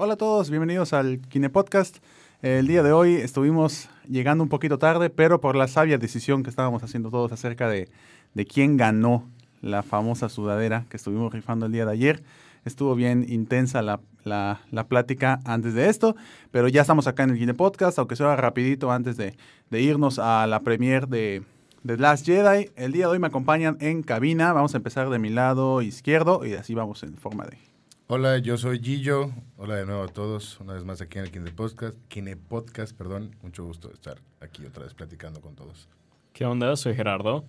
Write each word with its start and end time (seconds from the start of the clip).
Hola 0.00 0.14
a 0.14 0.16
todos, 0.16 0.48
bienvenidos 0.48 0.92
al 0.92 1.18
Kine 1.22 1.50
Podcast. 1.50 1.96
El 2.40 2.68
día 2.68 2.84
de 2.84 2.92
hoy 2.92 3.16
estuvimos 3.16 3.88
llegando 4.08 4.44
un 4.44 4.48
poquito 4.48 4.78
tarde, 4.78 5.10
pero 5.10 5.40
por 5.40 5.56
la 5.56 5.66
sabia 5.66 5.98
decisión 5.98 6.44
que 6.44 6.50
estábamos 6.50 6.84
haciendo 6.84 7.10
todos 7.10 7.32
acerca 7.32 7.68
de, 7.68 7.88
de 8.32 8.46
quién 8.46 8.76
ganó 8.76 9.28
la 9.60 9.82
famosa 9.82 10.28
sudadera 10.28 10.84
que 10.88 10.96
estuvimos 10.96 11.32
rifando 11.32 11.66
el 11.66 11.72
día 11.72 11.84
de 11.84 11.90
ayer. 11.90 12.22
Estuvo 12.64 12.94
bien 12.94 13.26
intensa 13.28 13.82
la, 13.82 13.98
la, 14.22 14.86
plática 14.86 15.40
antes 15.44 15.74
de 15.74 15.88
esto, 15.88 16.14
pero 16.52 16.68
ya 16.68 16.82
estamos 16.82 17.08
acá 17.08 17.24
en 17.24 17.30
el 17.30 17.38
Kine 17.40 17.54
Podcast, 17.54 17.98
aunque 17.98 18.14
sea 18.14 18.36
rapidito 18.36 18.92
antes 18.92 19.16
de, 19.16 19.36
de 19.68 19.82
irnos 19.82 20.20
a 20.20 20.46
la 20.46 20.60
premiere 20.60 21.06
de, 21.06 21.42
de 21.82 21.96
Last 21.96 22.24
Jedi. 22.24 22.70
El 22.76 22.92
día 22.92 23.06
de 23.06 23.14
hoy 23.14 23.18
me 23.18 23.26
acompañan 23.26 23.76
en 23.80 24.04
cabina. 24.04 24.52
Vamos 24.52 24.74
a 24.74 24.76
empezar 24.76 25.10
de 25.10 25.18
mi 25.18 25.30
lado 25.30 25.82
izquierdo 25.82 26.46
y 26.46 26.54
así 26.54 26.72
vamos 26.72 27.02
en 27.02 27.16
forma 27.16 27.46
de 27.46 27.67
Hola, 28.10 28.38
yo 28.38 28.56
soy 28.56 28.80
Gillo. 28.80 29.32
Hola 29.58 29.76
de 29.76 29.84
nuevo 29.84 30.02
a 30.02 30.08
todos, 30.08 30.58
una 30.60 30.72
vez 30.72 30.82
más 30.82 31.02
aquí 31.02 31.18
en 31.18 31.26
el 31.26 31.30
Kine 31.30 31.50
Podcast. 31.50 31.94
Kine 32.08 32.38
Podcast, 32.38 32.96
perdón. 32.96 33.36
Mucho 33.42 33.64
gusto 33.64 33.92
estar 33.92 34.16
aquí 34.40 34.64
otra 34.64 34.84
vez 34.84 34.94
platicando 34.94 35.42
con 35.42 35.54
todos. 35.54 35.90
¿Qué 36.32 36.46
onda? 36.46 36.74
Soy 36.76 36.94
Gerardo. 36.94 37.44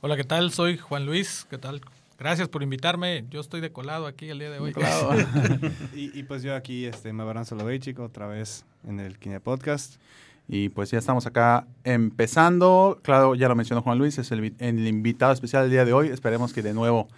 Hola, 0.00 0.16
¿qué 0.16 0.24
tal? 0.24 0.50
Soy 0.50 0.78
Juan 0.78 1.04
Luis. 1.04 1.46
¿Qué 1.50 1.58
tal? 1.58 1.82
Gracias 2.18 2.48
por 2.48 2.62
invitarme. 2.62 3.26
Yo 3.28 3.38
estoy 3.38 3.60
de 3.60 3.70
colado 3.70 4.06
aquí 4.06 4.30
el 4.30 4.38
día 4.38 4.48
de 4.48 4.60
hoy. 4.60 4.72
y, 5.94 6.18
y, 6.18 6.22
pues 6.22 6.42
yo 6.42 6.54
aquí 6.54 6.86
este, 6.86 7.12
me 7.12 7.22
Abraham 7.22 7.44
chico 7.80 8.04
otra 8.04 8.26
vez 8.26 8.64
en 8.88 8.98
el 8.98 9.18
Kine 9.18 9.40
Podcast. 9.40 10.00
Y 10.48 10.70
pues 10.70 10.90
ya 10.90 10.98
estamos 10.98 11.26
acá 11.26 11.66
empezando. 11.84 12.98
Claro, 13.02 13.34
ya 13.34 13.46
lo 13.46 13.56
mencionó 13.56 13.82
Juan 13.82 13.98
Luis, 13.98 14.16
es 14.16 14.32
el, 14.32 14.54
el 14.58 14.86
invitado 14.88 15.34
especial 15.34 15.64
del 15.64 15.70
día 15.70 15.84
de 15.84 15.92
hoy. 15.92 16.08
Esperemos 16.08 16.54
que 16.54 16.62
de 16.62 16.72
nuevo 16.72 17.08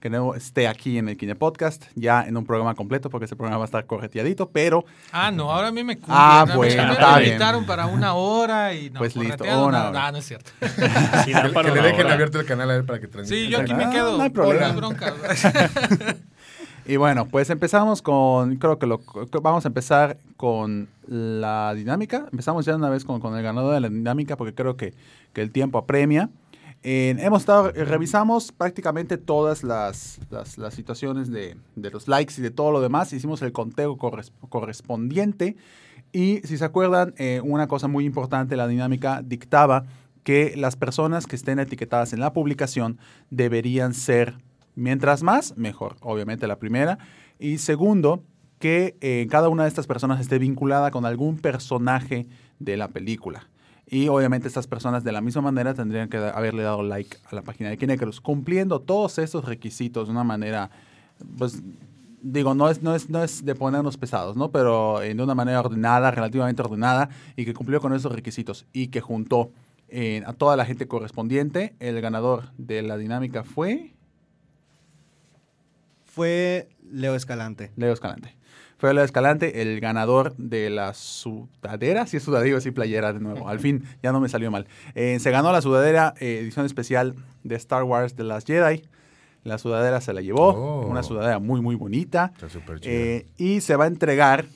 que 0.00 0.08
no 0.10 0.34
esté 0.34 0.66
aquí 0.66 0.96
en 0.98 1.08
el 1.10 1.16
Kine 1.18 1.34
Podcast, 1.34 1.84
ya 1.94 2.22
en 2.26 2.36
un 2.36 2.46
programa 2.46 2.74
completo, 2.74 3.10
porque 3.10 3.26
ese 3.26 3.36
programa 3.36 3.58
va 3.58 3.64
a 3.64 3.66
estar 3.66 3.84
correteadito, 3.86 4.48
pero... 4.48 4.84
Ah, 5.12 5.30
no, 5.30 5.52
ahora 5.52 5.68
a 5.68 5.72
mí 5.72 5.84
me 5.84 5.96
cumple. 5.96 6.14
Ah, 6.16 6.46
bueno, 6.56 6.84
me, 6.86 6.92
está 6.92 7.12
me 7.12 7.18
bien. 7.20 7.32
invitaron 7.32 7.66
para 7.66 7.86
una 7.86 8.14
hora 8.14 8.72
y 8.74 8.88
no, 8.90 8.98
Pues 8.98 9.14
listo, 9.14 9.44
una 9.44 9.52
no, 9.52 9.64
hora. 9.64 9.90
no, 9.92 10.12
no 10.12 10.18
es 10.18 10.24
cierto. 10.26 10.50
Sí, 11.24 11.32
Que, 11.34 11.48
para 11.50 11.68
que 11.68 11.74
le 11.76 11.82
dejen 11.88 12.06
hora. 12.06 12.14
abierto 12.14 12.40
el 12.40 12.46
canal 12.46 12.70
a 12.70 12.76
él 12.76 12.84
para 12.84 12.98
que 12.98 13.08
transmita. 13.08 13.42
Sí, 13.44 13.48
yo 13.50 13.60
aquí 13.60 13.72
Ah, 13.72 13.76
me 13.76 13.90
quedo. 13.90 14.16
no 14.16 14.22
hay 14.22 14.30
problema. 14.30 14.60
No 14.60 14.66
hay 14.72 14.76
bronca. 14.76 15.14
Y 16.86 16.96
bueno, 16.96 17.26
pues 17.26 17.50
empezamos 17.50 18.02
con, 18.02 18.56
creo 18.56 18.78
que 18.78 18.86
lo, 18.86 19.00
vamos 19.42 19.64
a 19.64 19.68
empezar 19.68 20.16
con 20.36 20.88
la 21.06 21.72
dinámica. 21.74 22.26
Empezamos 22.32 22.64
ya 22.64 22.74
una 22.74 22.88
vez 22.88 23.04
con, 23.04 23.20
con 23.20 23.36
el 23.36 23.42
ganador 23.44 23.74
de 23.74 23.80
la 23.80 23.88
dinámica, 23.90 24.36
porque 24.36 24.54
creo 24.54 24.76
que, 24.76 24.94
que 25.32 25.42
el 25.42 25.52
tiempo 25.52 25.78
apremia. 25.78 26.30
Hemos 26.82 27.42
estado, 27.42 27.68
eh, 27.74 27.84
revisamos 27.84 28.52
prácticamente 28.52 29.18
todas 29.18 29.62
las, 29.62 30.18
situaciones 30.70 31.30
de, 31.30 31.56
los 31.76 32.08
likes 32.08 32.34
y 32.38 32.42
de 32.42 32.50
todo 32.50 32.72
lo 32.72 32.80
demás. 32.80 33.12
Hicimos 33.12 33.42
el 33.42 33.52
conteo 33.52 33.96
corres- 33.98 34.32
correspondiente. 34.48 35.56
Y 36.12 36.40
si 36.44 36.56
se 36.56 36.64
acuerdan, 36.64 37.14
eh, 37.18 37.40
una 37.44 37.68
cosa 37.68 37.86
muy 37.86 38.04
importante, 38.04 38.56
la 38.56 38.66
dinámica 38.66 39.22
dictaba 39.22 39.84
que 40.24 40.54
las 40.56 40.76
personas 40.76 41.26
que 41.26 41.36
estén 41.36 41.58
etiquetadas 41.58 42.12
en 42.12 42.20
la 42.20 42.32
publicación 42.32 42.98
deberían 43.30 43.94
ser, 43.94 44.38
mientras 44.74 45.22
más, 45.22 45.56
mejor, 45.56 45.96
obviamente 46.00 46.46
la 46.46 46.58
primera. 46.58 46.98
Y 47.38 47.58
segundo, 47.58 48.22
que 48.58 48.96
eh, 49.00 49.26
cada 49.30 49.48
una 49.48 49.64
de 49.64 49.68
estas 49.68 49.86
personas 49.86 50.20
esté 50.20 50.38
vinculada 50.38 50.90
con 50.90 51.06
algún 51.06 51.38
personaje 51.38 52.26
de 52.58 52.76
la 52.76 52.88
película. 52.88 53.48
Y 53.92 54.06
obviamente 54.06 54.46
estas 54.46 54.68
personas 54.68 55.02
de 55.02 55.10
la 55.10 55.20
misma 55.20 55.42
manera 55.42 55.74
tendrían 55.74 56.08
que 56.08 56.16
haberle 56.16 56.62
dado 56.62 56.84
like 56.84 57.16
a 57.28 57.34
la 57.34 57.42
página 57.42 57.70
de 57.70 57.76
Kinecarus, 57.76 58.20
cumpliendo 58.20 58.80
todos 58.80 59.18
estos 59.18 59.44
requisitos 59.44 60.06
de 60.06 60.12
una 60.12 60.22
manera, 60.22 60.70
pues 61.36 61.60
digo, 62.22 62.54
no 62.54 62.70
es, 62.70 62.82
no 62.82 62.94
es, 62.94 63.10
no 63.10 63.24
es 63.24 63.44
de 63.44 63.54
ponernos 63.56 63.96
pesados, 63.96 64.36
¿no? 64.36 64.52
Pero 64.52 65.02
eh, 65.02 65.12
de 65.12 65.20
una 65.20 65.34
manera 65.34 65.58
ordenada, 65.58 66.12
relativamente 66.12 66.62
ordenada, 66.62 67.08
y 67.34 67.44
que 67.44 67.52
cumplió 67.52 67.80
con 67.80 67.92
esos 67.92 68.12
requisitos 68.12 68.64
y 68.72 68.88
que 68.88 69.00
juntó 69.00 69.50
eh, 69.88 70.22
a 70.24 70.34
toda 70.34 70.56
la 70.56 70.64
gente 70.64 70.86
correspondiente. 70.86 71.74
El 71.80 72.00
ganador 72.00 72.52
de 72.58 72.82
la 72.82 72.96
dinámica 72.96 73.42
fue 73.42 73.94
Fue 76.04 76.68
Leo 76.92 77.16
Escalante. 77.16 77.72
Leo 77.74 77.92
Escalante. 77.92 78.36
Fue 78.80 78.94
Leo 78.94 79.04
Escalante 79.04 79.60
el 79.60 79.78
ganador 79.78 80.34
de 80.38 80.70
la 80.70 80.94
sudadera, 80.94 82.06
si 82.06 82.16
es 82.16 82.22
sudadera 82.22 82.56
o 82.56 82.60
si 82.62 82.70
playera 82.70 83.12
de 83.12 83.20
nuevo. 83.20 83.46
Al 83.46 83.58
fin, 83.60 83.84
ya 84.02 84.10
no 84.10 84.20
me 84.20 84.28
salió 84.30 84.50
mal. 84.50 84.66
Eh, 84.94 85.18
se 85.20 85.30
ganó 85.30 85.52
la 85.52 85.60
sudadera 85.60 86.14
eh, 86.18 86.38
edición 86.40 86.64
especial 86.64 87.14
de 87.44 87.56
Star 87.56 87.82
Wars 87.82 88.14
The 88.14 88.24
Last 88.24 88.46
Jedi. 88.46 88.82
La 89.44 89.58
sudadera 89.58 90.00
se 90.00 90.14
la 90.14 90.22
llevó, 90.22 90.48
Oh. 90.54 90.86
una 90.86 91.02
sudadera 91.02 91.38
muy, 91.38 91.60
muy 91.60 91.74
bonita. 91.74 92.30
Está 92.34 92.48
súper. 92.48 92.80
Eh, 92.84 93.26
y 93.36 93.60
se 93.60 93.76
va 93.76 93.84
a 93.84 93.86
entregar, 93.86 94.46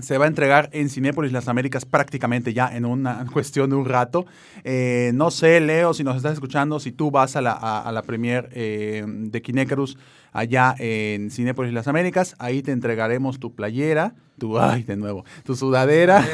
se 0.00 0.18
va 0.18 0.26
a 0.26 0.28
entregar 0.28 0.68
en 0.72 0.88
Cinépolis 0.88 1.32
Las 1.32 1.48
Américas 1.48 1.84
prácticamente 1.84 2.54
ya 2.54 2.68
en 2.76 2.84
una 2.84 3.26
cuestión 3.32 3.70
de 3.70 3.76
un 3.76 3.86
rato. 3.86 4.24
No 5.14 5.30
sé, 5.32 5.58
Leo, 5.60 5.94
si 5.94 6.04
nos 6.04 6.16
estás 6.16 6.34
escuchando, 6.34 6.78
si 6.78 6.92
tú 6.92 7.10
vas 7.10 7.34
a 7.34 7.40
la, 7.42 7.52
a, 7.52 7.80
a 7.88 7.90
la 7.90 8.02
premier 8.02 8.48
de 8.50 9.42
Kinecarus 9.42 9.98
allá 10.32 10.74
en 10.78 11.30
Cinépolis 11.30 11.72
Las 11.72 11.88
Américas, 11.88 12.34
ahí 12.38 12.62
te 12.62 12.72
entregaremos 12.72 13.38
tu 13.38 13.54
playera, 13.54 14.14
tu, 14.38 14.58
ay, 14.58 14.82
de 14.82 14.96
nuevo, 14.96 15.24
tu 15.44 15.54
sudadera, 15.54 16.24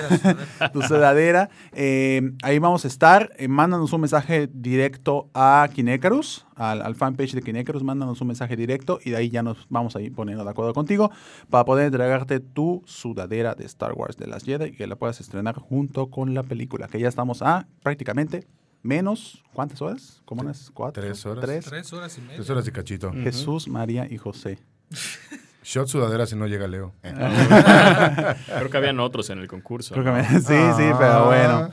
tu 0.72 0.82
sudadera. 0.82 1.50
Eh, 1.80 2.32
ahí 2.42 2.58
vamos 2.58 2.84
a 2.84 2.88
estar. 2.88 3.30
Eh, 3.36 3.46
mándanos 3.46 3.92
un 3.92 4.00
mensaje 4.00 4.48
directo 4.52 5.28
a 5.34 5.68
Kinecarus, 5.72 6.46
al, 6.56 6.82
al 6.82 6.94
fanpage 6.94 7.34
de 7.34 7.42
Kinecarus, 7.42 7.82
mándanos 7.82 8.20
un 8.20 8.28
mensaje 8.28 8.56
directo 8.56 8.98
y 9.04 9.10
de 9.10 9.16
ahí 9.16 9.30
ya 9.30 9.42
nos 9.42 9.66
vamos 9.68 9.94
a 9.94 10.00
ir 10.00 10.12
poniendo 10.12 10.44
de 10.44 10.50
acuerdo 10.50 10.72
contigo 10.72 11.10
para 11.50 11.64
poder 11.64 11.86
entregarte 11.86 12.40
tu 12.40 12.82
sudadera 12.86 13.54
de 13.54 13.64
Star 13.66 13.92
Wars 13.92 14.16
de 14.16 14.26
las 14.26 14.44
Jedi 14.44 14.66
y 14.66 14.72
que 14.72 14.86
la 14.86 14.96
puedas 14.96 15.20
estrenar 15.20 15.56
junto 15.56 16.10
con 16.10 16.34
la 16.34 16.42
película, 16.42 16.88
que 16.88 16.98
ya 16.98 17.08
estamos 17.08 17.42
a 17.42 17.68
prácticamente 17.82 18.46
menos, 18.88 19.44
¿cuántas 19.52 19.80
horas? 19.82 20.20
¿Cómo 20.24 20.40
unas? 20.42 20.70
¿Cuatro? 20.74 21.02
Tres 21.02 21.24
horas. 21.26 21.44
Tres. 21.44 21.64
Tres 21.66 21.92
horas 21.92 22.16
y 22.18 22.20
media. 22.22 22.36
Tres 22.36 22.50
horas 22.50 22.66
y 22.66 22.72
cachito. 22.72 23.12
Jesús, 23.12 23.68
María 23.68 24.06
y 24.10 24.16
José. 24.16 24.58
Shot 25.62 25.86
sudadera 25.88 26.24
si 26.26 26.34
no 26.34 26.46
llega 26.46 26.66
Leo. 26.66 26.94
Creo 27.02 28.70
que 28.70 28.76
habían 28.76 28.98
otros 29.00 29.28
en 29.30 29.38
el 29.38 29.48
concurso. 29.48 29.94
Creo 29.94 30.04
que 30.04 30.10
¿no? 30.10 30.16
me- 30.16 30.24
sí, 30.40 30.40
sí, 30.40 30.90
pero 30.98 31.12
Ah. 31.12 31.24
bueno. 31.26 31.70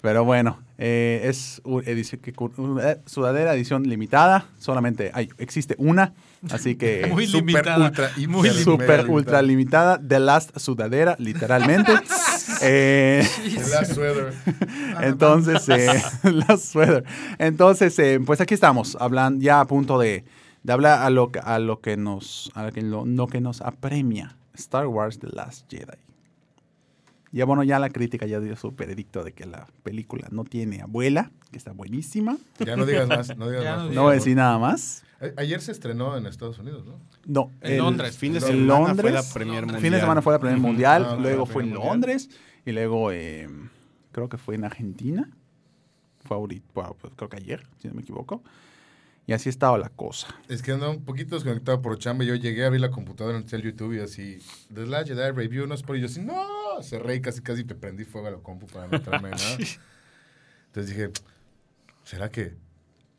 Pero 0.00 0.22
bueno, 0.22 0.58
eh, 0.76 1.22
es 1.24 1.62
u- 1.64 1.80
edición, 1.80 2.20
que 2.20 2.34
cu- 2.34 2.52
u- 2.58 2.78
eh, 2.78 3.00
sudadera 3.06 3.54
edición 3.54 3.84
limitada. 3.84 4.46
Solamente 4.58 5.10
hay, 5.14 5.30
existe 5.38 5.74
una. 5.78 6.12
Así 6.50 6.76
que 6.76 7.06
Muy 7.10 7.26
Super 7.26 7.46
limitada. 7.46 7.86
ultra, 7.86 8.10
hiper, 8.16 8.28
Muy 8.28 8.48
super 8.50 8.88
limitada. 8.98 9.08
ultra 9.14 9.42
limitada. 9.42 10.00
The 10.06 10.18
Last 10.20 10.58
Sudadera, 10.58 11.16
literalmente. 11.18 11.92
Eh, 12.64 13.26
El 13.44 13.70
last 13.70 13.92
sweater. 13.94 14.32
entonces, 15.02 15.68
eh, 15.68 16.02
Last 16.32 16.72
Sweater. 16.72 17.04
Entonces, 17.38 17.98
eh, 17.98 18.20
pues 18.24 18.40
aquí 18.40 18.54
estamos, 18.54 18.96
hablando 19.00 19.42
ya 19.42 19.60
a 19.60 19.66
punto 19.66 19.98
de, 19.98 20.24
de 20.62 20.72
hablar 20.72 21.02
a 21.02 21.10
lo, 21.10 21.30
que- 21.32 21.40
a 21.40 21.58
lo 21.58 21.80
que 21.80 21.96
nos 21.96 22.50
a 22.54 22.64
lo 22.64 22.72
que, 22.72 22.82
lo, 22.82 23.04
lo 23.06 23.26
que 23.26 23.40
nos 23.40 23.60
apremia 23.60 24.36
Star 24.54 24.86
Wars 24.86 25.18
The 25.18 25.28
Last 25.32 25.70
Jedi. 25.70 25.98
Ya 27.32 27.44
bueno, 27.46 27.64
ya 27.64 27.80
la 27.80 27.90
crítica 27.90 28.26
ya 28.26 28.38
dio 28.38 28.54
su 28.54 28.70
veredicto 28.70 29.24
de 29.24 29.32
que 29.32 29.44
la 29.44 29.66
película 29.82 30.28
no 30.30 30.44
tiene 30.44 30.82
abuela, 30.82 31.32
que 31.50 31.58
está 31.58 31.72
buenísima. 31.72 32.36
Ya 32.64 32.76
no 32.76 32.86
digas 32.86 33.08
más. 33.08 33.36
No, 33.36 33.48
digas 33.48 33.64
Ya 33.64 33.76
más, 33.76 33.86
no 33.88 33.92
No 33.92 34.02
voy 34.02 34.12
a 34.12 34.14
decir 34.14 34.36
nada 34.36 34.56
más. 34.58 35.02
Ayer 35.36 35.60
se 35.60 35.72
estrenó 35.72 36.16
en 36.16 36.26
Estados 36.26 36.58
Unidos, 36.58 36.84
¿no? 36.84 37.00
No, 37.26 37.50
En 37.62 37.72
el 37.72 37.78
Londres. 37.78 38.16
Fin 38.16 38.34
de 38.34 38.40
semana 38.40 38.94
fue 38.94 39.10
Londres. 39.10 39.12
la 39.14 39.22
premier 39.32 39.62
mundial. 39.62 39.82
fin 39.82 39.92
de 39.92 40.00
semana 40.00 40.22
fue 40.22 40.32
la 40.34 40.38
primera 40.38 40.60
mundial, 40.60 41.06
Ah, 41.08 41.16
luego 41.18 41.46
la 41.46 41.52
fue 41.52 41.62
en 41.62 41.70
mundial. 41.70 41.88
Y 42.64 42.72
luego 42.72 43.12
eh, 43.12 43.48
creo 44.12 44.28
que 44.28 44.38
fue 44.38 44.54
en 44.54 44.64
Argentina. 44.64 45.30
Fue 46.24 46.36
ahorita, 46.36 46.66
bueno, 46.74 46.96
pues, 47.00 47.12
creo 47.16 47.28
que 47.28 47.36
ayer, 47.36 47.66
si 47.78 47.88
no 47.88 47.94
me 47.94 48.02
equivoco. 48.02 48.42
Y 49.26 49.32
así 49.32 49.48
estaba 49.48 49.78
la 49.78 49.88
cosa. 49.88 50.28
Es 50.48 50.62
que 50.62 50.72
ando 50.72 50.90
un 50.90 51.04
poquito 51.04 51.34
desconectado 51.34 51.80
por 51.80 51.98
chamba. 51.98 52.24
Yo 52.24 52.34
llegué 52.34 52.64
a 52.64 52.66
abrir 52.66 52.80
la 52.80 52.90
computadora 52.90 53.38
en 53.38 53.46
el 53.50 53.62
YouTube 53.62 53.94
y 53.94 54.00
así, 54.00 54.38
The 54.72 54.86
Last 54.86 55.08
Jedi 55.08 55.30
Review, 55.30 55.66
no 55.66 55.74
es 55.74 55.82
por 55.82 55.96
y 55.96 56.00
yo 56.00 56.06
así, 56.06 56.20
no, 56.20 56.82
cerré 56.82 57.16
y 57.16 57.20
casi 57.22 57.40
casi 57.40 57.64
te 57.64 57.74
prendí 57.74 58.04
fuego 58.04 58.28
a 58.28 58.32
la 58.32 58.38
compu 58.38 58.66
para 58.66 58.86
no 58.86 58.96
entrarme 58.96 59.30
en 59.30 59.36
nada. 59.36 59.56
Entonces 60.66 60.94
dije, 60.94 61.10
¿será 62.04 62.30
que 62.30 62.54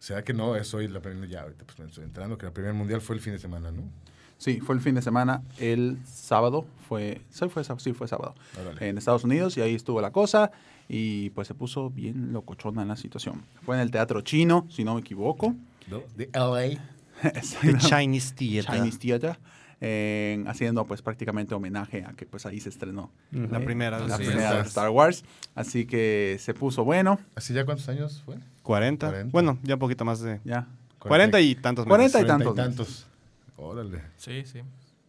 ¿Será 0.05 0.23
que 0.23 0.33
no? 0.33 0.55
Es 0.55 0.71
hoy 0.75 0.87
la 0.87 1.01
primera, 1.01 1.25
ya 1.25 1.41
ahorita 1.41 1.65
pues 1.65 1.79
me 1.79 1.85
estoy 1.85 2.03
enterando 2.03 2.37
que 2.37 2.45
la 2.45 2.53
primera 2.53 2.75
mundial 2.75 3.01
fue 3.01 3.15
el 3.15 3.21
fin 3.23 3.33
de 3.33 3.39
semana, 3.39 3.71
¿no? 3.71 3.89
Sí, 4.37 4.59
fue 4.59 4.75
el 4.75 4.81
fin 4.81 4.95
de 4.95 5.01
semana. 5.01 5.41
El 5.57 5.97
sábado 6.05 6.65
fue, 6.87 7.21
sí 7.29 7.47
fue, 7.49 7.63
sá- 7.63 7.79
sí, 7.79 7.93
fue 7.93 8.07
sábado. 8.07 8.35
Órale. 8.61 8.89
En 8.89 8.97
Estados 8.97 9.23
Unidos 9.23 9.57
y 9.57 9.61
ahí 9.61 9.73
estuvo 9.75 10.01
la 10.01 10.11
cosa 10.11 10.51
y 10.89 11.29
pues 11.31 11.47
se 11.47 11.53
puso 11.53 11.89
bien 11.89 12.33
locochona 12.33 12.81
en 12.83 12.89
la 12.89 12.95
situación. 12.95 13.43
Fue 13.65 13.75
en 13.75 13.81
el 13.81 13.91
Teatro 13.91 14.21
Chino, 14.21 14.67
si 14.69 14.83
no 14.83 14.95
me 14.95 15.01
equivoco. 15.01 15.55
¿No? 15.87 16.01
De 16.15 16.29
LA. 16.33 16.79
The 17.61 17.77
Chinese 17.77 18.33
Theater. 18.35 18.73
Chinese 18.75 18.99
Theater. 18.99 19.39
en- 19.81 20.47
haciendo 20.47 20.85
pues 20.85 21.01
prácticamente 21.01 21.53
homenaje 21.55 22.03
a 22.05 22.13
que 22.13 22.25
pues 22.25 22.45
ahí 22.45 22.59
se 22.59 22.69
estrenó 22.69 23.11
La 23.31 23.59
primera. 23.59 23.99
la 23.99 24.17
primera 24.17 24.55
de 24.55 24.61
Star 24.61 24.89
Wars. 24.89 25.23
Así 25.53 25.85
que 25.85 26.37
se 26.39 26.53
puso 26.53 26.83
bueno. 26.83 27.19
¿Así 27.35 27.53
ya 27.53 27.65
cuántos 27.65 27.87
años 27.89 28.21
fue? 28.25 28.35
40. 28.63 29.07
40. 29.07 29.31
Bueno, 29.31 29.57
ya 29.63 29.75
un 29.75 29.79
poquito 29.79 30.03
más 30.05 30.19
de... 30.21 30.39
Ya, 30.43 30.67
40 30.99 31.39
y 31.41 31.55
tantos 31.55 31.85
40 31.85 32.21
y 32.21 32.25
tantos. 32.25 32.55
tantos. 32.55 33.07
Órale. 33.57 34.01
Sí, 34.17 34.43
sí. 34.45 34.61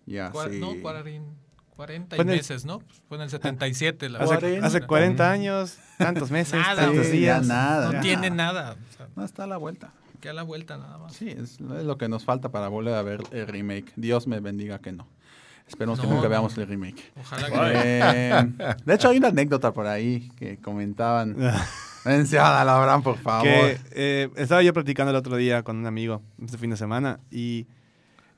ya, 0.06 0.30
Cuar- 0.32 0.50
sí. 0.50 0.60
No, 0.60 0.72
cuarin- 0.74 1.34
40 1.76 2.16
Fue 2.16 2.24
y 2.24 2.26
en 2.26 2.30
el- 2.30 2.36
meses, 2.38 2.64
¿no? 2.64 2.80
Fue 3.08 3.18
en 3.18 3.24
el 3.24 3.30
77. 3.30 4.08
La 4.08 4.20
Hace, 4.20 4.26
Cuarenta. 4.38 4.66
hace 4.66 4.80
40 4.82 5.30
años, 5.30 5.78
tantos 5.98 6.30
meses, 6.30 6.54
Nada, 6.54 6.86
tantos 6.86 7.06
Sí, 7.06 7.20
ya 7.20 7.34
días. 7.34 7.46
nada. 7.46 7.86
No 7.86 7.92
ya. 7.92 8.00
tiene 8.00 8.30
nada. 8.30 8.76
O 8.90 8.96
sea, 8.96 9.08
No 9.14 9.24
está 9.24 9.44
a 9.44 9.46
la 9.46 9.56
vuelta. 9.58 9.92
que 10.20 10.30
a 10.30 10.32
la 10.32 10.42
vuelta 10.42 10.78
nada 10.78 10.96
más. 10.96 11.12
Sí, 11.12 11.28
es, 11.28 11.60
lo 11.60 11.98
que 11.98 12.08
nos 12.08 12.24
falta 12.24 12.50
para 12.50 12.68
volver 12.68 12.94
a 12.94 13.02
ver 13.02 13.20
el 13.32 13.46
remake. 13.46 13.92
Dios 13.96 14.26
me 14.26 14.40
bendiga 14.40 14.78
que 14.78 14.90
no. 14.92 15.06
Esperemos 15.68 16.00
que 16.00 16.06
No, 16.06 16.14
nunca 16.14 16.24
no. 16.24 16.30
veamos 16.30 16.56
el 16.56 16.66
remake. 16.66 17.12
Ojalá 17.20 17.46
que 17.48 17.54
Eh, 17.74 18.74
de 18.84 18.94
hecho, 18.94 19.08
hay 19.10 19.18
una 19.18 19.28
anécdota 19.28 19.72
por 19.72 19.86
ahí 19.86 20.30
que 20.38 20.58
comentaban. 20.58 21.36
Menciónala, 22.06 22.76
Abraham, 22.76 23.02
por 23.02 23.18
favor. 23.18 23.42
que 23.44 23.78
eh, 23.90 24.30
estaba 24.36 24.62
yo 24.62 24.72
platicando 24.72 25.10
el 25.10 25.16
otro 25.16 25.36
día 25.36 25.62
con 25.64 25.76
un 25.76 25.86
amigo 25.86 26.22
este 26.42 26.56
fin 26.56 26.70
de 26.70 26.76
semana 26.76 27.18
y 27.30 27.66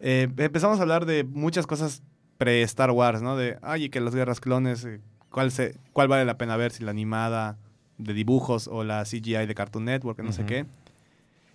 eh, 0.01 0.29
empezamos 0.37 0.79
a 0.79 0.83
hablar 0.83 1.07
de 1.07 1.25
muchas 1.25 1.67
cosas 1.67 2.03
pre-Star 2.37 2.91
Wars, 2.91 3.21
¿no? 3.23 3.37
De, 3.37 3.59
ay, 3.63 3.89
que 3.89 4.01
las 4.01 4.15
guerras 4.15 4.41
clones, 4.41 4.85
eh, 4.85 5.01
¿cuál, 5.31 5.51
se, 5.51 5.75
¿cuál 5.93 6.09
vale 6.09 6.25
la 6.25 6.39
pena 6.39 6.57
ver? 6.57 6.73
Si 6.73 6.85
la 6.85 6.91
animada 6.93 7.57
de 7.99 8.15
dibujos 8.15 8.69
o 8.69 8.85
la 8.85 9.03
CGI 9.05 9.47
de 9.47 9.55
Cartoon 9.55 9.85
Network, 9.87 10.21
no 10.23 10.33
sé 10.33 10.45
qué. 10.47 10.67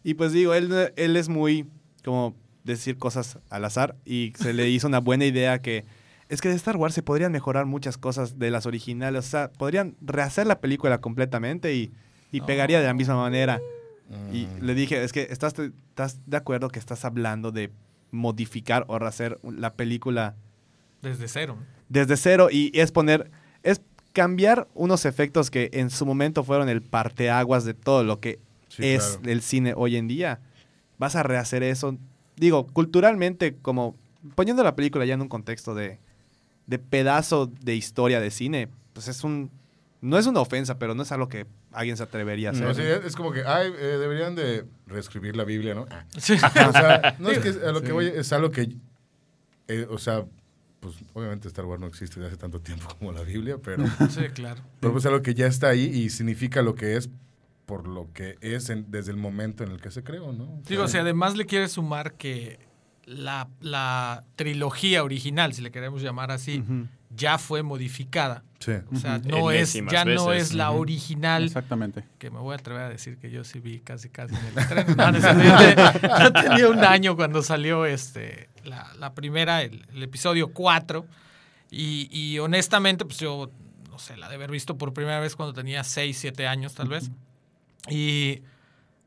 Y 0.03 0.15
pues 0.15 0.33
digo, 0.33 0.53
él, 0.53 0.91
él 0.97 1.15
es 1.15 1.29
muy 1.29 1.65
como 2.03 2.35
decir 2.65 2.97
cosas 2.97 3.39
al 3.49 3.63
azar 3.65 3.95
y 4.05 4.33
se 4.37 4.51
le 4.53 4.67
hizo 4.69 4.87
una 4.87 4.99
buena 4.99 5.25
idea 5.25 5.61
que 5.61 5.85
es 6.29 6.41
que 6.41 6.49
de 6.49 6.55
Star 6.55 6.75
Wars 6.77 6.93
se 6.95 7.03
podrían 7.03 7.31
mejorar 7.31 7.65
muchas 7.65 7.97
cosas 7.97 8.39
de 8.39 8.49
las 8.51 8.65
originales, 8.65 9.25
o 9.25 9.29
sea, 9.29 9.51
podrían 9.51 9.95
rehacer 10.01 10.47
la 10.47 10.59
película 10.59 10.97
completamente 10.99 11.73
y, 11.75 11.91
y 12.31 12.41
pegaría 12.41 12.79
de 12.81 12.87
la 12.87 12.93
misma 12.93 13.15
manera. 13.15 13.61
Y 14.33 14.45
Mm. 14.47 14.65
le 14.65 14.75
dije, 14.75 15.01
es 15.03 15.13
que 15.13 15.27
estás, 15.29 15.53
estás 15.57 16.19
de 16.25 16.37
acuerdo 16.37 16.67
que 16.69 16.79
estás 16.79 17.05
hablando 17.05 17.51
de 17.51 17.71
modificar 18.13 18.85
o 18.87 18.97
rehacer 18.99 19.39
la 19.43 19.73
película 19.73 20.35
desde 21.01 21.27
cero. 21.27 21.57
desde 21.89 22.15
cero 22.15 22.47
y 22.49 22.71
es 22.79 22.91
poner, 22.93 23.29
es 23.63 23.81
cambiar 24.13 24.67
unos 24.73 25.03
efectos 25.05 25.51
que 25.51 25.69
en 25.73 25.89
su 25.89 26.05
momento 26.05 26.43
fueron 26.45 26.69
el 26.69 26.81
parteaguas 26.81 27.65
de 27.65 27.73
todo 27.73 28.03
lo 28.05 28.19
que 28.21 28.39
Sí, 28.69 28.83
es 28.87 29.17
claro. 29.17 29.31
el 29.31 29.41
cine 29.41 29.73
hoy 29.75 29.97
en 29.97 30.07
día. 30.07 30.39
Vas 30.97 31.15
a 31.15 31.21
rehacer 31.23 31.61
eso, 31.61 31.97
digo, 32.37 32.65
culturalmente, 32.67 33.55
como 33.61 33.95
poniendo 34.35 34.63
la 34.63 34.75
película 34.75 35.05
ya 35.05 35.13
en 35.15 35.21
un 35.21 35.27
contexto 35.29 35.75
de, 35.75 35.99
de 36.65 36.79
pedazo 36.79 37.45
de 37.47 37.75
historia 37.75 38.19
de 38.19 38.31
cine, 38.31 38.69
pues 38.93 39.07
es 39.07 39.23
un, 39.23 39.51
no 40.01 40.17
es 40.17 40.25
una 40.25 40.39
ofensa, 40.39 40.79
pero 40.79 40.95
no 40.95 41.03
es 41.03 41.11
algo 41.11 41.27
que 41.27 41.45
alguien 41.73 41.97
se 41.97 42.03
atrevería 42.03 42.49
a 42.49 42.51
hacer. 42.53 42.67
No, 42.67 42.73
sí, 42.73 42.81
es 42.81 43.15
como 43.15 43.31
que, 43.31 43.43
ay, 43.45 43.71
eh, 43.77 43.97
deberían 43.99 44.35
de 44.35 44.65
reescribir 44.87 45.35
la 45.35 45.43
Biblia, 45.43 45.73
¿no? 45.75 45.85
Ah. 45.89 46.05
Sí. 46.17 46.33
O 46.33 46.71
sea, 46.71 47.15
no 47.19 47.29
es 47.29 47.39
que 47.39 47.49
a 47.49 47.71
lo 47.71 47.79
Sí. 47.79 47.85
que 47.85 47.91
voy 47.91 48.05
es 48.07 48.31
algo 48.33 48.51
que, 48.51 48.75
eh, 49.67 49.87
o 49.89 49.97
sea, 49.97 50.25
pues 50.79 50.95
obviamente 51.13 51.47
Star 51.47 51.65
Wars 51.65 51.79
no 51.79 51.87
existe 51.87 52.19
desde 52.19 52.27
hace 52.33 52.37
tanto 52.37 52.59
tiempo 52.59 52.87
como 52.99 53.11
la 53.11 53.21
Biblia, 53.21 53.57
pero, 53.63 53.83
Sí, 54.09 54.23
claro. 54.33 54.61
pero 54.79 54.91
pues 54.93 55.05
algo 55.05 55.21
que 55.21 55.33
ya 55.33 55.47
está 55.47 55.69
ahí 55.69 55.83
y 55.85 56.09
significa 56.09 56.61
lo 56.61 56.75
que 56.75 56.97
es 56.97 57.09
por 57.65 57.87
lo 57.87 58.11
que 58.13 58.37
es 58.41 58.69
en- 58.69 58.91
desde 58.91 59.11
el 59.11 59.17
momento 59.17 59.63
en 59.63 59.71
el 59.71 59.79
que 59.81 59.89
se 59.91 60.03
creó, 60.03 60.33
¿no? 60.33 60.43
O 60.43 60.61
Digo, 60.67 60.85
si 60.87 60.93
sea, 60.93 61.01
además 61.01 61.37
le 61.37 61.45
quieres 61.45 61.71
sumar 61.71 62.13
que 62.15 62.59
la, 63.05 63.47
la 63.61 64.23
trilogía 64.35 65.03
original, 65.03 65.53
si 65.53 65.61
le 65.61 65.71
queremos 65.71 66.01
llamar 66.01 66.31
así. 66.31 66.61
Ya 67.15 67.37
fue 67.37 67.63
modificada. 67.63 68.43
sí. 68.59 68.71
O 68.93 68.97
sea, 68.97 69.19
no 69.19 69.51
es, 69.51 69.73
ya 69.91 70.05
no 70.05 70.31
es 70.33 70.53
la 70.53 70.71
original. 70.71 71.43
Exactamente. 71.43 72.03
Que 72.17 72.29
me 72.31 72.39
voy 72.39 72.53
a 72.53 72.55
atrever 72.57 72.81
a 72.83 72.89
decir 72.89 73.17
que 73.17 73.29
yo 73.31 73.43
sí 73.43 73.59
vi 73.59 73.79
casi 73.79 74.09
casi 74.09 74.35
en 74.35 74.45
el 74.45 74.57
estreno. 74.57 74.95
No, 74.95 75.11
yo, 75.11 75.21
te- 75.93 76.07
yo 76.23 76.31
tenía 76.33 76.69
un 76.69 76.79
año 76.83 77.15
cuando 77.15 77.41
salió 77.43 77.85
este 77.85 78.49
la, 78.63 78.91
la 78.99 79.13
primera, 79.13 79.61
el, 79.61 79.85
el 79.93 80.03
episodio 80.03 80.53
4. 80.53 81.05
Y, 81.71 82.07
y 82.11 82.39
honestamente, 82.39 83.03
pues 83.05 83.17
yo, 83.19 83.49
no 83.89 83.99
sé, 83.99 84.15
la 84.17 84.29
de 84.29 84.35
haber 84.35 84.51
visto 84.51 84.77
por 84.77 84.93
primera 84.93 85.19
vez 85.19 85.35
cuando 85.35 85.53
tenía 85.53 85.83
6, 85.83 86.17
7 86.17 86.47
años 86.47 86.73
tal 86.75 86.87
vez. 86.87 87.09
Y 87.89 88.41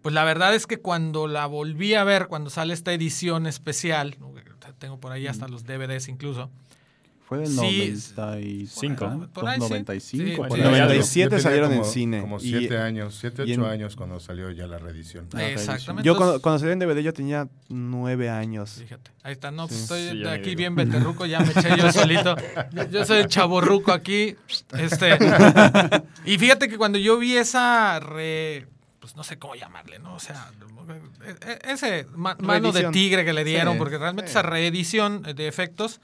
pues 0.02 0.14
la 0.14 0.24
verdad 0.24 0.54
es 0.54 0.66
que 0.66 0.78
cuando 0.78 1.26
la 1.26 1.46
volví 1.46 1.94
a 1.94 2.04
ver, 2.04 2.26
cuando 2.28 2.50
sale 2.50 2.74
esta 2.74 2.92
edición 2.92 3.46
especial, 3.46 4.16
tengo 4.78 5.00
por 5.00 5.12
ahí 5.12 5.26
hasta 5.26 5.48
los 5.48 5.64
DVDs 5.64 6.08
incluso. 6.08 6.50
Fue 7.28 7.38
del 7.38 7.48
Sí, 7.48 7.56
95. 7.56 9.28
por- 9.32 9.48
ahí 9.48 9.54
sí. 9.56 9.60
95. 9.68 10.24
Sí, 10.30 10.36
por 10.36 10.52
sí. 10.52 10.60
ahí. 10.60 10.62
97 10.62 11.22
Yo 11.24 11.28
tenía 11.28 11.42
salieron 11.42 11.72
en 11.72 11.84
cine. 11.84 12.20
Como 12.20 12.36
y- 12.38 12.40
siete 12.40 12.78
años, 12.78 13.16
siete, 13.20 13.42
y 13.44 13.52
ocho 13.52 13.64
en- 13.66 13.70
años 13.72 13.96
cuando 13.96 14.20
salió 14.20 14.50
ya 14.52 14.66
la 14.68 14.78
reedición. 14.78 15.26
Ah, 15.34 15.42
Exactamente. 15.44 16.06
Yo 16.06 16.16
cuando, 16.16 16.40
cuando 16.40 16.60
salió 16.60 16.72
en 16.72 16.78
DVD 16.78 17.02
yo 17.02 17.12
tenía 17.12 17.48
nueve 17.68 18.30
años. 18.30 18.74
Fíjate, 18.78 19.10
ahí 19.24 19.32
está, 19.32 19.50
no, 19.50 19.66
pues 19.66 19.76
Sí. 19.76 19.82
estoy 20.06 20.18
de 20.20 20.30
aquí 20.30 20.54
bien 20.54 20.76
beterruco, 20.76 21.26
ya 21.26 21.40
me 21.40 21.50
eché 21.50 21.76
yo 21.76 21.90
solito. 21.92 22.36
Yo, 22.92 23.04
soy 23.04 23.18
el 23.18 23.26
chaborruco 23.26 23.90
aquí. 23.92 24.36
Este, 24.78 25.18
y 26.24 26.38
fíjate 26.38 26.68
que 26.68 26.76
cuando 26.78 26.98
yo 26.98 27.18
vi 27.18 27.36
esa 27.36 27.98
re, 28.00 28.66
pues 29.00 29.16
no 29.16 29.24
sé 29.24 29.36
cómo 29.38 29.54
llamarle, 29.56 29.98
¿no? 29.98 30.14
O 30.14 30.20
sea, 30.20 30.50
e- 31.26 31.50
e- 31.50 31.72
ese 31.72 32.06
ma- 32.14 32.36
mano 32.40 32.70
de 32.70 32.84
tigre 32.90 33.24
que 33.24 33.32
le 33.32 33.42
dieron, 33.42 33.74
Sí, 33.74 33.78
porque 33.78 33.98
realmente 33.98 34.28
sí. 34.28 34.32
esa 34.38 34.42
reedición 34.42 35.22
de 35.22 35.48
efectos, 35.48 36.00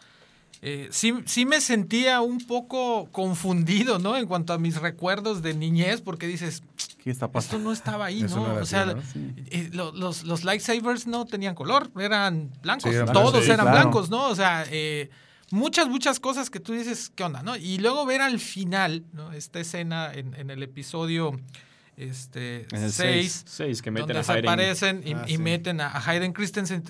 eh, 0.61 0.89
sí, 0.93 1.15
sí 1.27 1.45
me 1.47 1.61
sentía 1.61 2.21
un 2.21 2.39
poco 2.47 3.09
confundido, 3.11 3.99
¿no? 3.99 4.17
En 4.17 4.27
cuanto 4.27 4.53
a 4.53 4.59
mis 4.59 4.77
recuerdos 4.81 5.43
de 5.43 5.55
niñez, 5.55 6.01
porque 6.03 6.27
dices, 6.27 6.63
¿Qué 7.03 7.11
está 7.11 7.27
esto 7.27 7.33
pasando? 7.33 7.65
no 7.65 7.73
estaba 7.73 8.05
ahí, 8.07 8.23
¿no? 8.23 8.43
o 8.55 8.67
sea, 8.67 8.87
¿no? 8.87 9.03
eh, 9.51 9.71
lo- 9.73 9.91
los, 9.93 10.23
los 10.25 10.45
lightsabers 10.45 11.07
no 11.07 11.25
tenían 11.25 11.55
color, 11.55 11.91
eran 11.99 12.51
blancos. 12.63 12.91
Sí, 12.91 12.97
eran 12.97 13.13
Todos 13.13 13.33
blancos. 13.33 13.45
Sí, 13.45 13.51
eran 13.51 13.67
claro. 13.67 13.81
blancos, 13.81 14.11
¿no? 14.11 14.29
O 14.29 14.37
sea, 14.37 14.65
eh, 14.71 15.11
muchas, 15.51 15.89
muchas 15.89 16.21
cosas 16.21 16.49
que 16.51 16.61
tú 16.61 16.73
dices, 16.75 17.11
¿qué 17.15 17.25
onda, 17.25 17.43
no? 17.43 17.57
Y 17.57 17.79
luego 17.79 18.07
ver 18.07 18.21
al 18.21 18.39
final, 18.39 19.05
¿no? 19.13 19.33
Esta 19.33 19.59
escena 19.59 20.13
en, 20.15 20.35
en 20.35 20.51
el 20.51 20.63
episodio 20.63 21.41
este, 21.97 22.67
En 22.75 22.85
el 22.85 22.93
6, 22.93 23.45
Seis 23.47 23.83
que 23.83 23.91
meten 23.91 24.09
donde 24.15 24.21
a 24.21 24.23
Hayden. 24.23 24.43
desaparecen 24.43 25.03
y, 25.05 25.13
Ah, 25.13 25.25
y 25.27 25.33
sí. 25.33 25.39
meten 25.39 25.81
a, 25.81 25.89
a 25.89 26.09
Hayden 26.11 26.33
Christensen. 26.33 26.85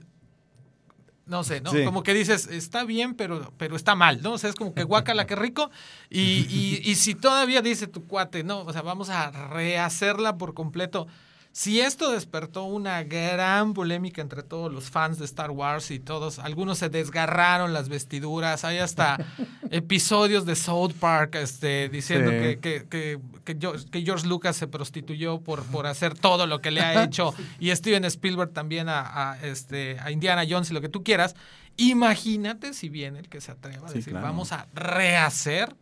No 1.26 1.44
sé, 1.44 1.60
¿no? 1.60 1.70
Sí. 1.70 1.84
Como 1.84 2.02
que 2.02 2.14
dices, 2.14 2.48
está 2.48 2.84
bien, 2.84 3.14
pero, 3.14 3.52
pero 3.56 3.76
está 3.76 3.94
mal, 3.94 4.22
¿no? 4.22 4.32
O 4.32 4.38
sea, 4.38 4.50
es 4.50 4.56
como 4.56 4.74
que 4.74 4.82
guácala, 4.82 5.26
qué 5.26 5.36
rico. 5.36 5.70
Y, 6.10 6.46
y, 6.50 6.80
y 6.84 6.94
si 6.96 7.14
todavía 7.14 7.62
dice 7.62 7.86
tu 7.86 8.06
cuate, 8.06 8.42
no, 8.42 8.62
o 8.62 8.72
sea, 8.72 8.82
vamos 8.82 9.08
a 9.08 9.30
rehacerla 9.30 10.36
por 10.36 10.54
completo. 10.54 11.06
Si 11.54 11.80
esto 11.82 12.10
despertó 12.10 12.64
una 12.64 13.02
gran 13.04 13.74
polémica 13.74 14.22
entre 14.22 14.42
todos 14.42 14.72
los 14.72 14.88
fans 14.88 15.18
de 15.18 15.26
Star 15.26 15.50
Wars 15.50 15.90
y 15.90 16.00
todos, 16.00 16.38
algunos 16.38 16.78
se 16.78 16.88
desgarraron 16.88 17.74
las 17.74 17.90
vestiduras, 17.90 18.64
hay 18.64 18.78
hasta 18.78 19.18
episodios 19.70 20.46
de 20.46 20.56
South 20.56 20.92
Park 20.98 21.34
este, 21.34 21.90
diciendo 21.90 22.30
Sí. 22.30 22.38
que, 22.38 22.58
que, 22.58 22.86
que, 22.88 23.18
que 23.44 23.58
Geo- 23.58 23.90
que 23.90 24.00
George 24.02 24.26
Lucas 24.26 24.56
se 24.56 24.66
prostituyó 24.66 25.40
por, 25.42 25.62
por 25.64 25.86
hacer 25.86 26.14
todo 26.14 26.46
lo 26.46 26.60
que 26.62 26.70
le 26.70 26.80
ha 26.80 27.04
hecho 27.04 27.34
y 27.60 27.70
Steven 27.76 28.04
Spielberg 28.06 28.52
también 28.52 28.88
a, 28.88 29.32
a, 29.32 29.38
este, 29.42 29.98
a 30.00 30.10
Indiana 30.10 30.44
Jones 30.48 30.70
y 30.70 30.74
lo 30.74 30.80
que 30.80 30.88
tú 30.88 31.04
quieras. 31.04 31.36
Imagínate 31.76 32.72
si 32.72 32.88
viene 32.88 33.18
el 33.18 33.28
que 33.28 33.40
se 33.42 33.52
atreva 33.52 33.86
a 33.86 33.90
Sí, 33.90 33.96
decir, 33.98 34.12
claro. 34.14 34.26
vamos 34.26 34.52
a 34.52 34.66
rehacer 34.74 35.76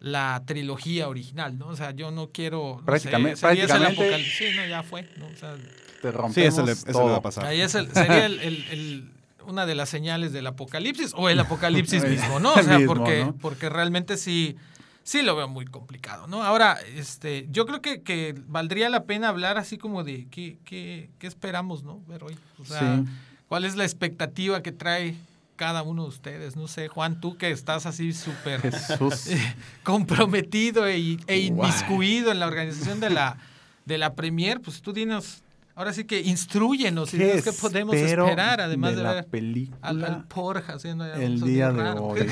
la 0.00 0.42
trilogía 0.46 1.08
original, 1.08 1.56
¿no? 1.58 1.68
O 1.68 1.76
sea, 1.76 1.90
yo 1.92 2.10
no 2.10 2.30
quiero... 2.30 2.76
no 2.80 2.84
Prácticamente- 2.86 3.36
sé, 3.36 3.46
sería 3.48 3.64
ese 3.64 3.74
el 3.74 3.78
prácticamente- 3.80 4.02
apocalipsis. 4.14 4.38
Sí, 4.50 4.56
no, 4.56 4.66
ya 4.66 4.82
fue. 4.82 5.08
¿no? 5.18 5.26
O 5.26 5.36
sea, 5.36 5.54
Te 6.02 6.10
rompemos 6.10 6.34
Sí, 6.34 6.40
eso 6.42 6.64
le, 6.64 6.72
eso 6.72 6.86
le 6.86 6.92
todo. 6.92 7.04
va 7.10 7.16
a 7.16 7.20
pasar. 7.22 7.44
ahí 7.44 7.60
es 7.60 7.74
el- 7.74 7.92
sería 7.92 8.24
el- 8.26 8.40
el- 8.40 8.64
el- 8.70 9.10
una 9.46 9.66
de 9.66 9.74
las 9.74 9.88
señales 9.90 10.32
del 10.32 10.46
apocalipsis 10.46 11.12
o 11.16 11.28
el 11.28 11.38
apocalipsis 11.40 12.02
mismo, 12.08 12.40
¿no? 12.40 12.54
O 12.54 12.62
sea, 12.62 12.78
mismo, 12.78 12.94
porque, 12.94 13.24
¿no? 13.26 13.34
porque 13.36 13.68
realmente 13.68 14.16
sí, 14.16 14.56
sí 15.02 15.20
lo 15.22 15.36
veo 15.36 15.48
muy 15.48 15.66
complicado, 15.66 16.26
¿no? 16.28 16.42
Ahora, 16.42 16.78
este, 16.96 17.46
yo 17.50 17.66
creo 17.66 17.82
que, 17.82 18.00
que 18.02 18.34
valdría 18.46 18.88
la 18.88 19.04
pena 19.04 19.28
hablar 19.28 19.58
así 19.58 19.76
como 19.76 20.02
de 20.04 20.26
qué, 20.30 20.56
qué, 20.64 21.10
qué 21.18 21.26
esperamos, 21.26 21.82
¿no? 21.82 22.00
Ver 22.06 22.24
hoy. 22.24 22.36
O 22.58 22.64
sea, 22.64 22.96
Sí. 22.96 23.04
¿cuál 23.48 23.64
es 23.66 23.76
la 23.76 23.84
expectativa 23.84 24.62
que 24.62 24.72
trae 24.72 25.14
cada 25.60 25.82
uno 25.82 26.04
de 26.04 26.08
ustedes? 26.08 26.56
No 26.56 26.68
sé, 26.68 26.88
Juan, 26.88 27.20
tú 27.20 27.36
que 27.36 27.50
estás 27.50 27.84
así 27.84 28.14
súper 28.14 28.62
comprometido 29.84 30.88
e, 30.88 31.18
e 31.26 31.38
inmiscuido 31.38 32.32
en 32.32 32.40
la 32.40 32.46
organización 32.46 32.98
de 32.98 33.10
la, 33.10 33.36
de 33.84 33.98
la 33.98 34.14
Premier, 34.14 34.62
pues 34.62 34.80
tú 34.80 34.94
dinos, 34.94 35.42
ahora 35.74 35.92
sí 35.92 36.04
que 36.04 36.22
instruyenos 36.22 37.12
y 37.12 37.18
¿Qué 37.18 37.26
dinos 37.26 37.44
qué 37.44 37.52
podemos 37.52 37.94
esperar, 37.94 38.62
además 38.62 38.96
de, 38.96 39.02
la 39.02 39.12
ver 39.12 39.26
película 39.26 39.76
al, 39.82 40.02
al 40.02 40.24
Porg 40.24 40.64
haciendo 40.70 41.04
el 41.04 41.42
día 41.42 41.70
de 41.72 41.82
raro. 41.82 42.04
hoy? 42.04 42.26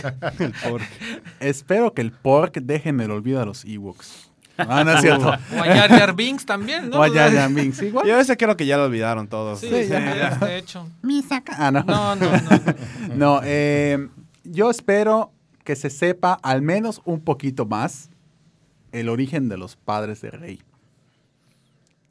Espero 1.40 1.92
que 1.92 2.00
el 2.00 2.12
pork 2.12 2.54
deje 2.62 2.88
en 2.88 3.00
el 3.02 3.10
olvido 3.10 3.42
a 3.42 3.44
los 3.44 3.66
Ewoks. 3.66 4.27
Ah, 4.58 4.82
no 4.84 4.92
es 4.92 5.00
cierto. 5.00 5.28
O 5.28 5.32
a 5.62 5.64
Jar 5.64 5.88
Jar 5.90 6.14
Binks 6.14 6.44
también, 6.44 6.90
¿no? 6.90 6.98
O 6.98 7.02
a 7.02 7.08
Jar 7.10 7.32
Jar 7.32 7.50
Binks, 7.52 7.80
igual. 7.82 8.06
Yo 8.06 8.18
ese 8.18 8.36
creo 8.36 8.56
que 8.56 8.66
ya 8.66 8.76
lo 8.76 8.84
olvidaron 8.84 9.28
todos. 9.28 9.60
Sí, 9.60 9.68
Sí, 9.68 9.84
sí, 9.84 9.88
ya. 9.90 10.28
está 10.28 10.54
hecho. 10.54 10.88
Mi 11.02 11.22
saca- 11.22 11.54
Ah, 11.58 11.70
no. 11.70 11.82
No, 11.84 12.16
no, 12.16 12.30
no. 12.30 12.48
No, 13.14 13.40
eh, 13.44 14.08
yo 14.44 14.70
espero 14.70 15.32
que 15.64 15.76
se 15.76 15.90
sepa 15.90 16.38
al 16.42 16.62
menos 16.62 17.00
un 17.04 17.20
poquito 17.20 17.66
más 17.66 18.10
el 18.92 19.08
origen 19.08 19.48
de 19.48 19.58
los 19.58 19.76
padres 19.76 20.20
de 20.22 20.30
Rey. 20.30 20.62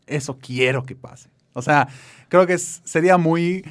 Eso 0.05 0.37
quiero 0.39 0.83
que 0.83 0.95
pase. 0.95 1.29
O 1.53 1.61
sea, 1.61 1.87
creo 2.29 2.45
que 2.47 2.57
sería 2.57 3.17
muy... 3.17 3.65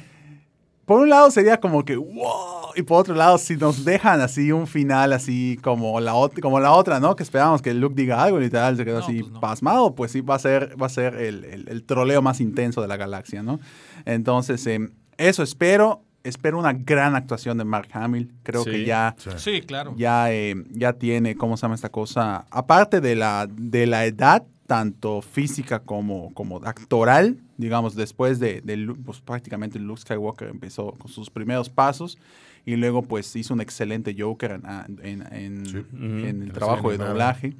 Por 0.87 1.01
un 1.01 1.09
lado 1.09 1.29
sería 1.29 1.59
como 1.59 1.83
que 1.85 1.95
wow, 1.97 2.71
y 2.75 2.81
por 2.81 3.01
otro 3.01 3.13
lado 3.13 3.37
si 3.37 3.57
nos 3.57 3.83
dejan 3.85 4.21
así 4.21 4.51
un 4.51 4.65
final 4.67 5.11
así 5.13 5.59
como 5.61 5.99
la, 5.99 6.13
como 6.41 6.59
la 6.59 6.71
otra, 6.71 6.99
¿no? 6.99 7.15
Que 7.15 7.23
esperábamos 7.23 7.61
que 7.61 7.73
Luke 7.73 7.93
diga 7.95 8.23
algo 8.23 8.39
y 8.39 8.43
literal 8.45 8.77
se 8.77 8.85
quedó 8.85 8.99
No, 8.99 9.03
así 9.05 9.19
pues 9.19 9.31
no. 9.33 9.39
pasmado, 9.41 9.93
pues 9.95 10.11
sí 10.13 10.21
va 10.21 10.35
a 10.35 10.39
ser, 10.39 10.75
va 10.81 10.85
a 10.85 10.89
ser 10.89 11.15
el, 11.17 11.43
el- 11.43 11.67
el 11.67 11.83
troleo 11.83 12.21
más 12.21 12.39
intenso 12.41 12.81
de 12.81 12.87
la 12.87 12.95
galaxia, 12.97 13.43
¿no? 13.43 13.59
Entonces, 14.05 14.65
em, 14.67 14.91
eso 15.17 15.43
espero. 15.43 16.01
Espero 16.23 16.59
una 16.59 16.73
gran 16.73 17.15
actuación 17.15 17.57
de 17.57 17.63
Mark 17.63 17.87
Hamill. 17.93 18.33
Creo 18.43 18.63
Sí. 18.65 18.71
que 18.71 18.85
ya, 18.85 19.15
Sí. 19.17 19.29
Sí, 19.37 19.61
claro. 19.61 19.93
ya, 19.95 20.29
eh, 20.33 20.55
ya 20.71 20.91
tiene, 20.93 21.35
¿cómo 21.37 21.55
se 21.55 21.61
llama 21.61 21.75
esta 21.75 21.87
cosa? 21.89 22.45
Aparte 22.51 22.99
de 22.99 23.15
la, 23.15 23.47
de 23.49 23.87
la 23.87 24.03
edad, 24.05 24.43
tanto 24.67 25.21
física 25.21 25.79
como, 25.79 26.33
como 26.33 26.57
actoral, 26.57 27.37
digamos, 27.57 27.95
después 27.95 28.37
de, 28.39 28.61
de 28.61 28.93
pues, 29.03 29.21
prácticamente 29.21 29.79
Luke 29.79 30.01
Skywalker 30.01 30.49
empezó 30.49 30.91
con 30.91 31.09
sus 31.09 31.29
primeros 31.29 31.69
pasos 31.69 32.17
y 32.65 32.75
luego 32.75 33.01
pues 33.01 33.33
hizo 33.37 33.53
un 33.53 33.61
excelente 33.61 34.13
Joker 34.17 34.51
en, 34.51 34.61
ah, 34.65 34.85
en- 35.01 35.23
en- 35.33 35.65
Sí. 35.65 35.77
en 35.93 36.37
Ujú. 36.37 36.43
el 36.43 36.51
trabajo 36.51 36.91
de 36.91 36.97
doblaje. 36.97 37.53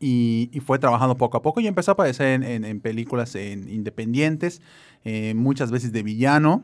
Y, 0.00 0.50
y 0.52 0.60
fue 0.60 0.78
trabajando 0.78 1.16
poco 1.16 1.36
a 1.36 1.42
poco 1.42 1.60
y 1.60 1.66
empezó 1.66 1.90
a 1.90 1.94
aparecer 1.94 2.28
en, 2.28 2.42
en- 2.42 2.64
en 2.64 2.80
películas 2.80 3.34
en 3.34 3.68
independientes, 3.68 4.62
eh, 5.04 5.34
muchas 5.34 5.70
veces 5.70 5.92
de 5.92 6.02
villano, 6.02 6.62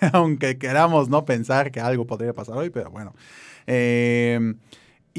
aunque 0.12 0.58
queramos 0.58 1.08
no 1.08 1.24
pensar 1.24 1.70
que 1.70 1.80
algo 1.80 2.06
podría 2.06 2.32
pasar 2.34 2.56
hoy, 2.56 2.70
pero 2.70 2.90
bueno. 2.90 3.14
Eh, 3.66 4.54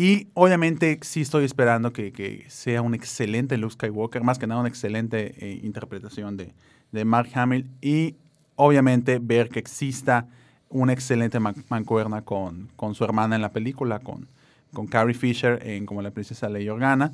y 0.02 0.28
obviamente 0.34 1.00
sí 1.02 1.22
estoy 1.22 1.44
esperando 1.46 1.92
que, 1.92 2.12
que 2.12 2.46
sea 2.48 2.82
un 2.82 2.94
excelente 2.94 3.58
Luke 3.58 3.74
Skywalker, 3.74 4.24
más 4.24 4.40
que 4.40 4.48
nada 4.48 4.60
una 4.62 4.70
excelente 4.70 5.34
eh, 5.40 5.60
interpretación 5.64 6.38
de, 6.38 6.54
de 6.92 7.06
Mark 7.06 7.30
Hamill 7.34 7.70
y 7.82 8.16
obviamente 8.56 9.20
ver 9.20 9.50
que 9.50 9.60
exista 9.60 10.28
una 10.70 10.94
excelente 10.94 11.40
man- 11.40 11.66
mancuerna 11.70 12.22
con, 12.24 12.70
con 12.76 12.94
su 12.96 13.04
hermana 13.04 13.36
en 13.36 13.42
la 13.42 13.52
película, 13.52 14.00
con, 14.00 14.28
con 14.74 14.88
Carrie 14.88 15.16
Fisher 15.16 15.60
en 15.68 15.86
como 15.86 16.02
la 16.02 16.12
princesa 16.12 16.48
Leia 16.50 16.74
Organa. 16.74 17.12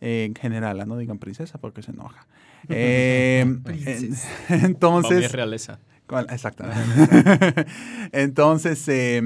eh, 0.00 0.24
en 0.28 0.34
general, 0.34 0.86
no 0.86 0.96
digan 0.96 1.18
princesa 1.18 1.58
porque 1.58 1.82
se 1.82 1.90
enoja. 1.92 2.26
Eh, 2.68 3.44
entonces, 4.48 5.24
es 5.24 5.32
realeza. 5.32 5.78
Exactamente. 6.30 7.66
Entonces, 8.12 8.86
eh, 8.88 9.22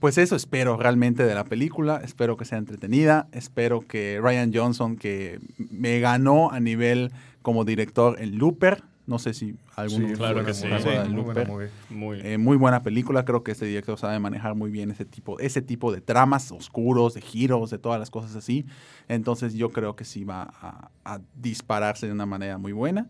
pues 0.00 0.18
eso 0.18 0.34
espero 0.34 0.76
realmente 0.76 1.24
de 1.24 1.34
la 1.34 1.44
película. 1.44 2.00
Espero 2.02 2.36
que 2.36 2.44
sea 2.44 2.58
entretenida. 2.58 3.28
Espero 3.32 3.80
que 3.82 4.18
Ryan 4.22 4.50
Johnson, 4.52 4.96
que 4.96 5.40
me 5.58 6.00
ganó 6.00 6.50
a 6.50 6.58
nivel 6.58 7.12
como 7.42 7.64
director 7.64 8.20
en 8.20 8.38
Looper. 8.38 8.82
No 9.06 9.18
sé 9.18 9.34
si 9.34 9.56
alguno 9.76 10.08
Sí, 10.08 10.14
claro 10.14 10.44
que 10.44 10.54
sí. 10.54 10.68
de 10.68 11.04
muy 11.08 11.22
buena. 11.22 11.50
Muy. 11.90 12.20
Eh, 12.22 12.38
muy 12.38 12.56
buena 12.56 12.82
película. 12.82 13.24
Creo 13.24 13.42
que 13.42 13.52
este 13.52 13.66
director 13.66 13.98
sabe 13.98 14.18
manejar 14.20 14.54
muy 14.54 14.70
bien 14.70 14.90
ese 14.90 15.04
tipo, 15.04 15.38
ese 15.40 15.62
tipo 15.62 15.92
de 15.92 16.00
tramas 16.00 16.50
oscuros, 16.52 17.14
de 17.14 17.20
giros, 17.20 17.70
de 17.70 17.78
todas 17.78 17.98
las 17.98 18.10
cosas 18.10 18.36
así. 18.36 18.66
Entonces 19.08 19.54
yo 19.54 19.70
creo 19.70 19.96
que 19.96 20.04
sí 20.04 20.24
va 20.24 20.52
a, 20.62 20.90
a 21.04 21.20
dispararse 21.34 22.06
de 22.06 22.12
una 22.12 22.26
manera 22.26 22.56
muy 22.56 22.72
buena. 22.72 23.08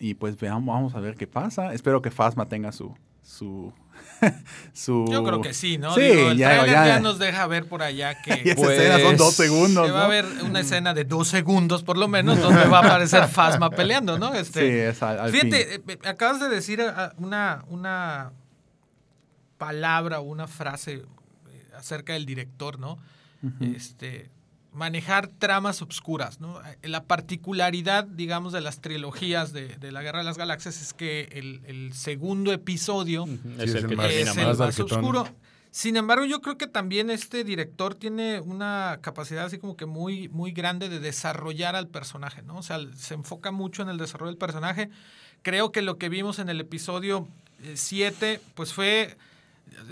Y 0.00 0.14
pues 0.14 0.38
veamos, 0.38 0.74
vamos 0.74 0.94
a 0.94 1.00
ver 1.00 1.14
qué 1.16 1.26
pasa. 1.26 1.72
Espero 1.72 2.02
que 2.02 2.10
Fasma 2.10 2.48
tenga 2.48 2.72
su... 2.72 2.94
su, 3.22 3.72
su 4.72 5.04
Yo 5.10 5.22
creo 5.24 5.40
que 5.40 5.52
sí, 5.54 5.78
¿no? 5.78 5.94
Sí, 5.94 6.00
Digo, 6.02 6.30
el 6.30 6.38
ya- 6.38 6.64
ya- 6.66 6.86
ya, 6.86 7.00
nos 7.00 7.18
deja 7.18 7.46
ver 7.46 7.66
por 7.68 7.82
allá 7.82 8.20
que 8.22 8.32
esa 8.50 8.72
escena 8.72 8.98
son 9.00 9.16
dos 9.16 9.34
Pues, 9.36 9.48
segundos, 9.48 9.86
que 9.86 9.92
va 9.92 10.02
a 10.02 10.04
haber 10.06 10.24
una 10.42 10.60
escena 10.60 10.94
de 10.94 11.04
dos 11.04 11.28
segundos 11.28 11.82
por 11.82 11.96
lo 11.98 12.08
menos 12.08 12.40
donde 12.40 12.64
va 12.66 12.78
a 12.78 12.86
aparecer 12.86 13.26
Fasma 13.28 13.70
peleando, 13.70 14.18
¿no? 14.18 14.32
Sí, 14.32 14.38
Este, 14.40 14.88
es 14.88 15.02
al, 15.02 15.18
al. 15.20 15.30
Fíjate, 15.30 15.74
eh, 15.76 15.80
eh, 15.88 15.98
acabas 16.04 16.40
de 16.40 16.48
decir 16.48 16.80
eh, 16.80 16.90
una, 17.18 17.64
una 17.68 18.32
palabra 19.58 20.20
o 20.20 20.24
una 20.24 20.46
frase 20.46 21.02
acerca 21.76 22.14
del 22.14 22.26
director, 22.26 22.78
¿no? 22.78 22.98
Este, 23.60 24.30
manejar 24.76 25.26
tramas 25.28 25.82
obscuras, 25.82 26.38
¿no? 26.40 26.60
Eh, 26.82 26.88
La 26.88 27.04
particularidad, 27.04 28.04
digamos, 28.04 28.52
de 28.52 28.60
las 28.60 28.80
trilogías 28.80 29.52
de, 29.52 29.68
de 29.76 29.90
la 29.90 30.02
Guerra 30.02 30.18
de 30.20 30.24
las 30.26 30.38
Galaxias 30.38 30.80
es 30.80 30.92
que 30.92 31.28
el, 31.32 31.62
el 31.66 31.92
segundo 31.94 32.52
episodio 32.52 33.24
Es 33.58 33.70
es 33.70 33.74
el 33.74 33.76
el 33.84 33.86
que 33.88 33.96
más- 33.96 34.10
es 34.12 34.36
el 34.36 34.84
oscuro. 34.84 35.28
Sin 35.70 35.96
embargo, 35.96 36.24
yo 36.24 36.40
creo 36.40 36.56
que 36.56 36.66
también 36.66 37.10
este 37.10 37.44
director 37.44 37.94
tiene 37.94 38.40
una 38.40 38.98
capacidad 39.02 39.44
así 39.44 39.58
como 39.58 39.76
que 39.76 39.84
muy, 39.86 40.28
muy 40.28 40.52
grande 40.52 40.88
de 40.88 41.00
desarrollar 41.00 41.76
al 41.76 41.88
personaje, 41.88 42.42
¿no? 42.42 42.56
O 42.56 42.62
sea, 42.62 42.78
se 42.96 43.12
enfoca 43.14 43.50
mucho 43.50 43.82
en 43.82 43.88
el 43.90 43.98
desarrollo 43.98 44.30
del 44.30 44.38
personaje. 44.38 44.88
Creo 45.42 45.72
que 45.72 45.82
lo 45.82 45.98
que 45.98 46.08
vimos 46.08 46.38
en 46.38 46.48
el 46.48 46.60
episodio 46.60 47.28
7, 47.74 48.40
pues 48.54 48.72
fue... 48.72 49.16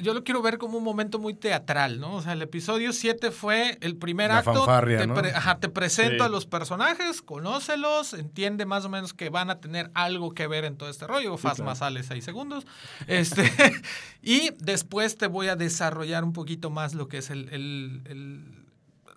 Yo 0.01 0.15
lo 0.15 0.25
quiero 0.25 0.41
ver 0.41 0.59
como 0.59 0.79
un 0.79 0.85
momento 0.85 1.19
muy 1.19 1.35
teatral, 1.35 2.01
¿no? 2.01 2.15
O 2.15 2.23
sea, 2.23 2.33
el 2.33 2.43
episodio 2.43 2.93
7 2.93 3.31
fue 3.31 3.77
el 3.81 3.97
primer 3.97 4.29
La 4.29 4.39
acto. 4.39 4.55
fanfarria, 4.55 4.99
te, 4.99 5.07
¿no? 5.07 5.15
pre- 5.15 5.33
ajá, 5.33 5.59
te 5.61 5.69
presento 5.69 6.17
Sí. 6.25 6.27
a 6.27 6.29
los 6.29 6.47
personajes, 6.47 7.21
conócelos, 7.23 8.13
entiende 8.15 8.67
más 8.67 8.85
o 8.85 8.89
menos 8.89 9.13
que 9.15 9.29
van 9.31 9.51
a 9.51 9.61
tener 9.61 9.91
algo 9.95 10.33
que 10.33 10.47
ver 10.47 10.65
en 10.65 10.77
todo 10.77 10.89
este 10.89 11.07
rollo. 11.07 11.37
Fasma 11.37 11.75
sale 11.75 12.03
seis 12.03 12.25
segundos. 12.25 12.67
Este, 13.07 13.43
y 14.23 14.51
después 14.59 15.17
te 15.17 15.27
voy 15.27 15.49
a 15.49 15.57
desarrollar 15.57 16.25
un 16.25 16.33
poquito 16.33 16.71
más 16.71 16.95
lo 16.95 17.09
que 17.09 17.19
es 17.19 17.31
el, 17.31 17.49
el- 17.51 18.03
el- 18.07 18.65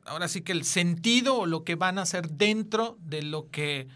ahora 0.05 0.27
sí 0.27 0.41
que 0.41 0.51
el 0.53 0.63
sentido 0.63 1.37
o 1.37 1.45
lo 1.45 1.63
que 1.63 1.75
van 1.75 1.97
a 1.97 2.03
hacer 2.03 2.29
dentro 2.29 2.97
de 3.01 3.21
lo 3.23 3.49
que 3.51 3.87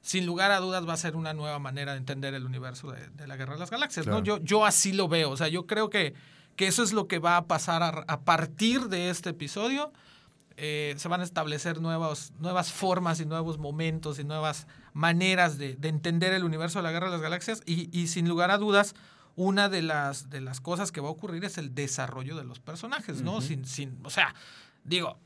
sin 0.00 0.26
lugar 0.26 0.50
a 0.50 0.60
dudas 0.60 0.88
va 0.88 0.94
a 0.94 0.96
ser 0.96 1.16
una 1.16 1.34
nueva 1.34 1.58
manera 1.58 1.92
de 1.92 1.98
entender 1.98 2.34
el 2.34 2.44
universo 2.44 2.90
de, 2.90 3.08
de 3.08 3.26
la 3.26 3.36
Guerra 3.36 3.54
de 3.54 3.60
las 3.60 3.70
Galaxias. 3.70 4.06
¿no? 4.06 4.22
Yo, 4.22 4.38
yo 4.38 4.64
así 4.64 4.92
lo 4.92 5.08
veo. 5.08 5.30
O 5.30 5.36
sea, 5.36 5.48
yo 5.48 5.66
creo 5.66 5.90
que, 5.90 6.14
que 6.56 6.66
eso 6.66 6.82
es 6.82 6.92
lo 6.92 7.06
que 7.06 7.18
va 7.18 7.36
a 7.36 7.46
pasar 7.46 7.82
a, 7.82 7.88
a 8.06 8.20
partir 8.20 8.88
de 8.88 9.10
este 9.10 9.30
episodio. 9.30 9.92
Eh, 10.56 10.94
se 10.98 11.08
van 11.08 11.20
a 11.20 11.24
establecer 11.24 11.80
nuevos, 11.80 12.32
nuevas 12.38 12.72
formas 12.72 13.20
y 13.20 13.26
nuevos 13.26 13.58
momentos 13.58 14.18
y 14.18 14.24
nuevas 14.24 14.66
maneras 14.92 15.58
de, 15.58 15.76
de 15.76 15.88
entender 15.88 16.32
el 16.32 16.44
universo 16.44 16.78
de 16.78 16.82
la 16.82 16.92
Guerra 16.92 17.06
de 17.06 17.12
las 17.12 17.22
Galaxias 17.22 17.62
y, 17.64 17.88
y 17.98 18.08
sin 18.08 18.28
lugar 18.28 18.50
a 18.50 18.58
dudas 18.58 18.94
una 19.36 19.68
de 19.68 19.80
las, 19.80 20.28
de 20.28 20.40
las 20.40 20.60
cosas 20.60 20.92
que 20.92 21.00
va 21.00 21.08
a 21.08 21.12
ocurrir 21.12 21.44
es 21.44 21.56
el 21.56 21.74
desarrollo 21.74 22.36
de 22.36 22.44
los 22.44 22.60
personajes, 22.60 23.22
¿no? 23.22 23.40
sin, 23.40 23.64
sin, 23.64 23.98
o 24.04 24.10
sea, 24.10 24.34
digo, 24.84 25.18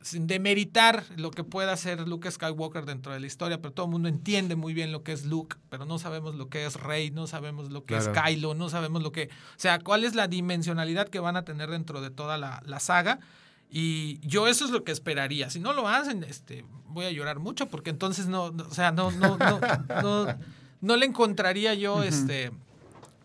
sin 0.00 0.26
demeritar 0.26 1.04
lo 1.16 1.30
que 1.30 1.44
pueda 1.44 1.72
hacer 1.72 2.06
Luke 2.08 2.30
Skywalker 2.30 2.84
dentro 2.86 3.12
de 3.12 3.20
la 3.20 3.26
historia, 3.26 3.60
pero 3.60 3.72
todo 3.74 3.86
el 3.86 3.92
mundo 3.92 4.08
entiende 4.08 4.54
muy 4.56 4.72
bien 4.74 4.92
lo 4.92 5.02
que 5.02 5.12
es 5.12 5.26
Luke, 5.26 5.56
pero 5.70 5.84
no 5.86 5.98
sabemos 5.98 6.34
lo 6.36 6.48
que 6.48 6.64
es 6.66 6.76
Rey, 6.76 7.10
no 7.10 7.26
sabemos 7.26 7.70
lo 7.70 7.84
que 7.84 7.96
Claro. 7.96 8.12
es 8.12 8.18
Kylo, 8.22 8.54
no 8.54 8.68
sabemos 8.68 9.02
lo 9.02 9.12
que... 9.12 9.24
O 9.24 9.58
sea, 9.58 9.78
cuál 9.80 10.04
es 10.04 10.14
la 10.14 10.28
dimensionalidad 10.28 11.08
que 11.08 11.20
van 11.20 11.36
a 11.36 11.44
tener 11.44 11.68
dentro 11.70 12.00
de 12.00 12.10
toda 12.10 12.38
la, 12.38 12.62
la 12.64 12.80
saga. 12.80 13.18
Y 13.70 14.18
yo 14.26 14.46
eso 14.48 14.64
es 14.64 14.70
lo 14.70 14.82
que 14.84 14.92
esperaría. 14.92 15.50
Si 15.50 15.60
no 15.60 15.72
lo 15.74 15.88
hacen, 15.88 16.24
este, 16.24 16.64
voy 16.86 17.04
a 17.04 17.10
llorar 17.10 17.38
mucho 17.38 17.66
porque 17.66 17.90
entonces 17.90 18.26
no, 18.26 18.50
no- 18.50 18.64
o 18.64 18.72
sea, 18.74 18.92
no, 18.92 19.10
no, 19.10 19.36
no, 19.36 19.60
no, 20.02 20.26
no 20.80 20.96
le 20.96 21.04
encontraría 21.06 21.74
yo 21.74 22.02
este 22.02 22.50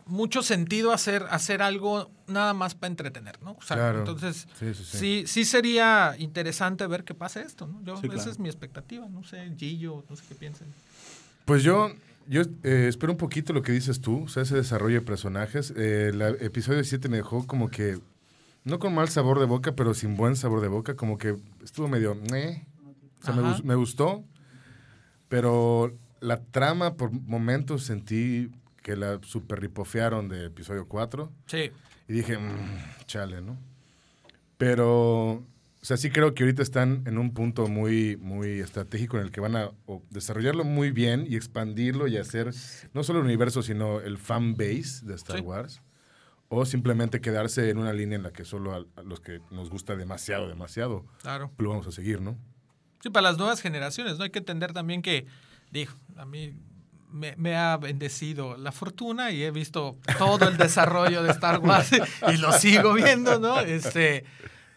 mucho 0.06 0.42
sentido 0.44 0.92
hacer, 0.92 1.26
hacer 1.30 1.62
algo 1.62 2.12
nada 2.28 2.54
más 2.54 2.76
para 2.76 2.90
entretener, 2.92 3.42
¿no? 3.42 3.52
O 3.54 3.62
sea, 3.62 3.78
Claro. 3.78 4.00
entonces 4.00 4.48
Sí, 4.60 4.74
sí, 4.74 4.84
sí. 4.86 4.98
sí, 4.98 5.24
sí 5.28 5.46
sería 5.46 6.16
interesante 6.18 6.86
ver 6.88 7.04
qué 7.04 7.14
pasa 7.14 7.42
esto, 7.42 7.68
¿no? 7.68 7.84
Yo, 7.84 7.94
Esa 7.96 8.08
claro. 8.08 8.32
es 8.32 8.40
mi 8.40 8.50
expectativa, 8.50 9.08
no 9.10 9.24
sé, 9.24 9.52
Gillo, 9.58 10.04
no 10.10 10.16
sé 10.16 10.24
qué 10.30 10.36
piensen. 10.36 10.68
Pues 11.46 11.64
yo, 11.64 11.92
yo 12.28 12.42
eh, 12.64 12.86
espero 12.88 13.12
un 13.12 13.18
poquito 13.18 13.52
lo 13.54 13.62
que 13.62 13.72
dices 13.74 14.00
tú, 14.02 14.24
o 14.24 14.28
sea, 14.28 14.44
ese 14.44 14.56
desarrollo 14.56 15.00
de 15.02 15.06
personajes. 15.06 15.74
Eh, 15.76 16.10
el 16.14 16.22
episodio 16.22 16.84
7 16.84 17.10
me 17.10 17.18
dejó 17.18 17.46
como 17.46 17.70
que, 17.70 18.00
no 18.64 18.80
con 18.80 18.96
mal 18.96 19.10
sabor 19.10 19.40
de 19.40 19.46
boca, 19.46 19.74
pero 19.76 19.94
sin 19.94 20.16
buen 20.16 20.36
sabor 20.38 20.62
de 20.62 20.70
boca, 20.70 20.96
como 20.96 21.18
que 21.18 21.36
estuvo 21.64 21.88
medio... 21.88 22.14
O 22.14 23.26
sea, 23.26 23.34
me, 23.36 23.62
me 23.64 23.76
gustó, 23.76 24.24
pero 25.30 25.94
la 26.20 26.42
trama 26.42 26.96
por 26.96 27.12
momentos 27.12 27.84
sentí 27.84 28.50
que 28.84 28.96
la 28.96 29.20
super 29.24 29.60
ripofearon 29.60 30.30
de 30.30 30.46
episodio 30.46 30.88
4 30.88 31.32
Sí, 31.48 31.72
y 32.08 32.14
dije, 32.14 32.38
"Mm, 32.38 33.06
chale, 33.08 33.42
¿no? 33.42 33.58
Pero 34.58 35.44
O 35.82 35.86
sea, 35.86 35.98
sí 35.98 36.12
creo 36.12 36.34
que 36.34 36.44
ahorita 36.44 36.64
están 36.64 37.04
en 37.08 37.18
un 37.18 37.34
punto 37.34 37.68
muy, 37.68 38.16
muy 38.16 38.62
estratégico 38.62 39.18
en 39.18 39.24
el 39.26 39.32
que 39.32 39.42
van 39.42 39.58
a 39.58 39.72
desarrollarlo 40.12 40.64
muy 40.64 40.92
bien 40.92 41.26
y 41.28 41.36
expandirlo 41.36 42.08
y 42.08 42.16
hacer 42.16 42.52
no 42.94 43.04
solo 43.04 43.20
el 43.20 43.26
universo, 43.26 43.62
sino 43.62 44.00
el 44.00 44.18
fan 44.18 44.54
base 44.56 45.06
de 45.06 45.14
Star 45.16 45.40
Sí. 45.40 45.44
Wars. 45.44 45.82
O 46.48 46.64
simplemente 46.66 47.20
quedarse 47.20 47.70
en 47.70 47.80
una 47.80 47.92
línea 47.92 48.16
en 48.16 48.24
la 48.24 48.32
que 48.32 48.46
solo 48.46 48.74
a, 48.74 48.86
a 48.98 49.04
los 49.04 49.20
que 49.20 49.42
nos 49.52 49.70
gusta 49.70 49.98
demasiado, 49.98 50.48
demasiado, 50.48 51.06
Claro. 51.22 51.52
lo 51.58 51.70
vamos 51.72 51.86
a 51.88 51.92
seguir, 51.92 52.22
¿no? 52.22 52.38
Sí, 53.02 53.10
para 53.10 53.28
las 53.30 53.38
nuevas 53.38 53.60
generaciones, 53.60 54.18
¿no? 54.18 54.24
Hay 54.24 54.30
que 54.30 54.40
entender 54.40 54.72
también 54.72 55.02
que, 55.02 55.26
digo, 55.72 55.92
a 56.16 56.26
mí 56.26 56.54
me, 57.14 57.36
me 57.38 57.56
ha 57.56 57.78
bendecido 57.78 58.58
la 58.58 58.72
fortuna 58.72 59.32
y 59.32 59.44
he 59.44 59.52
visto 59.52 59.98
todo 60.18 60.48
el 60.50 60.58
desarrollo 60.58 61.24
de 61.24 61.32
Star 61.32 61.60
Wars 61.60 61.92
y 62.34 62.38
lo 62.38 62.52
sigo 62.54 62.94
viendo, 62.94 63.40
¿no? 63.40 63.60
Este, 63.60 64.26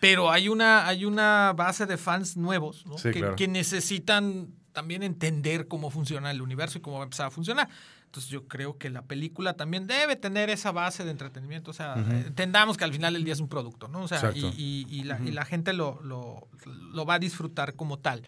pero 0.00 0.30
hay 0.30 0.48
una, 0.48 0.86
hay 0.86 1.04
una 1.04 1.52
base 1.56 1.86
de 1.86 1.96
fans 1.96 2.36
nuevos, 2.36 2.86
¿no? 2.86 2.98
Sí, 2.98 3.10
que, 3.10 3.20
claro. 3.20 3.36
que 3.36 3.48
necesitan 3.48 4.48
también 4.72 5.02
entender 5.02 5.66
cómo 5.68 5.90
funciona 5.90 6.30
el 6.30 6.42
universo 6.42 6.78
y 6.78 6.80
cómo 6.82 6.96
va 6.98 7.02
a 7.02 7.06
empezar 7.06 7.26
a 7.26 7.30
funcionar. 7.30 7.68
Entonces 8.04 8.30
yo 8.30 8.46
creo 8.46 8.78
que 8.78 8.88
la 8.90 9.02
película 9.02 9.54
también 9.54 9.86
debe 9.86 10.16
tener 10.16 10.48
esa 10.48 10.70
base 10.70 11.04
de 11.04 11.10
entretenimiento. 11.10 11.70
O 11.70 11.74
sea, 11.74 11.94
entendamos 11.96 12.76
que 12.76 12.84
al 12.84 12.92
final 12.92 13.14
del 13.14 13.24
día 13.24 13.32
es 13.32 13.40
un 13.40 13.48
producto, 13.48 13.88
¿no? 13.88 14.02
O 14.02 14.08
sea, 14.08 14.18
y, 14.34 14.38
Exacto. 14.38 14.54
y- 14.56 14.86
y 14.90 15.02
la, 15.04 15.20
y 15.20 15.32
la 15.32 15.44
gente 15.44 15.72
lo, 15.72 16.00
lo, 16.02 16.46
lo 16.92 17.04
va 17.04 17.14
a 17.14 17.18
disfrutar 17.18 17.74
como 17.74 17.98
tal. 17.98 18.22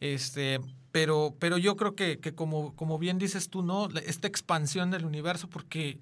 Este, 0.00 0.60
pero, 0.92 1.34
pero 1.38 1.58
yo 1.58 1.76
creo 1.76 1.94
que, 1.94 2.18
que 2.18 2.34
como, 2.34 2.74
como 2.76 2.98
bien 2.98 3.18
dices 3.18 3.48
tú, 3.48 3.62
¿no? 3.62 3.88
Esta 4.06 4.28
expansión 4.28 4.90
del 4.90 5.04
universo, 5.04 5.48
porque 5.48 5.98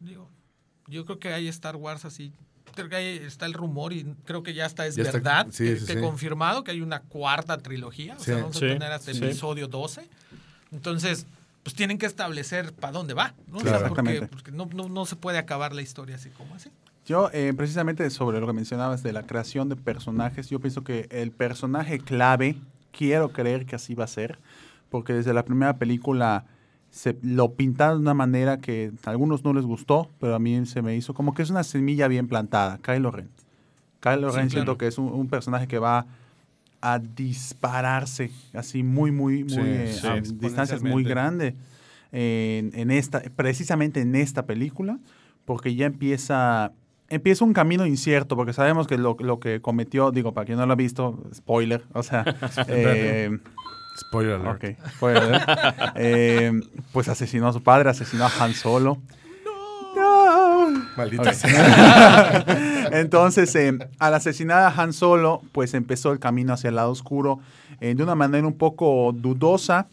digo, 0.00 0.28
yo 0.88 1.04
creo 1.04 1.18
que 1.18 1.32
hay 1.32 1.46
Star 1.48 1.76
Wars 1.76 2.04
así. 2.04 2.32
Creo 2.74 2.88
que 2.88 2.96
ahí 2.96 3.18
está 3.18 3.46
el 3.46 3.52
rumor 3.52 3.92
y 3.92 4.04
creo 4.24 4.42
que 4.42 4.54
ya 4.54 4.64
está 4.66 4.86
es 4.86 4.94
Ya 4.96 5.02
está- 5.02 5.12
verdad, 5.18 5.46
sí, 5.50 5.64
que, 5.64 5.76
sí, 5.76 5.86
que 5.86 5.94
sí. 5.94 6.00
confirmado 6.00 6.64
que 6.64 6.70
hay 6.70 6.80
una 6.80 7.00
cuarta 7.00 7.58
trilogía. 7.58 8.16
O 8.16 8.20
sea, 8.20 8.36
vamos 8.36 8.56
Sí, 8.56 8.64
a 8.64 8.68
tener 8.68 8.92
hasta 8.92 9.12
sí. 9.12 9.18
episodio 9.24 9.66
12. 9.68 10.08
Entonces, 10.72 11.26
pues 11.62 11.74
tienen 11.76 11.98
que 11.98 12.06
establecer 12.06 12.72
para 12.72 12.92
dónde 12.92 13.12
va, 13.14 13.34
¿no? 13.48 13.58
O 13.58 13.60
sea, 13.60 13.78
Claro. 13.78 13.94
porque, 13.94 14.22
porque 14.30 14.52
no, 14.52 14.66
no, 14.72 14.88
no 14.88 15.04
se 15.04 15.16
puede 15.16 15.36
acabar 15.38 15.74
la 15.74 15.82
historia 15.82 16.16
así 16.16 16.30
como 16.30 16.54
así. 16.54 16.70
Yo, 17.06 17.28
eh, 17.32 17.52
precisamente 17.56 18.08
sobre 18.10 18.40
lo 18.40 18.46
que 18.46 18.52
mencionabas 18.52 19.02
de 19.02 19.12
la 19.12 19.26
creación 19.26 19.68
de 19.68 19.76
personajes, 19.76 20.48
yo 20.48 20.60
pienso 20.60 20.84
que 20.84 21.08
el 21.10 21.32
personaje 21.32 21.98
clave, 21.98 22.56
quiero 22.92 23.30
creer 23.32 23.66
que 23.66 23.76
así 23.76 23.94
va 23.94 24.04
a 24.04 24.08
ser, 24.08 24.38
porque 24.88 25.12
desde 25.12 25.32
la 25.32 25.44
primera 25.44 25.76
película 25.78 26.44
se 26.90 27.16
lo 27.22 27.52
pintaron 27.54 27.98
de 27.98 28.02
una 28.02 28.14
manera 28.14 28.58
que 28.58 28.92
a 29.04 29.10
algunos 29.10 29.44
no 29.44 29.52
les 29.52 29.64
gustó, 29.64 30.10
pero 30.18 30.34
a 30.34 30.38
mí 30.38 30.66
se 30.66 30.82
me 30.82 30.96
hizo 30.96 31.14
como 31.14 31.34
que 31.34 31.42
es 31.42 31.50
una 31.50 31.62
semilla 31.62 32.08
bien 32.08 32.26
plantada, 32.26 32.78
Kylo 32.82 33.10
Ren. 33.12 33.28
Kylo 34.00 34.30
Sí, 34.32 34.36
Ren 34.38 34.50
siento 34.50 34.76
que 34.76 34.86
es 34.88 34.98
un, 34.98 35.06
un 35.12 35.28
personaje 35.28 35.68
que 35.68 35.78
va 35.78 36.06
a 36.80 36.98
dispararse 36.98 38.30
así 38.54 38.82
muy, 38.82 39.12
muy, 39.12 39.44
muy, 39.44 39.52
Sí, 39.52 39.60
eh, 39.62 39.92
sí. 40.00 40.06
a 40.06 40.20
distancias 40.20 40.82
muy 40.82 41.04
grandes 41.04 41.54
en, 42.10 42.72
en 42.74 42.90
esta, 42.90 43.20
precisamente 43.36 44.00
en 44.00 44.16
esta 44.16 44.46
película, 44.46 44.98
porque 45.44 45.74
ya 45.74 45.86
empieza, 45.86 46.72
empieza 47.10 47.44
un 47.44 47.52
camino 47.52 47.84
incierto, 47.86 48.36
porque 48.36 48.52
sabemos 48.52 48.86
que 48.86 48.96
lo, 48.96 49.16
lo 49.20 49.38
que 49.40 49.60
cometió, 49.60 50.10
digo, 50.10 50.32
para 50.32 50.46
quien 50.46 50.56
no 50.58 50.64
lo 50.66 50.72
ha 50.72 50.76
visto, 50.76 51.22
spoiler, 51.34 51.84
o 51.92 52.02
sea, 52.02 52.24
eh, 52.68 53.38
Spoiler 53.98 54.34
alert. 54.40 54.64
ok, 54.64 54.90
spoiler, 54.94 55.40
eh, 55.96 56.52
pues 56.92 57.08
asesinó 57.08 57.48
a 57.48 57.52
su 57.52 57.62
padre, 57.62 57.90
asesinó 57.90 58.24
a 58.24 58.30
Han 58.40 58.54
Solo. 58.54 58.98
Maldita 60.96 61.30
Ok. 61.30 61.34
sea. 61.34 62.44
Entonces, 62.92 63.54
eh, 63.56 63.76
al 63.98 64.14
asesinar 64.14 64.62
a 64.62 64.68
Han 64.82 64.92
Solo, 64.92 65.42
pues 65.52 65.74
empezó 65.74 66.12
el 66.12 66.18
camino 66.18 66.52
hacia 66.52 66.68
el 66.68 66.76
lado 66.76 66.90
oscuro 66.90 67.40
eh, 67.80 67.94
de 67.94 68.02
una 68.02 68.14
manera 68.14 68.46
un 68.46 68.56
poco 68.56 69.12
dudosa, 69.14 69.88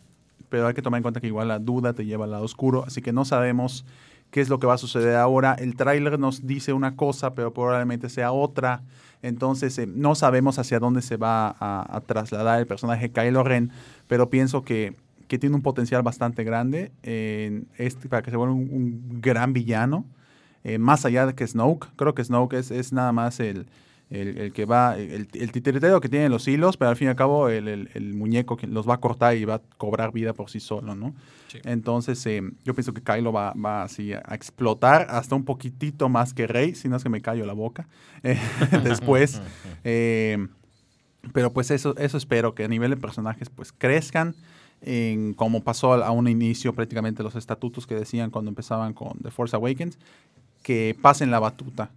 pero 0.49 0.67
hay 0.67 0.73
que 0.73 0.81
tomar 0.81 0.99
en 0.99 1.03
cuenta 1.03 1.19
que 1.19 1.27
igual 1.27 1.47
la 1.47 1.59
duda 1.59 1.93
te 1.93 2.05
lleva 2.05 2.25
al 2.25 2.31
lado 2.31 2.43
oscuro, 2.45 2.83
así 2.85 3.01
que 3.01 3.11
no 3.13 3.25
sabemos 3.25 3.85
qué 4.31 4.41
es 4.41 4.49
lo 4.49 4.59
que 4.59 4.67
va 4.67 4.75
a 4.75 4.77
suceder 4.77 5.15
ahora. 5.15 5.53
El 5.53 5.75
tráiler 5.75 6.19
nos 6.19 6.45
dice 6.45 6.73
una 6.73 6.95
cosa, 6.95 7.33
pero 7.33 7.53
probablemente 7.53 8.09
sea 8.09 8.31
otra. 8.31 8.83
Entonces, 9.21 9.77
eh, 9.77 9.87
no 9.87 10.15
sabemos 10.15 10.59
hacia 10.59 10.79
dónde 10.79 11.01
se 11.01 11.17
va 11.17 11.55
a, 11.59 12.01
trasladar 12.05 12.59
el 12.59 12.67
personaje 12.67 13.11
Kylo 13.11 13.43
Ren, 13.43 13.71
pero 14.07 14.29
pienso 14.29 14.63
que, 14.63 14.95
que 15.27 15.39
tiene 15.39 15.55
un 15.55 15.61
potencial 15.61 16.03
bastante 16.03 16.43
grande 16.43 16.91
este, 17.03 18.09
para 18.09 18.21
que 18.21 18.31
se 18.31 18.37
vuelva 18.37 18.53
un, 18.53 19.19
gran 19.21 19.53
villano 19.53 20.05
eh, 20.63 20.77
más 20.77 21.05
allá 21.05 21.25
de 21.25 21.33
que 21.33 21.47
Snoke. 21.47 21.87
Creo 21.95 22.13
que 22.13 22.23
Snoke 22.23 22.53
es 22.53 22.93
nada 22.93 23.11
más 23.11 23.39
el, 23.39 23.67
el, 24.09 24.37
el 24.37 24.53
que 24.53 24.65
va, 24.65 24.97
el, 24.97 25.27
el 25.33 25.51
titiritero 25.51 25.99
que 25.99 26.07
tiene 26.09 26.29
los 26.29 26.47
hilos, 26.47 26.77
pero 26.77 26.89
al 26.89 26.95
fin 26.95 27.07
y 27.07 27.09
al 27.09 27.15
cabo 27.15 27.49
el, 27.49 27.67
el- 27.67 28.13
muñeco 28.13 28.55
que 28.55 28.65
los 28.67 28.87
va 28.87 28.93
a 28.95 28.97
cortar 28.99 29.35
y 29.35 29.43
va 29.45 29.55
a 29.55 29.61
cobrar 29.77 30.11
vida 30.13 30.33
por 30.33 30.49
sí 30.49 30.59
solo, 30.59 30.95
¿no? 30.95 31.13
Sí. 31.49 31.59
Entonces, 31.65 32.25
eh, 32.25 32.41
yo 32.63 32.73
pienso 32.73 32.93
que 32.93 33.01
Kylo 33.01 33.31
va, 33.33 33.53
va 33.53 33.83
así 33.83 34.13
a 34.13 34.21
explotar 34.33 35.07
hasta 35.09 35.35
un 35.35 35.43
poquitito 35.43 36.07
más 36.09 36.33
que 36.33 36.47
Rey, 36.47 36.73
si 36.75 36.87
no 36.89 36.95
es 36.95 37.03
que 37.03 37.09
me 37.09 37.21
callo 37.21 37.45
la 37.45 37.53
boca. 37.53 37.87
eh, 38.23 38.39
después. 38.83 39.41
eh, 39.83 40.47
pero 41.33 41.51
pues 41.51 41.71
eso, 41.71 41.95
eso 41.97 42.17
espero, 42.17 42.55
que 42.55 42.63
a 42.63 42.67
nivel 42.69 42.91
de 42.91 42.97
personajes 42.97 43.49
pues 43.49 43.73
crezcan, 43.73 44.35
en, 44.81 45.33
como 45.33 45.63
pasó 45.63 45.93
a 45.93 46.11
un 46.11 46.27
inicio 46.27 46.73
prácticamente 46.73 47.23
los 47.23 47.35
estatutos 47.35 47.87
que 47.87 47.95
decían 47.95 48.29
cuando 48.29 48.49
empezaban 48.49 48.93
con 48.93 49.17
The 49.19 49.31
Force 49.31 49.55
Awakens, 49.55 49.97
que 50.63 50.95
pasen 51.01 51.31
la 51.31 51.39
batuta, 51.39 51.89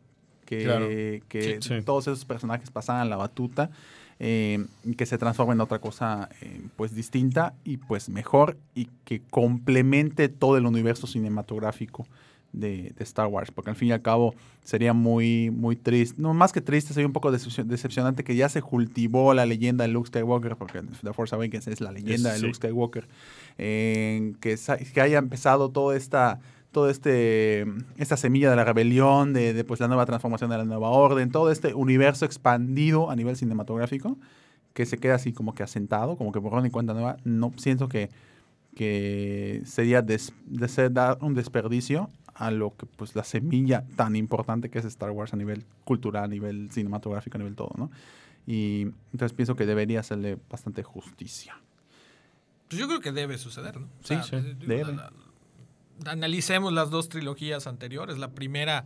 que, 0.51 0.65
Claro. 0.65 0.87
que 0.89 1.59
Sí, 1.63 1.69
sí. 1.77 1.83
todos 1.85 2.09
esos 2.09 2.25
personajes 2.27 2.71
pasaran 2.71 3.09
la 3.09 3.17
batuta, 3.17 3.71
eh, 4.19 4.67
y 4.85 4.95
que 4.97 5.07
se 5.07 5.17
transformen 5.17 5.55
en 5.57 5.61
otra 5.63 5.79
cosa 5.79 6.29
eh, 6.43 6.61
pues 6.77 6.95
distinta 6.95 7.55
y 7.65 7.79
pues 7.79 8.09
mejor 8.11 8.59
y 8.75 8.89
que 9.07 9.23
complemente 9.31 10.29
todo 10.29 10.59
el 10.59 10.67
universo 10.67 11.07
cinematográfico 11.07 12.07
de, 12.53 12.93
de 12.99 13.05
Star 13.05 13.29
Wars, 13.29 13.51
porque 13.53 13.71
al 13.71 13.77
fin 13.77 13.89
y 13.89 13.93
al 13.93 14.03
cabo 14.03 14.35
sería 14.65 14.93
muy, 14.93 15.51
muy 15.51 15.77
triste, 15.77 16.21
no 16.21 16.35
más 16.35 16.53
que 16.53 16.61
triste, 16.61 16.93
sería 16.93 17.07
un 17.07 17.13
poco 17.13 17.31
decepcion- 17.33 17.65
decepcionante 17.67 18.25
que 18.25 18.35
ya 18.35 18.49
se 18.49 18.61
cultivó 18.61 19.33
la 19.35 19.47
leyenda 19.47 19.87
de 19.87 19.93
Luke 19.93 20.09
Skywalker, 20.09 20.57
porque 20.57 20.83
The 21.03 21.13
Force 21.13 21.33
Awakens 21.35 21.69
es 21.69 21.81
la 21.81 21.93
leyenda 21.93 22.31
Es- 22.31 22.35
de 22.35 22.41
sí. 22.41 22.47
Luke 22.47 22.57
Skywalker, 22.57 23.07
en 23.57 24.35
que, 24.35 24.57
que 24.93 25.01
haya 25.01 25.19
empezado 25.19 25.71
toda 25.71 25.97
esta 25.97 26.41
todo 26.73 26.89
este 26.91 27.67
esta 27.97 28.17
semilla 28.17 28.49
de 28.51 28.57
la 28.57 28.65
rebelión 28.65 29.33
de, 29.33 29.53
de, 29.53 29.65
pues 29.65 29.81
la 29.81 29.89
nueva 29.89 30.07
transformación 30.07 30.51
de 30.51 30.59
la 30.59 30.65
nueva 30.65 30.89
orden 30.91 31.31
todo 31.31 31.51
este 31.51 31.75
universo 31.75 32.25
expandido 32.25 33.11
a 33.11 33.17
nivel 33.17 33.37
cinematográfico 33.37 34.17
que 34.73 34.87
se 34.87 34.99
queda 34.99 35.17
así 35.17 35.33
como 35.33 35.55
que 35.55 35.63
asentado 35.65 36.17
como 36.17 36.31
que 36.33 36.39
borrón 36.39 36.65
y 36.67 36.71
cuenta 36.71 36.93
nueva 36.95 37.17
no 37.25 37.53
siento 37.57 37.89
que 37.89 38.09
que 38.77 39.63
sería 39.65 40.01
des- 40.03 40.33
de 40.47 40.69
ser 40.69 40.93
dar 40.93 41.19
un 41.21 41.35
desperdicio 41.35 42.09
a 42.35 42.51
lo 42.53 42.77
que 42.77 42.87
pues 42.87 43.17
la 43.17 43.25
semilla 43.25 43.85
tan 43.97 44.15
importante 44.17 44.71
que 44.71 44.79
es 44.79 44.85
Star 44.85 45.11
Wars 45.11 45.35
a 45.35 45.37
nivel 45.37 45.65
cultural, 45.85 46.25
a 46.25 46.29
nivel 46.29 46.71
cinematográfico, 46.71 47.37
a 47.37 47.41
nivel 47.41 47.57
todo, 47.57 47.73
¿no? 47.77 47.91
Y 48.47 48.83
entonces 49.13 49.33
pienso 49.33 49.57
que 49.57 49.67
debería 49.67 50.01
hacerle 50.01 50.39
bastante 50.49 50.83
justicia. 50.83 51.57
Pues 52.69 52.79
yo 52.81 52.87
creo 52.87 53.01
que 53.01 53.13
debe 53.13 53.37
suceder, 53.39 53.79
¿no? 53.81 53.87
O 53.87 54.07
Sí, 54.07 54.15
sí, 54.23 54.37
digo, 54.37 54.55
debe. 54.67 54.85
la- 54.85 55.11
la- 55.11 55.13
analicemos 56.07 56.73
las 56.73 56.91
dos 56.91 57.09
trilogías 57.09 57.67
anteriores. 57.67 58.19
La 58.19 58.31
primera, 58.31 58.85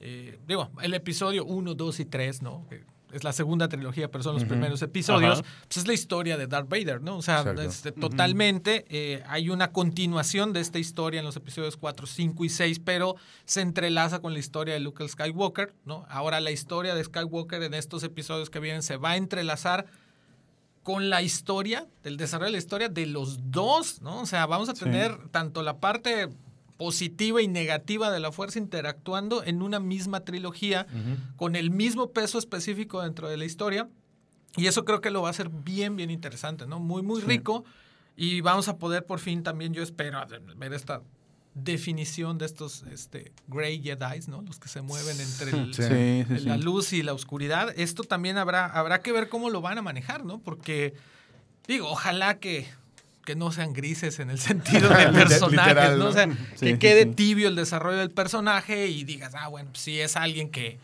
eh, 0.00 0.38
digo, 0.46 0.70
el 0.82 0.94
episodio 0.94 1.44
1, 1.44 1.74
2 1.74 2.00
y 2.00 2.04
3, 2.04 2.42
¿no? 2.42 2.66
Es 3.12 3.24
la 3.24 3.32
segunda 3.32 3.68
trilogía, 3.68 4.10
pero 4.10 4.22
son 4.22 4.34
los 4.34 4.44
primeros 4.44 4.82
episodios. 4.82 5.40
Ajá. 5.40 5.48
Pues 5.66 5.78
es 5.78 5.86
la 5.86 5.94
historia 5.94 6.36
de 6.36 6.46
Darth 6.46 6.68
Vader, 6.68 7.00
¿no? 7.00 7.16
O 7.16 7.22
sea, 7.22 7.42
este, 7.62 7.90
totalmente 7.90 8.84
eh, 8.90 9.22
hay 9.26 9.48
una 9.48 9.72
continuación 9.72 10.52
de 10.52 10.60
esta 10.60 10.78
historia 10.78 11.20
en 11.20 11.24
los 11.24 11.36
episodios 11.36 11.78
4, 11.78 12.06
5 12.06 12.44
y 12.44 12.48
6, 12.50 12.80
pero 12.80 13.16
se 13.46 13.62
entrelaza 13.62 14.18
con 14.18 14.34
la 14.34 14.38
historia 14.38 14.74
de 14.74 14.80
Luke 14.80 15.08
Skywalker, 15.08 15.74
¿no? 15.86 16.04
Ahora 16.10 16.40
la 16.40 16.50
historia 16.50 16.94
de 16.94 17.02
Skywalker 17.02 17.62
en 17.62 17.72
estos 17.72 18.02
episodios 18.02 18.50
que 18.50 18.60
vienen 18.60 18.82
se 18.82 18.98
va 18.98 19.12
a 19.12 19.16
entrelazar 19.16 19.86
con 20.88 21.10
la 21.10 21.20
historia, 21.20 21.86
del 22.02 22.16
desarrollo 22.16 22.46
de 22.46 22.52
la 22.52 22.58
historia 22.58 22.88
de 22.88 23.04
los 23.04 23.50
dos, 23.50 24.00
¿no? 24.00 24.22
O 24.22 24.24
sea, 24.26 24.46
vamos 24.46 24.70
a 24.70 24.74
Sí. 24.74 24.84
tener 24.84 25.28
tanto 25.28 25.62
la 25.62 25.80
parte 25.80 26.30
positiva 26.78 27.42
y 27.42 27.46
negativa 27.46 28.10
de 28.10 28.20
la 28.20 28.32
fuerza 28.32 28.58
interactuando 28.58 29.44
en 29.44 29.60
una 29.60 29.80
misma 29.80 30.20
trilogía 30.20 30.86
con 31.36 31.56
el 31.56 31.70
mismo 31.70 32.12
peso 32.12 32.38
específico 32.38 33.02
dentro 33.02 33.28
de 33.28 33.36
la 33.36 33.44
historia. 33.44 33.86
Y 34.56 34.66
eso 34.66 34.86
creo 34.86 35.02
que 35.02 35.10
lo 35.10 35.20
va 35.20 35.28
a 35.28 35.32
hacer 35.32 35.50
bien, 35.50 35.94
bien 35.94 36.10
interesante, 36.10 36.66
¿no? 36.66 36.80
Muy, 36.80 37.02
muy 37.02 37.20
Sí. 37.20 37.26
rico. 37.26 37.66
Y 38.16 38.40
vamos 38.40 38.68
a 38.68 38.78
poder 38.78 39.04
por 39.04 39.18
fin 39.18 39.42
también, 39.42 39.74
yo 39.74 39.82
espero, 39.82 40.18
ver 40.56 40.72
esta 40.72 41.02
definición 41.64 42.38
de 42.38 42.46
estos 42.46 42.84
este, 42.92 43.32
Grey 43.46 43.82
Jedi, 43.82 44.20
¿no? 44.28 44.42
Los 44.42 44.58
que 44.58 44.68
se 44.68 44.82
mueven 44.82 45.20
entre 45.20 45.50
el, 45.50 45.74
Sí. 45.74 45.82
Sí, 45.82 46.38
sí, 46.38 46.44
la 46.46 46.56
sí. 46.56 46.62
luz 46.62 46.92
y 46.92 47.02
la 47.02 47.12
oscuridad. 47.12 47.72
Esto 47.76 48.04
también 48.04 48.38
habrá, 48.38 48.66
habrá 48.66 49.00
que 49.00 49.12
ver 49.12 49.28
cómo 49.28 49.50
lo 49.50 49.60
van 49.60 49.78
a 49.78 49.82
manejar, 49.82 50.24
¿no? 50.24 50.38
Porque, 50.38 50.94
digo, 51.66 51.88
ojalá 51.88 52.38
que, 52.38 52.66
que 53.24 53.36
no 53.36 53.52
sean 53.52 53.72
grises 53.72 54.18
en 54.20 54.30
el 54.30 54.38
sentido 54.38 54.88
de 54.88 55.08
personajes, 55.12 55.66
Literal, 55.68 55.98
¿no? 55.98 56.04
¿no? 56.04 56.10
O 56.10 56.12
sea, 56.12 56.28
que 56.60 56.78
quede 56.78 57.06
tibio 57.06 57.48
el 57.48 57.56
desarrollo 57.56 57.98
del 57.98 58.10
personaje 58.10 58.88
y 58.88 59.04
digas, 59.04 59.34
ah, 59.34 59.48
bueno, 59.48 59.70
si 59.74 60.00
es 60.00 60.16
alguien 60.16 60.50
que, 60.50 60.78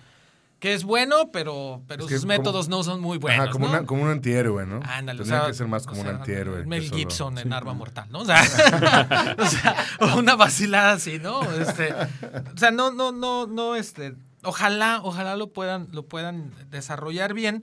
que 0.65 0.73
es 0.73 0.83
bueno, 0.83 1.31
pero, 1.31 1.83
pero 1.87 2.05
Es 2.05 2.09
que 2.09 2.15
sus 2.15 2.23
como- 2.25 2.39
métodos 2.39 2.69
no 2.71 2.83
son 2.83 2.99
muy 3.03 3.19
buenos. 3.19 3.39
Ajá, 3.45 3.53
como, 3.53 3.67
¿no? 3.67 3.73
una- 3.73 3.85
como 3.85 4.03
un 4.05 4.09
antihéroe, 4.09 4.65
¿no? 4.65 4.81
Ándale, 4.83 5.21
o 5.21 5.23
Tendría 5.25 5.41
sea, 5.43 5.49
que 5.49 5.53
ser 5.53 5.69
más 5.69 5.83
o 5.85 5.89
como 5.91 6.01
un 6.01 6.07
sea, 6.07 6.17
antihéroe. 6.17 6.65
Mel 6.65 6.85
solo- 6.87 6.97
Gibson 6.97 7.37
en 7.37 7.53
Arma 7.53 7.75
Mortal, 7.75 8.09
¿no? 8.11 8.21
O 8.21 8.25
sea, 8.25 8.41
o 9.39 9.45
sea, 9.47 9.77
o 10.01 10.17
una 10.19 10.37
vacilada 10.37 10.93
así, 10.93 11.19
¿no? 11.19 11.43
Este, 11.53 11.93
o 11.93 12.57
sea, 12.57 12.71
no, 12.71 12.91
no, 12.93 13.13
no, 13.13 13.47
no, 13.47 13.77
este, 13.77 14.15
ojalá, 14.43 15.01
ojalá 15.03 15.37
lo 15.37 15.49
puedan, 15.49 15.89
lo 15.93 16.05
puedan 16.07 16.51
desarrollar 16.71 17.35
bien 17.35 17.63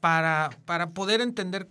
para, 0.00 0.50
para 0.64 0.90
poder 0.90 1.20
entender 1.20 1.68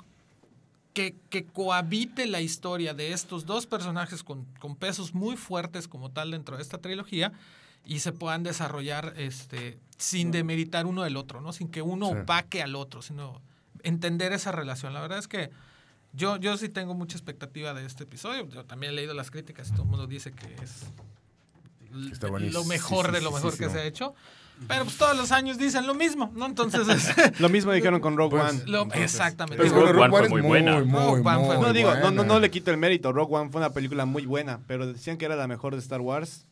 que, 0.93 1.17
que 1.29 1.43
cohabite 1.47 2.27
la 2.27 2.39
historia 2.39 2.93
de 2.93 3.11
estos 3.11 3.45
dos 3.45 3.65
personajes 3.67 4.23
con, 4.23 4.45
con 4.59 4.77
pesos 4.77 5.13
muy 5.13 5.35
fuertes 5.35 5.89
como 5.89 6.11
tal 6.11 6.31
dentro 6.31 6.55
de 6.55 6.63
esta 6.63 6.77
trilogía 6.77 7.33
y 7.85 7.99
se 7.99 8.13
puedan 8.13 8.43
desarrollar 8.43 9.15
este, 9.17 9.77
sin 10.01 10.31
demeritar 10.31 10.85
uno 10.85 11.03
del 11.03 11.15
otro, 11.17 11.41
¿no? 11.41 11.53
Sin 11.53 11.69
que 11.69 11.81
uno 11.81 12.07
Sí. 12.07 12.13
opaque 12.23 12.61
al 12.63 12.75
otro, 12.75 13.01
sino 13.01 13.41
entender 13.83 14.33
esa 14.33 14.51
relación. 14.51 14.93
La 14.93 15.01
verdad 15.01 15.19
es 15.19 15.27
que 15.27 15.49
yo, 16.13 16.37
yo 16.37 16.57
sí 16.57 16.69
tengo 16.69 16.93
mucha 16.93 17.15
expectativa 17.17 17.73
de 17.73 17.85
este 17.85 18.03
episodio. 18.03 18.47
Yo 18.49 18.65
también 18.65 18.93
he 18.93 18.95
leído 18.95 19.13
las 19.13 19.29
críticas 19.31 19.69
y 19.69 19.71
todo 19.73 19.83
el 19.83 19.89
mundo 19.89 20.07
dice 20.07 20.31
que 20.31 20.53
es 20.63 20.83
está 22.11 22.27
lo 22.27 22.63
mejor 22.65 23.11
de 23.11 23.21
lo 23.21 23.31
mejor 23.31 23.57
que 23.57 23.69
se 23.69 23.79
ha 23.79 23.83
hecho. 23.83 24.13
Pero 24.67 24.83
pues 24.85 24.97
todos 24.97 25.17
los 25.17 25.31
años 25.31 25.57
dicen 25.57 25.87
lo 25.87 25.95
mismo, 25.95 26.31
¿no? 26.35 26.45
Entonces, 26.45 26.87
es- 26.87 27.39
Lo 27.39 27.49
mismo 27.49 27.71
dijeron 27.71 27.99
con 27.99 28.15
Rogue 28.15 28.37
Pues, 28.37 28.53
One. 28.61 28.63
lo- 28.67 28.93
exactamente. 28.93 29.57
Pero 29.63 29.75
Rogue 29.75 29.91
Rogue 29.93 30.03
One 30.03 30.09
fue 30.11 30.19
One 30.19 30.29
muy 30.29 30.41
muy, 30.41 30.49
buena. 30.49 30.73
muy, 30.77 30.85
muy, 30.85 30.99
Rogue 31.01 31.21
One 31.27 31.45
fue- 31.47 31.57
No 31.59 31.73
digo, 31.73 31.95
no, 31.95 32.11
no, 32.11 32.23
no 32.23 32.39
le 32.39 32.51
quito 32.51 32.69
el 32.69 32.77
mérito. 32.77 33.11
Rogue 33.11 33.35
One 33.35 33.49
fue 33.49 33.59
una 33.59 33.71
película 33.71 34.05
muy 34.05 34.25
buena, 34.27 34.59
pero 34.67 34.85
decían 34.85 35.17
que 35.17 35.25
era 35.25 35.35
la 35.35 35.47
mejor 35.47 35.73
de 35.73 35.79
Star 35.79 36.01
Wars 36.01 36.45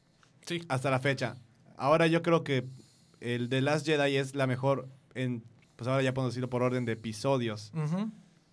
sí. 0.48 0.64
hasta 0.70 0.90
la 0.90 1.00
fecha. 1.00 1.36
Ahora 1.78 2.08
yo 2.08 2.24
creo 2.24 2.44
que 2.44 2.66
el 3.22 3.50
de 3.50 3.62
Last 3.62 3.86
Jedi 3.86 4.16
es 4.18 4.36
la 4.36 4.48
mejor 4.48 4.88
en, 5.16 5.44
pues 5.76 5.88
ahora 5.88 6.02
ya 6.04 6.14
podemos 6.14 6.34
decirlo 6.34 6.50
por 6.50 6.64
orden 6.64 6.86
de 6.86 6.94
episodios. 6.94 7.72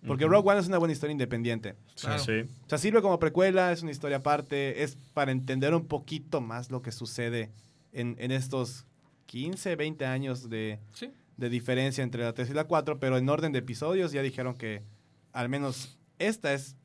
Porque 0.05 0.25
Rogue 0.25 0.49
One 0.51 0.59
es 0.59 0.67
una 0.67 0.77
buena 0.77 0.93
historia 0.93 1.11
independiente. 1.11 1.75
claro. 1.99 2.19
Sí. 2.23 2.41
O 2.65 2.69
sea, 2.69 2.77
sirve 2.77 3.01
como 3.01 3.19
precuela, 3.19 3.71
es 3.73 3.81
una 3.81 3.91
historia 3.91 4.17
aparte, 4.17 4.83
es 4.83 4.95
para 5.13 5.31
entender 5.31 5.73
un 5.73 5.85
poquito 5.87 6.39
más 6.39 6.71
lo 6.71 6.81
que 6.81 6.91
sucede 6.91 7.49
en, 7.91 8.15
en 8.19 8.31
estos 8.31 8.85
15, 9.25 9.75
20 9.75 10.05
años 10.05 10.49
de, 10.49 10.79
Sí. 10.93 11.11
de 11.35 11.49
diferencia 11.49 12.03
entre 12.03 12.23
la 12.23 12.33
3 12.33 12.51
y 12.51 12.53
la 12.53 12.65
4, 12.65 12.99
pero 12.99 13.17
en 13.17 13.27
orden 13.27 13.51
de 13.51 13.59
episodios 13.59 14.11
ya 14.13 14.21
dijeron 14.21 14.55
que 14.55 14.83
al 15.33 15.49
menos 15.49 15.97
esta 16.19 16.53
es 16.53 16.76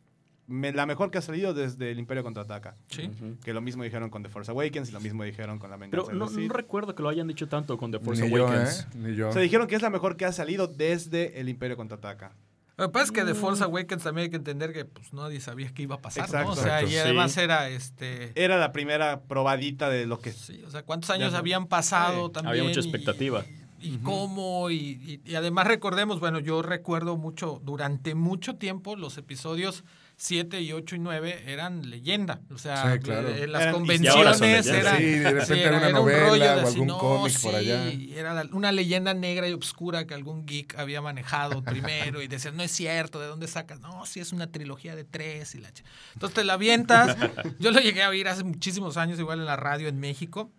me- 0.53 0.73
la 0.73 0.87
mejor 0.87 1.11
que 1.11 1.19
ha 1.19 1.23
salido 1.23 1.55
desde 1.55 1.91
el 1.91 1.99
Imperio 1.99 2.23
Contraataca. 2.23 2.77
Sí. 2.89 3.11
Que 3.45 3.53
lo 3.53 3.61
mismo 3.61 3.83
dijeron 3.83 4.11
con 4.11 4.23
The 4.23 4.29
Force 4.29 4.51
Awakens 4.51 4.91
y 4.91 4.93
lo 4.93 5.01
mismo 5.01 5.25
dijeron 5.25 5.59
con 5.59 5.71
La 5.71 5.77
Venganza 5.77 5.91
Pero 6.07 6.07
de 6.09 6.19
no, 6.19 6.27
los 6.27 6.33
no 6.37 6.53
recuerdo 6.53 6.95
que 6.95 7.03
lo 7.03 7.09
hayan 7.09 7.27
dicho 7.29 7.49
tanto 7.49 7.77
con 7.79 7.91
The 7.91 7.99
Force 7.99 8.23
Ni 8.23 8.31
yo, 8.31 8.47
Awakens. 8.47 8.81
¿eh? 8.81 8.87
Ni 8.99 9.15
yo. 9.17 9.29
O 9.31 9.33
sea, 9.33 9.43
dijeron 9.43 9.67
que 9.67 9.75
es 9.77 9.83
la 9.83 9.91
mejor 9.91 10.17
que 10.17 10.25
ha 10.25 10.33
salido 10.33 10.67
desde 10.69 11.41
el 11.41 11.49
Imperio 11.49 11.77
Contraataca. 11.77 12.33
Lo 12.79 12.87
que 12.87 12.93
pasa 12.93 13.05
es 13.05 13.13
que 13.13 13.25
de 13.25 13.35
Force 13.35 13.63
Awakens 13.63 14.03
también 14.03 14.25
hay 14.25 14.31
que 14.31 14.37
entender 14.37 14.73
que 14.73 14.85
pues 14.87 15.13
nadie 15.13 15.41
sabía 15.41 15.71
qué 15.75 15.83
iba 15.83 15.97
a 15.97 16.01
pasar, 16.01 16.25
Exacto. 16.25 16.47
¿no? 16.47 16.53
O 16.53 16.57
sea, 16.57 16.83
y 16.83 16.97
además 16.97 17.33
sí. 17.33 17.41
era 17.41 17.69
este 17.69 18.33
Era 18.35 18.57
la 18.59 18.73
primera 18.73 19.21
probadita 19.21 19.91
de 19.91 20.07
lo 20.07 20.21
que... 20.21 20.33
sí, 20.33 20.63
o 20.67 20.71
sea, 20.71 20.83
cuántos 20.83 21.11
años 21.11 21.33
Ya- 21.33 21.39
habían 21.39 21.67
pasado 21.67 22.27
Sí. 22.29 22.33
también. 22.33 22.51
Había 22.53 22.65
mucha 22.65 22.81
y- 22.81 22.83
expectativa. 22.83 23.45
Y, 23.85 23.99
cómo, 23.99 24.71
y, 24.71 24.77
y- 24.77 25.21
y 25.25 25.35
además 25.35 25.67
recordemos, 25.67 26.21
bueno, 26.21 26.39
yo 26.39 26.63
recuerdo 26.63 27.17
mucho, 27.17 27.61
durante 27.65 28.15
mucho 28.15 28.55
tiempo, 28.57 28.95
los 28.97 29.19
episodios 29.19 29.83
7 30.25 30.61
y 30.61 30.73
8 30.73 30.95
y 30.95 30.99
9 31.01 31.43
eran 31.53 31.91
leyenda. 31.91 32.41
O 32.55 32.57
sea, 32.59 32.93
Sí, 32.93 33.01
claro. 33.01 33.29
en 33.29 33.51
las 33.51 33.63
Eran- 33.63 33.75
convenciones 33.75 34.41
era, 34.69 34.97
Sí, 34.97 35.03
de 35.05 35.31
repente 35.33 35.61
era- 35.65 35.69
alguna 35.71 35.89
era 35.89 35.99
un 36.01 36.07
novela 36.07 36.27
rollo 36.29 36.45
de 36.45 36.63
o 36.63 36.67
algún 36.69 36.87
no, 36.87 36.99
cómic 36.99 37.41
por 37.43 37.51
sí, 37.51 37.57
allá. 37.57 37.89
Era 37.91 38.45
una 38.53 38.71
leyenda 38.71 39.15
negra 39.15 39.49
y 39.49 39.53
oscura 39.53 40.07
que 40.07 40.15
algún 40.15 40.47
geek 40.47 40.79
había 40.79 41.03
manejado 41.03 41.65
primero 41.65 42.23
y 42.23 42.29
decías, 42.29 42.55
no 42.55 42.63
es 42.63 42.71
cierto, 42.71 43.19
¿de 43.19 43.27
dónde 43.27 43.49
sacas? 43.49 43.81
No, 43.81 44.07
sí 44.07 44.21
es 44.21 44.33
una 44.33 44.47
trilogía 44.47 44.95
de 44.95 45.03
tres 45.03 45.57
y 45.57 45.59
la 45.59 45.71
ch- 45.73 45.83
Entonces 46.15 46.35
te 46.37 46.45
la 46.45 46.53
avientas. 46.53 47.17
Yo 47.59 47.73
lo 47.73 47.81
llegué 47.81 48.05
a 48.05 48.09
oír 48.09 48.29
hace 48.29 48.45
muchísimos 48.45 48.97
años, 48.99 49.19
igual 49.19 49.41
en 49.41 49.47
la 49.47 49.57
radio 49.57 49.89
en 49.89 49.99
México. 49.99 50.53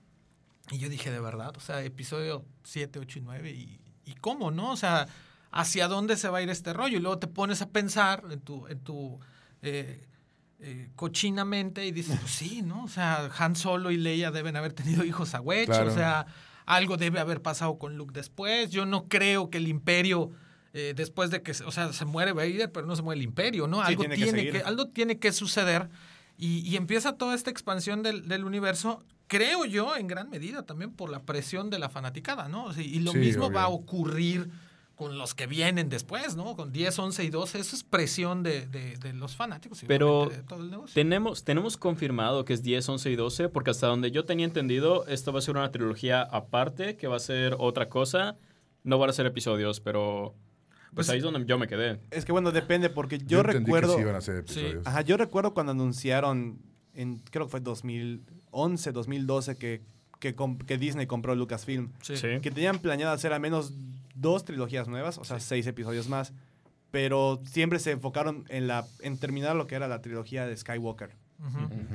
Y 0.71 0.77
yo 0.77 0.89
dije, 0.89 1.09
de 1.09 1.21
verdad, 1.21 1.53
o 1.55 1.61
sea, 1.61 1.81
episodio 1.83 2.43
7, 2.65 2.99
8 2.99 3.19
y 3.19 3.21
9, 3.21 3.51
y, 3.51 3.79
y 4.03 4.13
cómo, 4.15 4.51
¿no? 4.51 4.71
O 4.71 4.75
sea, 4.77 5.07
¿hacia 5.51 5.87
dónde 5.87 6.17
se 6.17 6.27
va 6.27 6.39
a 6.39 6.41
ir 6.41 6.49
este 6.49 6.73
rollo? 6.73 6.97
Y 6.97 7.01
luego 7.01 7.17
te 7.19 7.27
pones 7.27 7.61
a 7.61 7.69
pensar 7.69 8.23
en 8.29 8.41
tu, 8.41 8.67
en 8.67 8.79
tu 8.79 9.21
eh, 9.63 10.05
eh, 10.59 10.89
cochinamente 10.95 11.85
y 11.85 11.91
dices, 11.91 12.19
pues 12.19 12.31
sí, 12.31 12.61
¿no? 12.61 12.83
O 12.83 12.87
sea, 12.87 13.29
Han 13.37 13.55
Solo 13.55 13.89
y 13.91 13.97
Leia 13.97 14.29
deben 14.31 14.55
haber 14.55 14.73
tenido 14.73 15.03
hijos 15.03 15.33
a 15.33 15.41
Wedge, 15.41 15.65
Claro. 15.65 15.91
o 15.91 15.93
sea, 15.95 16.25
algo 16.65 16.95
debe 16.97 17.19
haber 17.19 17.41
pasado 17.41 17.77
con 17.79 17.97
Luke 17.97 18.13
después. 18.13 18.69
Yo 18.69 18.85
no 18.85 19.07
creo 19.07 19.49
que 19.49 19.57
el 19.57 19.67
Imperio, 19.67 20.31
eh, 20.73 20.93
después 20.95 21.29
de 21.31 21.41
que, 21.41 21.53
se- 21.53 21.63
o 21.65 21.71
sea, 21.71 21.91
se 21.91 22.05
muere 22.05 22.31
Vader, 22.31 22.71
pero 22.71 22.85
no 22.87 22.95
se 22.95 23.01
muere 23.01 23.19
el 23.19 23.25
Imperio, 23.25 23.67
¿no? 23.67 23.77
Sí, 23.81 23.87
algo, 23.89 24.01
tiene 24.03 24.15
que 24.15 24.23
tiene 24.23 24.37
seguir. 24.39 24.53
que, 24.53 24.61
algo 24.61 24.87
tiene 24.89 25.19
que 25.19 25.31
suceder. 25.33 25.89
Y, 26.37 26.59
y 26.59 26.77
empieza 26.77 27.13
toda 27.17 27.35
esta 27.35 27.49
expansión 27.51 28.01
del, 28.01 28.27
del 28.27 28.43
universo, 28.45 29.03
creo 29.27 29.65
yo, 29.65 29.95
en 29.97 30.07
gran 30.07 30.29
medida 30.29 30.63
también 30.65 30.91
por 30.93 31.09
la 31.09 31.19
presión 31.23 31.69
de 31.69 31.77
la 31.79 31.89
fanaticada, 31.89 32.47
¿no? 32.47 32.65
O 32.65 32.73
sea, 32.73 32.83
y 32.83 32.99
lo 32.99 33.11
Sí, 33.11 33.17
mismo 33.19 33.45
obvio. 33.47 33.55
va 33.57 33.63
a 33.63 33.67
ocurrir 33.69 34.49
con 34.95 35.17
los 35.17 35.33
que 35.33 35.47
vienen 35.47 35.89
después, 35.89 36.35
¿no? 36.35 36.55
Con 36.55 36.71
10, 36.71 36.99
11 36.99 37.23
y 37.23 37.29
12, 37.29 37.59
eso 37.59 37.75
es 37.75 37.83
presión 37.83 38.43
de, 38.43 38.67
de- 38.67 38.95
de 38.97 39.13
los 39.13 39.35
fanáticos. 39.35 39.83
Pero 39.87 40.27
de 40.29 40.43
todo 40.43 40.61
el 40.61 40.69
negocio. 40.69 40.93
Tenemos, 40.93 41.43
tenemos 41.43 41.77
confirmado 41.77 42.45
que 42.45 42.53
es 42.53 42.61
10, 42.61 42.87
11 42.89 43.09
y 43.11 43.15
12, 43.15 43.49
porque 43.49 43.71
hasta 43.71 43.87
donde 43.87 44.11
yo 44.11 44.25
tenía 44.25 44.45
entendido, 44.45 45.05
esto 45.07 45.33
va 45.33 45.39
a 45.39 45.41
ser 45.41 45.55
una 45.57 45.71
trilogía 45.71 46.21
aparte, 46.21 46.95
que 46.95 47.07
va 47.07 47.15
a 47.15 47.19
ser 47.19 47.55
otra 47.57 47.89
cosa. 47.89 48.37
No 48.83 48.99
van 48.99 49.09
a 49.09 49.13
ser 49.13 49.25
episodios, 49.25 49.79
pero 49.79 50.35
pues, 50.93 51.07
Pues- 51.07 51.09
ahí 51.09 51.17
es 51.17 51.23
donde 51.23 51.43
yo 51.45 51.57
me 51.57 51.67
quedé. 51.67 51.99
Es 52.11 52.23
que 52.23 52.31
bueno, 52.31 52.51
depende 52.51 52.89
porque 52.91 53.17
yo, 53.17 53.41
recuerdo... 53.41 53.93
que 53.93 53.95
sí 53.95 54.01
iban 54.03 54.15
a 54.15 54.21
ser 54.21 54.37
episodios. 54.37 54.85
Ajá, 54.85 55.01
yo 55.01 55.17
recuerdo 55.17 55.55
cuando 55.55 55.71
anunciaron, 55.71 56.59
en, 56.93 57.17
creo 57.31 57.45
que 57.47 57.51
fue 57.51 57.59
2011, 57.61 58.91
2012, 58.91 59.55
que, 59.57 59.81
que, 60.19 60.35
que 60.67 60.77
Disney 60.77 61.07
compró 61.07 61.33
Lucasfilm. 61.35 61.91
Sí. 62.01 62.15
Sí. 62.17 62.27
Que 62.41 62.51
tenían 62.51 62.77
planeado 62.79 63.11
hacer 63.13 63.33
al 63.33 63.39
menos 63.41 63.73
dos 64.13 64.45
trilogías 64.45 64.87
nuevas, 64.87 65.17
o 65.17 65.23
sea, 65.23 65.39
seis 65.39 65.65
episodios 65.67 66.07
más. 66.09 66.33
Pero 66.91 67.41
siempre 67.45 67.79
se 67.79 67.91
enfocaron 67.91 68.45
en, 68.49 68.67
la, 68.67 68.85
en 69.01 69.17
terminar 69.17 69.55
lo 69.55 69.65
que 69.65 69.73
era 69.75 69.87
la 69.87 70.01
trilogía 70.01 70.45
de 70.45 70.55
Skywalker. 70.55 71.11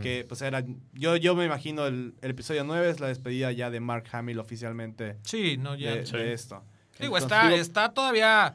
Que 0.02 0.26
pues 0.28 0.42
era. 0.42 0.62
Yo, 0.92 1.16
yo 1.16 1.34
me 1.34 1.46
imagino 1.46 1.86
el, 1.86 2.14
el 2.20 2.30
episodio 2.32 2.64
9 2.64 2.90
es 2.90 3.00
la 3.00 3.06
despedida 3.06 3.50
ya 3.52 3.70
de 3.70 3.80
Mark 3.80 4.04
Hamill 4.12 4.38
oficialmente 4.40 5.16
Sí, 5.22 5.56
no, 5.56 5.74
ya. 5.74 5.94
de, 5.94 6.04
Sí. 6.06 6.16
de 6.18 6.32
esto. 6.34 6.62
Digo, 7.00 7.16
Entonces, 7.16 7.22
está, 7.38 7.48
digo, 7.48 7.62
está 7.62 7.88
todavía. 7.94 8.54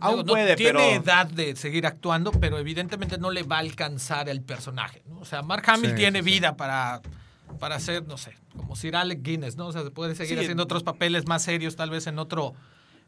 Aún 0.00 0.14
digo, 0.14 0.22
no 0.28 0.32
puede, 0.32 0.56
tiene 0.56 0.72
pero- 0.72 1.02
edad 1.02 1.26
de 1.26 1.54
seguir 1.56 1.86
actuando, 1.86 2.30
pero 2.32 2.58
evidentemente 2.58 3.18
no 3.18 3.30
le 3.30 3.42
va 3.42 3.56
a 3.56 3.60
alcanzar 3.60 4.30
el 4.30 4.40
personaje. 4.40 5.02
¿no? 5.06 5.18
O 5.18 5.24
sea, 5.26 5.42
Mark 5.42 5.64
Hamill 5.68 5.90
Sí, 5.90 5.96
tiene 5.96 6.20
sí, 6.20 6.24
sí. 6.24 6.30
vida 6.30 6.56
para, 6.56 7.02
para 7.60 7.76
hacer, 7.76 8.06
no 8.08 8.16
sé, 8.16 8.32
como 8.56 8.74
Sir 8.74 8.96
Alec 8.96 9.22
Guinness, 9.22 9.56
¿no? 9.56 9.68
O 9.68 9.72
sea, 9.72 9.82
se 9.84 9.90
puede 9.90 10.14
seguir 10.16 10.38
Sí. 10.38 10.44
haciendo 10.44 10.64
otros 10.64 10.82
papeles 10.82 11.26
más 11.28 11.42
serios, 11.42 11.76
tal 11.76 11.90
vez 11.90 12.06
en 12.08 12.18
otro, 12.18 12.54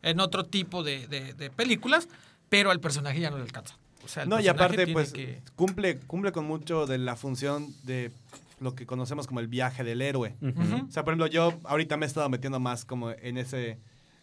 en 0.02 0.20
otro 0.20 0.44
tipo 0.44 0.84
de, 0.84 1.08
de- 1.08 1.34
de 1.34 1.50
películas, 1.50 2.08
pero 2.48 2.70
al 2.70 2.78
personaje 2.80 3.18
ya 3.18 3.30
no 3.30 3.38
le 3.38 3.42
alcanza. 3.44 3.76
O 4.04 4.08
sea, 4.08 4.24
el 4.24 4.28
No, 4.28 4.38
y 4.40 4.48
aparte, 4.48 4.86
pues, 4.88 5.12
que- 5.12 5.42
cumple, 5.56 5.98
cumple 5.98 6.30
con 6.32 6.44
mucho 6.44 6.86
de 6.86 6.98
la 6.98 7.16
función 7.16 7.68
de 7.84 8.12
lo 8.60 8.74
que 8.76 8.86
conocemos 8.86 9.26
como 9.26 9.40
el 9.40 9.48
viaje 9.48 9.82
del 9.84 10.02
héroe. 10.02 10.36
O 10.40 10.90
sea, 10.92 11.02
por 11.04 11.12
ejemplo, 11.14 11.26
yo 11.26 11.54
ahorita 11.64 11.96
me 11.96 12.06
he 12.06 12.08
estado 12.08 12.28
metiendo 12.28 12.60
más 12.60 12.84
como 12.84 13.10
en 13.10 13.38
ese 13.38 13.78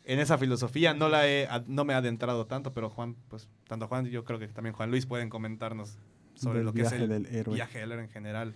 en 0.05 0.17
esa 0.19 0.37
filosofía. 0.39 0.93
No 0.95 1.07
la 1.07 1.27
he, 1.27 1.47
no 1.67 1.85
me 1.85 1.93
he 1.93 1.95
adentrado 1.95 2.47
tanto, 2.47 2.73
pero 2.73 2.89
Juan, 2.89 3.15
pues, 3.27 3.47
tanto 3.67 3.87
Juan 3.87 4.07
y 4.07 4.09
yo 4.09 4.23
creo 4.23 4.39
que 4.39 4.47
también 4.47 4.73
Juan 4.73 4.89
Luis 4.89 5.05
pueden 5.05 5.29
comentarnos 5.29 5.97
sobre 6.35 6.59
Del 6.59 6.65
lo 6.65 6.73
que 6.73 6.81
es 6.81 6.89
viaje 6.89 7.03
el 7.03 7.09
del 7.09 7.25
héroe. 7.27 7.53
viaje 7.55 7.79
del 7.79 7.91
héroe 7.91 8.05
en 8.05 8.09
general. 8.09 8.55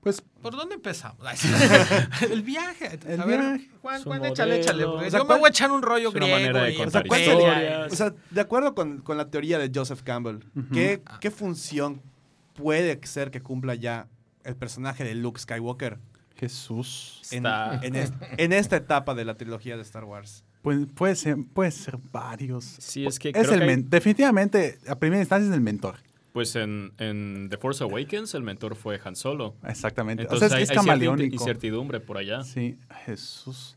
Pues 0.00 0.22
¿Por 0.40 0.54
dónde 0.56 0.76
empezamos? 0.76 1.18
Ay, 1.26 1.36
el 2.30 2.42
viaje. 2.42 2.98
El 3.06 3.20
a 3.20 3.24
ver, 3.24 3.40
viaje. 3.40 3.68
Juan, 3.82 4.02
Juan, 4.04 4.24
échale, 4.26 4.60
échale. 4.60 4.86
modelo. 4.86 5.06
O 5.06 5.10
sea, 5.10 5.18
yo 5.18 5.24
me 5.24 5.26
¿cuál- 5.26 5.38
voy 5.40 5.46
a 5.48 5.50
echar 5.50 5.70
un 5.72 5.82
rollo 5.82 6.12
griego. 6.12 6.34
manera 6.36 6.62
de 6.62 6.72
y 6.72 6.76
contar 6.76 7.06
¿cuál 7.06 7.20
etcétera. 7.20 7.52
historias. 7.62 7.92
O 7.92 7.96
sea, 7.96 8.14
de 8.30 8.40
acuerdo 8.40 8.74
con, 8.74 8.98
con 8.98 9.16
la 9.16 9.28
teoría 9.30 9.58
de 9.58 9.70
Joseph 9.74 10.02
Campbell, 10.02 10.38
¿qué, 10.72 11.02
qué 11.20 11.30
función 11.30 12.00
puede 12.54 12.98
ser 13.04 13.30
que 13.30 13.40
cumpla 13.42 13.74
ya 13.74 14.06
el 14.44 14.54
personaje 14.56 15.02
de 15.04 15.14
Luke 15.16 15.40
Skywalker 15.40 15.98
Jesús. 16.36 17.20
en, 17.32 17.38
Está- 17.46 17.80
en 17.82 17.94
es- 17.96 18.12
en 18.36 18.52
esta 18.52 18.76
etapa 18.76 19.14
de 19.14 19.24
la 19.24 19.34
trilogía 19.36 19.76
de 19.76 19.82
Star 19.82 20.04
Wars? 20.04 20.44
Pues, 20.62 20.78
puede, 20.94 21.16
ser, 21.16 21.36
puede 21.54 21.70
ser 21.70 21.98
varios. 22.12 22.64
Sí, 22.64 23.06
es 23.06 23.18
que 23.18 23.28
es 23.30 23.34
creo 23.34 23.52
el 23.54 23.60
que 23.60 23.70
hay- 23.70 23.82
definitivamente, 23.88 24.78
a 24.88 24.96
primera 24.96 25.20
instancia 25.20 25.48
es 25.48 25.54
el 25.54 25.60
mentor. 25.60 25.96
Pues 26.32 26.54
en, 26.56 26.92
en 26.98 27.48
The 27.50 27.56
Force 27.56 27.82
Awakens 27.82 28.34
el 28.34 28.42
mentor 28.42 28.76
fue 28.76 29.00
Han 29.04 29.16
Solo. 29.16 29.56
Exactamente. 29.66 30.24
Entonces 30.24 30.46
o 30.46 30.48
sea, 30.50 30.58
hay, 30.58 30.62
es, 30.64 30.70
hay 30.70 30.76
es 30.76 30.80
camaleónico. 30.82 31.34
incertidumbre 31.34 32.00
por 32.00 32.18
allá. 32.18 32.42
Sí, 32.44 32.78
Jesús. 33.06 33.74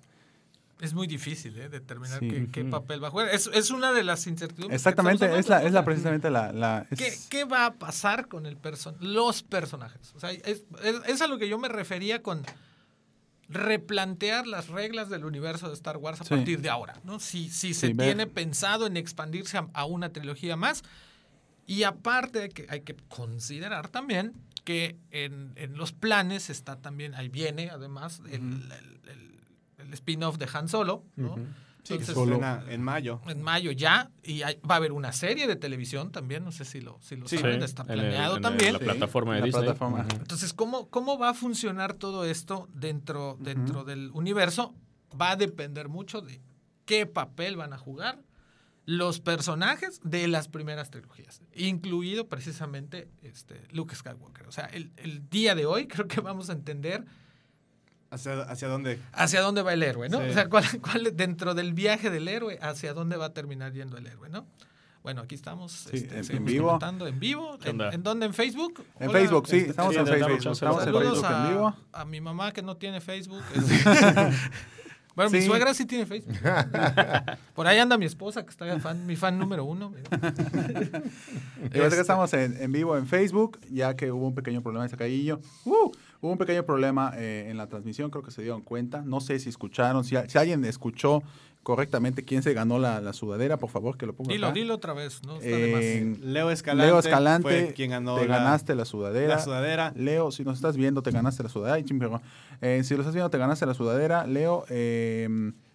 Es 0.82 0.94
muy 0.96 1.06
difícil 1.06 1.58
¿eh? 1.60 1.70
determinar 1.70 2.20
Sí. 2.20 2.48
qué, 2.52 2.66
papel 2.66 3.04
va 3.04 3.08
a 3.10 3.12
jugar. 3.12 3.30
Es, 3.30 3.50
es 3.54 3.70
una 3.70 3.94
de 3.94 4.04
las 4.04 4.26
incertidumbres. 4.26 4.70
que 4.70 4.76
Exactamente, 4.76 5.38
es 5.38 5.48
la, 5.48 5.64
es 5.64 5.72
la 5.74 5.86
precisamente 5.86 6.32
la... 6.32 6.52
la- 6.52 6.88
es- 6.90 6.98
¿Qué, 6.98 7.14
qué 7.30 7.44
va 7.46 7.68
a 7.68 7.74
pasar 7.76 8.28
con 8.28 8.48
el 8.48 8.58
person 8.58 8.96
los 9.00 9.44
personajes? 9.44 10.12
O 10.16 10.20
sea, 10.20 10.32
es, 10.32 10.44
es, 10.84 10.96
es 11.08 11.22
a 11.22 11.28
lo 11.28 11.38
que 11.38 11.48
yo 11.48 11.60
me 11.60 11.68
refería 11.70 12.24
con 12.24 12.44
replantear 13.50 14.48
las 14.48 14.70
reglas 14.70 15.10
del 15.10 15.26
universo 15.26 15.68
de 15.68 15.74
Star 15.74 15.98
Wars 15.98 16.22
a 16.22 16.24
Sí. 16.24 16.30
partir 16.36 16.62
de 16.62 16.70
ahora, 16.70 16.96
¿no? 17.04 17.20
Si, 17.20 17.50
si 17.50 17.74
se 17.74 17.88
Sí, 17.88 17.94
ver- 17.94 18.08
tiene 18.08 18.28
pensado 18.28 18.88
en 18.88 18.98
expandirse 18.98 19.58
a, 19.58 19.68
a 19.74 19.86
una 19.86 20.10
trilogía 20.12 20.56
más. 20.56 20.84
Y 21.72 21.84
aparte 21.84 22.42
hay 22.44 22.50
que, 22.50 22.66
hay 22.70 22.82
que 22.82 22.96
considerar 23.08 23.88
también 23.88 24.34
que 24.66 24.98
en, 25.10 25.54
en 25.56 25.78
los 25.78 25.94
planes 25.94 26.50
está 26.50 26.76
también, 26.76 27.16
ahí 27.16 27.30
viene 27.30 27.70
además 27.70 28.22
el, 28.26 28.34
el- 28.34 29.00
el- 29.10 29.40
el 29.78 29.94
spin-off 29.94 30.38
de 30.38 30.48
Han 30.54 30.68
Solo, 30.68 31.06
¿no? 31.16 31.36
Sí, 31.84 31.94
Entonces, 31.94 32.16
estrena 32.18 32.64
en 32.70 32.82
mayo. 32.84 33.22
en 33.28 33.42
mayo 33.42 33.72
ya, 33.72 34.12
y 34.22 34.44
hay- 34.44 34.60
va 34.70 34.76
a 34.76 34.78
haber 34.78 34.92
una 34.92 35.12
serie 35.14 35.48
de 35.48 35.56
televisión 35.56 36.12
también, 36.12 36.44
no 36.44 36.52
sé 36.52 36.64
si 36.66 36.80
lo, 36.82 37.00
si 37.02 37.16
lo 37.16 37.28
Sí. 37.28 37.38
saben, 37.40 37.64
está 37.64 37.84
en 37.84 37.92
el- 37.92 38.00
planeado 38.02 38.36
en 38.36 38.42
también. 38.44 38.74
la 38.74 38.80
plataforma 38.80 39.34
de 39.36 39.40
la 39.40 39.46
Disney. 39.48 39.64
plataforma. 39.64 40.06
Entonces, 40.14 40.54
¿cómo, 40.54 40.90
¿cómo 40.90 41.18
va 41.18 41.30
a 41.30 41.34
funcionar 41.34 41.94
todo 41.96 42.26
esto 42.26 42.68
dentro, 42.74 43.38
dentro 43.40 43.84
del 43.86 44.12
universo? 44.14 44.76
Va 45.20 45.32
a 45.32 45.36
depender 45.38 45.88
mucho 45.90 46.22
de 46.22 46.40
qué 46.86 47.06
papel 47.08 47.56
van 47.56 47.74
a 47.74 47.78
jugar 47.80 48.20
los 48.86 49.20
personajes 49.20 50.00
de 50.04 50.28
las 50.28 50.48
primeras 50.48 50.89
trilogías, 50.89 51.41
incluido 51.54 52.28
precisamente 52.28 53.08
este, 53.22 53.62
Luke 53.72 53.96
Skywalker. 53.96 54.48
O 54.48 54.52
sea, 54.52 54.65
el, 54.65 54.91
el 54.98 55.30
día 55.30 55.54
de 55.56 55.65
hoy 55.65 55.88
creo 55.88 56.08
que 56.08 56.20
vamos 56.22 56.50
a 56.50 56.54
entender 56.54 57.06
¿Hacia, 58.10 58.41
hacia 58.41 58.67
dónde? 58.67 59.00
hacia 59.13 59.39
dónde 59.41 59.62
va 59.62 59.72
el 59.74 59.84
héroe, 59.84 60.10
¿no? 60.10 60.20
Sí. 60.22 60.30
O 60.30 60.34
sea, 60.34 60.50
cuál, 60.50 60.65
cuál- 60.82 61.15
dentro 61.15 61.54
del 61.54 61.74
viaje 61.74 62.10
del 62.10 62.28
héroe, 62.28 62.58
hacia 62.62 62.94
dónde 62.94 63.15
va 63.17 63.26
a 63.28 63.34
terminar 63.34 63.72
yendo 63.72 63.98
el 63.98 64.08
héroe, 64.08 64.30
¿no? 64.30 64.46
Bueno, 65.04 65.22
aquí 65.22 65.34
estamos 65.36 65.72
Sí, 65.89 66.08
este, 66.12 66.36
en- 66.36 66.46
vivo. 66.46 66.78
en 66.82 67.20
vivo. 67.20 67.58
¿Qué 67.60 67.70
¿En, 67.70 68.04
dónde? 68.04 68.26
¿En 68.28 68.34
Facebook? 68.34 68.84
En 69.00 69.10
Hola, 69.10 69.20
Facebook, 69.20 69.48
sí, 69.48 69.58
este, 69.58 69.70
estamos 69.72 69.94
sí, 69.94 70.00
en 70.00 70.06
Facebook. 70.08 70.32
Estamos 70.38 70.62
en 70.62 70.86
Saludos 70.86 71.04
Facebook 71.22 71.26
a, 71.26 71.44
en 71.48 71.50
vivo. 71.54 71.76
a 71.94 72.06
mi 72.06 72.22
mamá 72.22 72.52
que 72.52 72.62
no 72.62 72.78
tiene 72.78 73.00
Facebook. 73.02 73.41
Este, 73.56 74.32
bueno, 75.15 75.32
mi 75.32 75.41
suegra 75.41 75.74
sí 75.74 75.86
tiene 75.86 76.06
Facebook. 76.06 76.36
Por 77.54 77.67
ahí 77.67 77.80
anda 77.80 77.97
mi 77.97 78.06
esposa, 78.06 78.43
que 78.43 78.50
está 78.50 78.80
fan, 78.80 79.06
mi 79.06 79.15
fan 79.15 79.38
número 79.38 79.65
uno. 79.65 79.93
Y 79.95 80.13
ahorita 80.13 81.78
Este, 81.78 81.95
que 81.95 82.02
estamos 82.02 82.34
en, 82.34 82.62
en 82.62 82.71
vivo 82.71 82.97
en 82.97 83.06
Facebook, 83.08 83.60
ya 83.69 83.95
que 83.95 84.12
hubo 84.12 84.28
un 84.28 84.36
pequeño 84.36 84.62
problema 84.62 84.84
de 84.84 84.89
sacadillo. 84.89 85.39
¡Uh! 85.65 85.91
Hubo 86.21 86.32
un 86.32 86.38
pequeño 86.38 86.63
problema 86.63 87.13
eh, 87.15 87.47
en 87.50 87.58
la 87.58 87.67
transmisión, 87.67 88.10
creo 88.12 88.24
que 88.24 88.32
se 88.32 88.41
dieron 88.41 88.62
cuenta. 88.62 89.02
No 89.02 89.21
sé 89.21 89.39
si 89.39 89.50
escucharon, 89.50 90.04
si, 90.04 90.15
si 90.28 90.38
alguien 90.38 90.63
escuchó 90.65 91.24
correctamente 91.63 92.24
quién 92.26 92.41
se 92.43 92.54
ganó 92.54 92.80
la, 92.80 93.02
la 93.02 93.13
sudadera, 93.13 93.58
por 93.58 93.69
favor, 93.69 93.97
que 93.97 94.06
lo 94.06 94.13
ponga 94.13 94.32
Dilo, 94.34 94.47
acá. 94.47 94.54
dilo 94.56 94.76
otra 94.76 94.93
vez, 94.93 95.21
¿no? 95.26 95.36
Está 95.38 95.58
de 95.58 95.71
más. 95.71 95.82
En- 95.84 96.34
Leo 96.34 96.50
Escalante, 96.50 96.88
Leo 96.88 97.00
Escalante, 97.00 97.43
fue 97.47 97.74
quien 97.76 97.91
ganó 97.91 98.15
te 98.17 98.28
la, 98.28 98.38
ganaste 98.38 98.74
la 98.76 98.86
sudadera. 98.86 99.36
la 99.36 99.41
sudadera. 99.41 99.93
Leo, 99.95 100.32
si 100.32 100.43
nos 100.43 100.56
estás 100.56 100.76
viendo, 100.76 101.04
te 101.04 101.12
ganaste 101.12 101.43
la 101.43 101.50
sudadera. 101.50 101.76
Ay. 101.76 101.86
Eh, 102.62 102.84
si 102.84 102.93
lo 102.95 103.02
estás 103.02 103.13
viendo, 103.13 103.30
te 103.30 103.38
ganaste 103.38 103.65
la 103.65 103.74
sudadera. 103.74 104.26
Leo, 104.26 104.65
eh, 104.69 105.28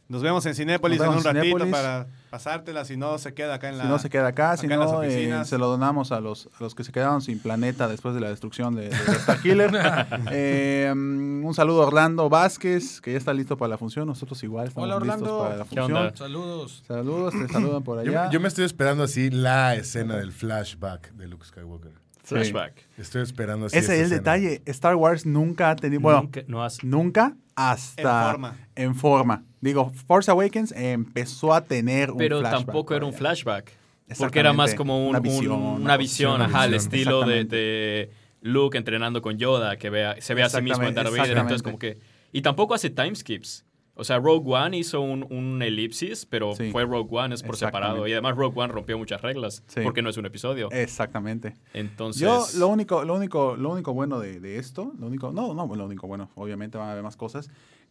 Nos 0.09 0.23
vemos 0.23 0.47
en 0.47 0.55
Cinépolis 0.55 1.01
en 1.01 1.09
un 1.09 1.25
ratito 1.25 1.69
para 1.71 2.07
pasártela, 2.31 2.85
si 2.85 2.97
no 2.97 3.19
se 3.19 3.35
queda 3.35 3.55
acá 3.55 3.71
en 3.71 3.79
la... 3.79 3.85
si 3.85 3.89
no 3.91 3.99
se 3.99 4.09
queda 4.11 4.29
acá, 4.29 4.57
si 4.57 4.67
acá 4.67 4.77
no, 4.77 5.03
eh, 5.03 5.43
se 5.45 5.59
lo 5.59 5.67
donamos 5.67 6.13
a 6.13 6.21
los, 6.21 6.49
a 6.59 6.63
los 6.63 6.75
que 6.77 6.85
se 6.85 6.93
quedaron 6.93 7.23
sin 7.23 7.39
planeta 7.41 7.89
después 7.89 8.15
de 8.15 8.21
la 8.21 8.29
destrucción 8.29 8.75
de, 8.77 8.91
de 8.91 8.97
Star 9.19 9.41
Killer. 9.41 9.71
Eh, 10.31 10.93
mm, 10.95 11.45
un 11.45 11.55
saludo 11.55 11.83
a 11.83 11.87
Orlando 11.87 12.29
Vázquez, 12.29 13.01
que 13.01 13.13
ya 13.13 13.19
está 13.19 13.33
listo 13.35 13.57
para 13.57 13.71
la 13.71 13.79
función. 13.79 14.07
Nosotros 14.07 14.43
igual 14.43 14.69
estamos 14.69 14.89
Hola, 14.89 14.99
listos 15.05 15.23
Orlando. 15.23 15.39
para 15.43 15.57
la 15.57 15.65
¿Qué 15.65 15.69
función. 15.77 15.97
onda? 15.97 16.17
Saludos. 16.17 16.85
Saludos, 16.87 17.35
te 17.35 17.53
saludan 17.53 17.83
por 17.83 17.99
allá. 17.99 18.31
yo 18.31 18.39
me 18.41 18.49
estoy 18.49 18.65
esperando 18.65 19.03
así 19.05 19.31
la 19.31 19.75
escena 19.75 20.17
del 20.17 20.33
flashback 20.33 21.13
de 21.13 21.27
Luke 21.27 21.45
Skywalker. 21.47 21.93
Flashback. 22.23 22.87
Estoy 22.99 23.23
esperando 23.23 23.67
así 23.67 23.77
Ese 23.79 23.95
es 23.95 23.99
el 23.99 24.05
escena. 24.07 24.17
detalle. 24.19 24.63
Star 24.67 24.97
Wars 24.97 25.27
nunca 25.27 25.71
ha 25.71 25.77
tenido... 25.77 26.01
Bueno, 26.01 26.23
Nunca- 26.23 26.43
no 26.49 26.65
has- 26.65 26.83
Nunca 26.83 27.37
hasta 27.55 28.03
En 28.03 28.31
forma. 28.33 28.57
en 28.75 28.95
forma. 28.95 29.45
Digo, 29.67 29.91
Force 30.07 30.31
Awakens 30.31 30.73
empezó 30.73 31.53
a 31.53 31.63
tener 31.63 32.11
un 32.11 32.19
pero 32.19 32.41
flashback 32.41 32.65
tampoco 32.67 32.95
era 32.95 33.05
un 33.07 33.13
flashback. 33.13 33.73
Porque 34.19 34.39
era 34.39 34.53
más 34.53 34.75
como 34.75 35.03
un- 35.03 35.09
Una 35.11 35.19
un- 35.19 35.23
visión, 35.25 35.53
una, 35.53 35.71
una 35.73 35.97
visión, 35.97 36.33
visión, 36.39 36.43
ajá, 36.43 36.63
al 36.63 36.71
visión. 36.73 36.93
estilo 36.95 37.21
de, 37.27 38.11
Luke 38.43 38.79
entrenando 38.79 39.21
con 39.23 39.39
Yoda, 39.39 39.77
que 39.77 39.91
vea, 39.91 40.21
se 40.21 40.35
ve 40.35 40.45
a 40.45 40.49
sí 40.49 40.63
mismo 40.63 40.85
en 40.85 40.95
Darth 40.95 41.11
Vader. 41.11 41.33
Entonces, 41.39 41.63
como 41.63 41.79
que. 41.79 41.99
Y 42.33 42.43
tampoco 42.43 42.75
hace 42.75 42.91
time 42.91 43.15
skips. 43.17 43.65
O 43.99 44.05
sea, 44.05 44.19
Rogue 44.19 44.53
One 44.55 44.77
hizo 44.77 45.01
un, 45.01 45.27
un 45.33 45.63
elipsis, 45.63 46.27
pero 46.27 46.55
Sí. 46.55 46.71
fue 46.71 46.85
Rogue 46.85 47.09
One, 47.11 47.35
es 47.35 47.43
por 47.43 47.57
separado. 47.57 48.07
Y 48.07 48.13
además 48.13 48.37
Rogue 48.37 48.61
One 48.61 48.71
rompió 48.73 48.99
muchas 48.99 49.23
reglas, 49.23 49.65
Sí. 49.69 49.81
porque 49.83 50.03
no 50.03 50.11
es 50.11 50.19
un 50.19 50.27
episodio. 50.27 50.71
Exactamente. 50.71 51.55
Entonces. 51.73 52.21
Yo 52.21 52.47
lo 52.59 52.69
único, 52.69 53.05
lo 53.05 53.15
único, 53.15 53.57
lo 53.57 53.71
único 53.71 53.95
bueno 53.95 54.21
de, 54.21 54.39
de 54.39 54.59
esto, 54.59 54.93
lo 54.99 55.07
único, 55.07 55.33
no, 55.33 55.55
no, 55.55 55.67
lo 55.75 55.87
único 55.87 56.07
bueno, 56.07 56.31
obviamente 56.35 56.77
van 56.77 56.89
a 56.89 56.93
haber 56.93 57.03
más 57.03 57.17
cosas, 57.17 57.49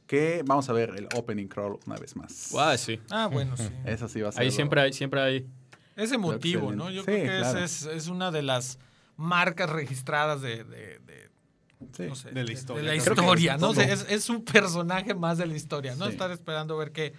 que 0.07 0.43
vamos 0.45 0.69
a 0.69 0.73
ver 0.73 0.91
el 0.97 1.07
opening 1.15 1.47
crawl 1.47 1.79
una 1.85 1.95
vez 1.97 2.15
más. 2.15 2.53
Ah, 2.57 2.77
sí. 2.77 2.99
Ah, 3.09 3.27
bueno, 3.27 3.55
sí. 3.57 3.69
Eso 3.85 4.07
sí 4.07 4.21
va 4.21 4.29
a 4.29 4.31
ser. 4.31 4.41
Ahí 4.41 4.47
lo- 4.47 4.53
siempre 4.53 4.81
hay, 4.81 4.93
siempre 4.93 5.21
hay. 5.21 5.45
Es 5.95 6.11
emotivo. 6.11 6.71
¿no? 6.73 6.89
Yo 6.91 7.01
Sí, 7.01 7.05
creo 7.05 7.21
que 7.23 7.37
claro. 7.39 7.59
es, 7.59 7.81
es, 7.83 7.85
es 7.87 8.07
una 8.07 8.31
de 8.31 8.41
las 8.41 8.77
marcas 9.17 9.69
registradas 9.69 10.41
de, 10.41 10.63
de- 10.63 10.99
de- 10.99 11.25
Sí. 11.95 12.03
no 12.07 12.15
sé, 12.15 12.31
de 12.31 12.43
la 12.43 12.51
historia, 12.51 12.81
de 12.81 12.87
la 12.87 12.95
historia, 12.95 13.57
¿no? 13.57 13.71
Todo. 13.73 13.81
es, 13.81 14.05
es 14.09 14.29
un 14.29 14.43
personaje 14.43 15.13
más 15.13 15.37
de 15.37 15.45
la 15.45 15.55
historia, 15.55 15.95
¿no? 15.95 16.05
Sí. 16.05 16.11
Estar 16.13 16.31
esperando 16.31 16.77
ver 16.77 16.91
qué, 16.91 17.13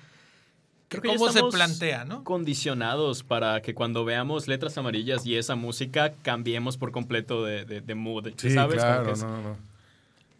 Creo 0.89 1.03
que 1.03 1.09
cómo 1.09 1.27
se 1.27 1.31
estamos 1.39 1.55
plantea, 1.55 2.05
¿no? 2.05 2.25
Condicionados 2.25 3.23
para 3.23 3.61
que 3.61 3.75
cuando 3.75 4.05
veamos 4.05 4.49
letras 4.49 4.77
amarillas 4.79 5.25
y 5.27 5.37
esa 5.37 5.57
música 5.57 6.15
cambiemos 6.23 6.77
por 6.79 6.91
completo 6.91 7.45
de, 7.45 7.65
de, 7.65 7.81
de 7.81 7.95
mood. 7.95 8.29
Sí, 8.37 8.51
¿Sabes? 8.51 8.77
Claro, 8.77 9.15
no, 9.17 9.43
no. 9.43 9.57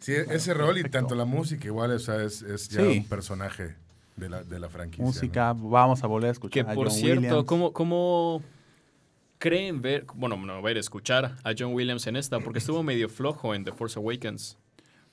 Sí, 0.07 0.13
ese 0.31 0.53
rol 0.53 0.77
y 0.77 0.83
tanto 0.83 1.15
la 1.15 1.25
música 1.25 1.67
igual, 1.67 1.91
o 1.91 1.99
sea, 1.99 2.23
es, 2.23 2.41
es 2.41 2.69
ya 2.69 2.81
Sí. 2.81 2.99
un 2.99 3.07
personaje 3.09 3.75
de 4.15 4.29
la, 4.29 4.41
de 4.41 4.57
la 4.57 4.69
franquicia. 4.69 5.03
Música, 5.03 5.51
vamos 5.53 6.01
a 6.01 6.07
volver 6.07 6.29
a 6.29 6.31
escuchar. 6.31 6.65
Que 6.65 6.71
a 6.71 6.73
por 6.73 6.87
John 6.87 6.95
cierto, 6.95 7.19
Williams. 7.21 7.45
¿cómo, 7.45 7.73
¿cómo 7.73 8.41
creen 9.37 9.81
ver, 9.81 10.05
bueno, 10.15 10.37
no 10.37 10.61
ver, 10.61 10.77
escuchar 10.77 11.35
a 11.43 11.51
John 11.57 11.73
Williams 11.73 12.07
en 12.07 12.15
esta? 12.15 12.39
Porque 12.39 12.59
estuvo 12.59 12.81
medio 12.83 13.09
flojo 13.09 13.53
en 13.53 13.65
The 13.65 13.73
Force 13.73 13.99
Awakens. 13.99 14.57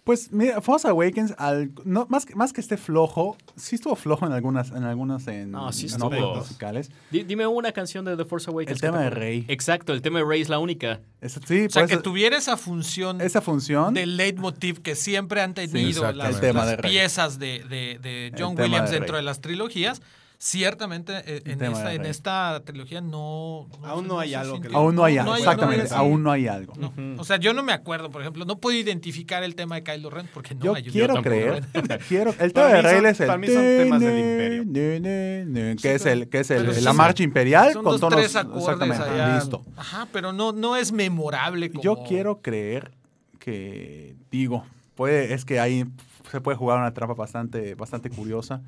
Pues 0.04 0.30
mira, 0.32 0.60
Force 0.60 0.86
Awakens, 0.86 1.34
al, 1.38 1.70
no, 1.86 2.06
más, 2.10 2.26
que- 2.26 2.34
más 2.34 2.52
que 2.52 2.60
esté 2.60 2.76
flojo, 2.76 3.38
sí 3.56 3.76
estuvo 3.76 3.96
flojo 3.96 4.26
en 4.26 4.32
algunas, 4.32 4.70
en 4.70 4.84
algunas 4.84 5.26
en, 5.28 5.50
No, 5.50 5.72
sí 5.72 5.86
en 5.86 5.98
musicales. 5.98 6.90
Di- 7.10 7.22
dime 7.22 7.46
una 7.46 7.72
canción 7.72 8.04
de 8.04 8.14
The 8.14 8.26
Force 8.26 8.50
Awakens. 8.50 8.72
El 8.76 8.80
tema 8.82 8.98
te 8.98 9.04
de. 9.04 9.10
Rey. 9.10 9.44
Exacto, 9.48 9.94
el 9.94 10.02
tema 10.02 10.18
de 10.18 10.26
Rey 10.26 10.42
es 10.42 10.50
la 10.50 10.58
única. 10.58 11.00
Eso- 11.22 11.40
sí, 11.46 11.64
O 11.64 11.70
sea, 11.70 11.86
que 11.86 11.94
eso- 11.94 12.02
tuviera 12.02 12.36
esa 12.36 12.58
función 12.58 13.22
esa 13.22 13.40
función. 13.40 13.94
del 13.94 14.18
leitmotiv 14.18 14.82
que 14.82 14.94
siempre 14.94 15.40
han 15.40 15.54
tenido 15.54 16.12
las, 16.12 16.34
El 16.34 16.40
tema 16.40 16.60
las 16.60 16.68
de 16.68 16.76
Rey. 16.76 16.90
piezas 16.92 17.38
de, 17.38 17.64
de- 17.70 17.98
de 18.02 18.32
John 18.38 18.60
Williams 18.60 18.90
de 18.90 18.98
dentro 18.98 19.16
de 19.16 19.22
las 19.22 19.40
trilogías. 19.40 20.02
Ciertamente 20.44 21.22
eh, 21.24 21.40
en, 21.46 21.62
esta, 21.62 21.94
en 21.94 22.04
esta 22.04 22.60
trilogía 22.66 23.00
no... 23.00 23.66
Aún 23.82 24.06
no 24.06 24.20
hay 24.20 24.34
algo 24.34 24.60
que 24.60 24.68
aún 24.74 24.94
no 24.94 25.02
hay 25.02 25.16
algo, 25.16 25.34
exactamente, 25.36 25.84
hay- 25.84 25.98
aún 25.98 26.22
no 26.22 26.30
hay 26.30 26.48
algo. 26.48 26.74
O 27.16 27.24
sea, 27.24 27.38
yo 27.38 27.54
no 27.54 27.62
me 27.62 27.72
acuerdo, 27.72 28.10
por 28.10 28.20
ejemplo, 28.20 28.44
no 28.44 28.58
puedo 28.58 28.76
identificar 28.76 29.42
el 29.42 29.54
tema 29.54 29.76
de 29.76 29.84
Kylo 29.84 30.10
Ren 30.10 30.28
porque 30.34 30.54
no 30.54 30.60
yo 30.66 30.72
me 30.74 30.80
ayudó. 30.80 30.92
quiero 30.92 31.22
creer, 31.22 31.64
quiero, 32.08 32.34
el 32.38 32.52
tema 32.52 32.66
de 32.68 32.82
Rey 32.82 33.04
es 33.06 33.20
el 33.20 33.26
para 33.26 33.38
mí 33.38 33.46
son 33.46 33.54
temas 33.62 34.00
del 34.00 34.18
imperio. 34.18 35.76
que 35.80 35.94
es 35.94 36.04
el 36.04 36.28
que 36.28 36.40
es 36.40 36.50
el, 36.50 36.84
la 36.84 36.92
marcha 36.92 37.22
imperial 37.22 37.72
Son 37.72 37.82
con 37.82 37.92
dos, 37.92 38.00
tonos 38.02 38.16
tres 38.18 38.26
exactamente 38.34 39.02
allá. 39.02 39.36
listo. 39.36 39.64
Ajá, 39.78 40.08
pero 40.12 40.34
no, 40.34 40.52
no 40.52 40.76
es 40.76 40.92
memorable 40.92 41.70
como... 41.70 41.82
Yo 41.82 42.02
quiero 42.06 42.42
creer 42.42 42.92
que 43.38 44.14
digo, 44.30 44.66
puede 44.94 45.32
es 45.32 45.46
que 45.46 45.58
ahí 45.58 45.86
se 46.30 46.42
puede 46.42 46.58
jugar 46.58 46.78
una 46.80 46.92
trampa 46.92 47.14
bastante 47.14 47.74
bastante 47.76 48.10
curiosa. 48.10 48.60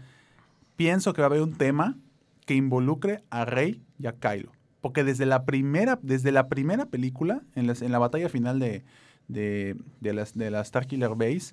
Pienso 0.76 1.12
que 1.12 1.22
va 1.22 1.26
a 1.26 1.30
haber 1.30 1.42
un 1.42 1.54
tema 1.56 1.96
que 2.44 2.54
involucre 2.54 3.22
a 3.30 3.44
Rey 3.44 3.82
y 3.98 4.06
a 4.06 4.12
Kylo, 4.12 4.52
porque 4.80 5.02
desde 5.04 5.26
la 5.26 5.44
primera 5.44 5.98
desde 6.02 6.30
la 6.32 6.48
primera 6.48 6.86
película 6.86 7.42
en, 7.54 7.66
las- 7.66 7.82
en 7.82 7.92
la 7.92 7.98
batalla 7.98 8.28
final 8.28 8.58
de 8.60 8.84
de, 9.28 9.74
de 10.00 10.12
las 10.14 10.34
de 10.34 10.50
la 10.52 10.62
Starkiller 10.64 11.10
Base, 11.16 11.52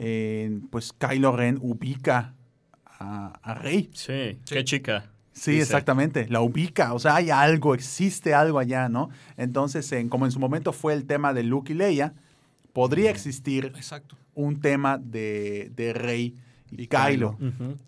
eh, 0.00 0.58
pues 0.70 0.92
Kylo 0.92 1.36
Ren 1.36 1.58
ubica 1.60 2.34
a, 2.98 3.38
a 3.42 3.54
Rey. 3.54 3.90
Sí, 3.92 4.38
Sí. 4.44 4.54
qué 4.54 4.64
chica. 4.64 5.06
Sí, 5.32 5.52
Dice. 5.52 5.62
exactamente. 5.62 6.26
La 6.28 6.40
ubica. 6.40 6.92
O 6.94 6.98
sea, 6.98 7.14
hay 7.16 7.30
algo, 7.30 7.74
existe 7.74 8.34
algo 8.34 8.58
allá, 8.58 8.88
¿no? 8.88 9.08
Entonces, 9.36 9.90
en- 9.92 10.08
como 10.08 10.26
en 10.26 10.32
su 10.32 10.40
momento 10.40 10.72
fue 10.72 10.94
el 10.94 11.06
tema 11.06 11.32
de 11.32 11.42
Luke 11.44 11.72
y 11.72 11.76
Leia, 11.76 12.12
podría 12.72 13.10
existir 13.10 13.66
Exacto. 13.76 14.16
un 14.34 14.60
tema 14.60 14.98
de, 14.98 15.70
de 15.76 15.92
Rey 15.94 16.34
y, 16.76 16.82
Y 16.82 16.86
Kylo. 16.88 17.36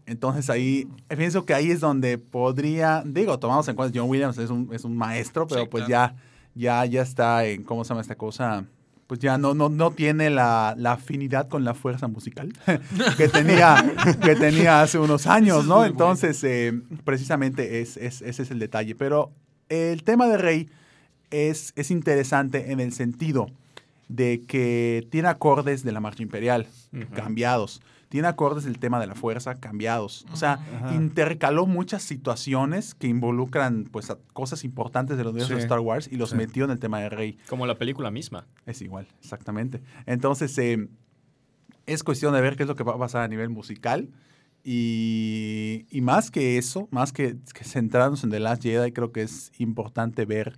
Entonces 0.06 0.50
ahí, 0.50 0.86
pienso 1.08 1.44
que 1.44 1.54
ahí 1.54 1.70
es 1.70 1.80
donde 1.80 2.18
podría, 2.18 3.02
digo, 3.06 3.38
tomamos 3.38 3.66
en 3.68 3.76
cuenta, 3.76 3.98
John 3.98 4.08
Williams 4.10 4.38
es 4.38 4.50
un, 4.50 4.68
es 4.72 4.84
un 4.84 4.96
maestro, 4.96 5.46
pero 5.46 5.62
Sí, 5.62 5.68
pues 5.70 5.84
claro. 5.86 6.14
ya, 6.54 6.84
ya, 6.84 6.84
ya 6.90 7.02
está 7.02 7.44
en, 7.46 7.62
¿cómo 7.64 7.84
se 7.84 7.88
llama 7.90 8.00
esta 8.02 8.14
cosa? 8.16 8.64
Pues 9.06 9.20
ya 9.20 9.36
no, 9.36 9.52
no, 9.54 9.68
no 9.68 9.90
tiene 9.90 10.30
la, 10.30 10.74
la 10.78 10.92
afinidad 10.92 11.48
con 11.48 11.62
la 11.64 11.74
fuerza 11.74 12.08
musical 12.08 12.52
que 13.18 13.28
tenía, 13.28 13.94
que 14.22 14.34
tenía 14.34 14.80
hace 14.80 14.98
unos 14.98 15.26
años, 15.26 15.66
¿no? 15.66 15.84
Entonces, 15.84 16.42
eh, 16.44 16.72
precisamente 17.04 17.80
es, 17.82 17.96
es- 17.98 18.22
ese 18.22 18.42
es 18.44 18.50
el 18.50 18.58
detalle. 18.58 18.94
Pero 18.94 19.30
el 19.68 20.04
tema 20.04 20.26
de 20.26 20.38
Rey 20.38 20.70
es, 21.30 21.72
es 21.76 21.90
interesante 21.90 22.72
en 22.72 22.80
el 22.80 22.92
sentido 22.92 23.46
de 24.08 24.40
que 24.46 25.06
tiene 25.10 25.28
acordes 25.28 25.82
de 25.84 25.92
la 25.92 26.00
marcha 26.00 26.22
imperial 26.22 26.66
cambiados. 27.14 27.82
Tiene 28.14 28.28
acordes 28.28 28.62
del 28.62 28.78
tema 28.78 29.00
de 29.00 29.08
la 29.08 29.16
fuerza 29.16 29.56
cambiados. 29.56 30.24
O 30.32 30.36
sea, 30.36 30.52
Ajá. 30.76 30.94
intercaló 30.94 31.66
muchas 31.66 32.00
situaciones 32.04 32.94
que 32.94 33.08
involucran 33.08 33.88
pues 33.90 34.08
a 34.08 34.18
cosas 34.32 34.62
importantes 34.62 35.16
de 35.16 35.24
los 35.24 35.32
universos 35.32 35.56
de. 35.56 35.62
Star 35.64 35.80
Wars 35.80 36.08
y 36.08 36.14
los 36.14 36.30
Sí. 36.30 36.36
metió 36.36 36.64
en 36.64 36.70
el 36.70 36.78
tema 36.78 37.00
de 37.00 37.08
Rey. 37.08 37.38
Como 37.48 37.66
la 37.66 37.74
película 37.76 38.12
misma. 38.12 38.46
Es 38.66 38.80
igual, 38.82 39.08
exactamente. 39.20 39.80
Entonces, 40.06 40.56
eh, 40.58 40.86
es 41.86 42.04
cuestión 42.04 42.32
de 42.34 42.40
ver 42.40 42.54
qué 42.54 42.62
es 42.62 42.68
lo 42.68 42.76
que 42.76 42.84
va 42.84 42.92
a 42.92 42.98
pasar 42.98 43.22
a 43.24 43.26
nivel 43.26 43.48
musical. 43.48 44.08
Y, 44.62 45.86
y 45.90 46.00
más 46.00 46.30
que 46.30 46.56
eso, 46.56 46.86
más 46.92 47.12
que, 47.12 47.36
que 47.52 47.64
centrarnos 47.64 48.22
en 48.22 48.30
The 48.30 48.38
Last 48.38 48.62
Jedi, 48.62 48.92
creo 48.92 49.10
que 49.10 49.22
es 49.22 49.50
importante 49.58 50.24
ver 50.24 50.56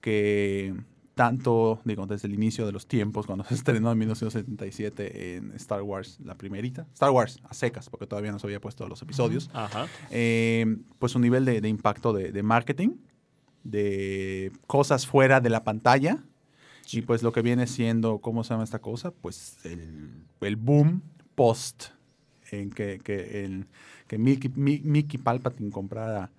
que 0.00 0.74
tanto, 1.14 1.80
digo, 1.84 2.06
desde 2.06 2.26
el 2.28 2.34
inicio 2.34 2.66
de 2.66 2.72
los 2.72 2.86
tiempos, 2.86 3.26
cuando 3.26 3.44
se 3.48 3.54
estrenó 3.54 3.92
en 3.92 3.98
1977 3.98 5.36
en 5.36 5.52
Star 5.52 5.82
Wars, 5.82 6.18
la 6.24 6.36
primerita, 6.36 6.86
Star 6.92 7.10
Wars 7.10 7.40
a 7.44 7.54
secas, 7.54 7.88
porque 7.88 8.06
todavía 8.06 8.32
no 8.32 8.38
se 8.38 8.46
había 8.46 8.60
puesto 8.60 8.88
los 8.88 9.00
episodios, 9.02 9.50
Ajá. 9.52 9.86
eh, 10.10 10.76
pues 10.98 11.14
un 11.14 11.22
nivel 11.22 11.44
de, 11.44 11.60
de 11.60 11.68
impacto 11.68 12.12
de, 12.12 12.32
de 12.32 12.42
marketing, 12.42 12.90
de 13.62 14.52
cosas 14.66 15.06
fuera 15.06 15.40
de 15.40 15.50
la 15.50 15.64
pantalla, 15.64 16.18
y 16.92 17.00
pues 17.02 17.22
lo 17.22 17.32
que 17.32 17.40
viene 17.42 17.66
siendo, 17.66 18.18
¿cómo 18.18 18.44
se 18.44 18.50
llama 18.50 18.64
esta 18.64 18.78
cosa? 18.80 19.10
Pues 19.10 19.56
el, 19.64 20.10
el 20.42 20.56
boom 20.56 21.02
post 21.34 21.86
en 22.50 22.70
que, 22.70 23.00
que, 23.02 23.44
el, 23.44 23.66
que 24.06 24.18
Mickey, 24.18 24.50
Mi- 24.54 24.80
Mickey 24.84 25.18
Palpatine 25.18 25.70
comprara. 25.70 26.30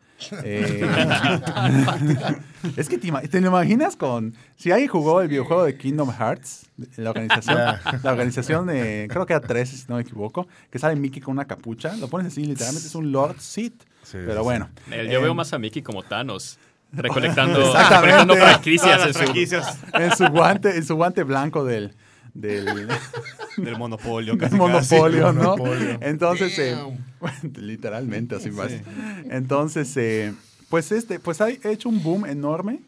Eh, 0.44 0.82
es 2.78 2.90
que 2.90 2.98
te, 2.98 3.12
te 3.28 3.42
lo 3.42 3.48
imaginas 3.48 3.96
con. 3.96 4.34
Si 4.56 4.72
alguien 4.72 4.90
jugó 4.90 5.22
el 5.22 5.28
videojuego 5.28 5.64
de 5.66 5.78
Kingdom 5.78 6.12
Hearts, 6.12 6.68
la 6.98 7.10
organización, 7.12 7.58
la 8.04 8.12
organización 8.12 8.68
de. 8.68 9.08
Creo 9.10 9.26
que 9.26 9.34
era 9.34 9.42
13, 9.46 9.78
si 9.78 9.86
no 9.88 9.96
me 9.96 10.02
equivoco, 10.02 10.48
que 10.70 10.80
sale 10.80 10.96
Mickey 10.96 11.22
con 11.22 11.34
una 11.34 11.46
capucha, 11.46 11.96
lo 11.98 12.08
pones 12.08 12.28
así, 12.28 12.44
literalmente 12.46 12.88
es 12.88 12.96
un 12.96 13.12
Lord. 13.12 13.36
Sí, 13.40 13.74
Pero 14.12 14.34
sí, 14.38 14.44
bueno. 14.44 14.70
Eh, 14.92 15.08
Yo 15.12 15.20
eh, 15.20 15.24
veo 15.24 15.34
más 15.36 15.52
a 15.54 15.60
Mickey 15.60 15.82
como 15.82 16.04
Thanos. 16.04 16.58
Recolectando, 16.92 17.60
recolectando 17.92 18.36
franquicias. 18.36 19.06
En 19.08 19.14
su- 19.14 19.20
franquicias 19.20 19.78
En 19.94 20.16
su 20.16 20.28
guante, 20.28 20.78
en 20.78 20.86
su 20.86 20.96
guante 20.96 21.24
blanco 21.24 21.66
del. 21.66 21.94
Del 22.36 22.88
del 23.58 23.78
monopolio. 23.78 24.34
del 24.34 24.40
casi, 24.42 24.56
monopolio, 24.56 25.24
casi. 25.24 25.38
¿no? 25.38 25.58
Monopolio. 25.58 25.98
Entonces, 26.02 26.60
eh, 26.60 26.76
literalmente 27.56 28.36
así 28.36 28.52
más. 28.52 28.72
Sí. 28.72 28.78
Entonces, 29.30 29.96
eh, 29.98 30.34
pues 30.70 30.92
este, 30.92 31.20
pues 31.20 31.42
ha 31.42 31.50
hecho 31.50 31.90
un 31.90 32.04
boom 32.04 32.26
enorme 32.26 32.82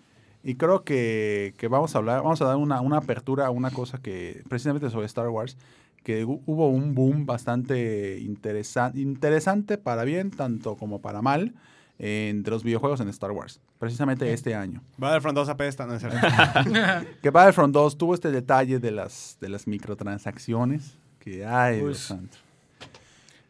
y 0.44 0.56
creo 0.56 0.84
que, 0.84 1.54
que 1.58 1.68
vamos 1.68 1.96
a 1.96 1.98
hablar, 1.98 2.22
vamos 2.22 2.42
a 2.42 2.46
dar 2.46 2.58
una, 2.58 2.82
una 2.82 2.98
apertura 2.98 3.48
a 3.48 3.50
una 3.50 3.72
cosa 3.72 3.98
que 4.00 4.44
precisamente 4.48 4.90
sobre 4.90 5.06
Star 5.08 5.30
Wars, 5.30 5.58
que 6.04 6.26
hu- 6.26 6.42
hubo 6.46 6.70
un 6.70 6.94
boom 6.96 7.26
bastante 7.26 8.20
interesa- 8.20 8.92
interesante 8.96 9.78
para 9.78 10.04
bien, 10.04 10.32
tanto 10.32 10.76
como 10.76 11.02
para 11.02 11.22
mal, 11.22 11.54
entre 12.00 12.52
los 12.52 12.64
videojuegos 12.64 13.00
en 13.00 13.10
Star 13.10 13.32
Wars, 13.32 13.60
precisamente 13.80 14.32
este 14.32 14.54
año. 14.56 14.84
Battlefront 14.98 15.36
2 15.36 15.50
apesta, 15.50 15.86
no 15.86 15.94
es 15.96 16.02
cierto. 16.02 16.18
Que 17.22 17.30
Battlefront 17.32 17.74
2 17.74 17.98
tuvo 17.98 18.14
este 18.14 18.30
detalle 18.32 18.80
de 18.80 18.92
las, 18.92 19.38
de 19.42 19.50
las 19.50 19.66
microtransacciones, 19.68 20.98
que 21.20 21.46
ay, 21.46 21.78
Dios 21.78 21.86
Pues, 21.88 21.98
santo. 22.00 22.38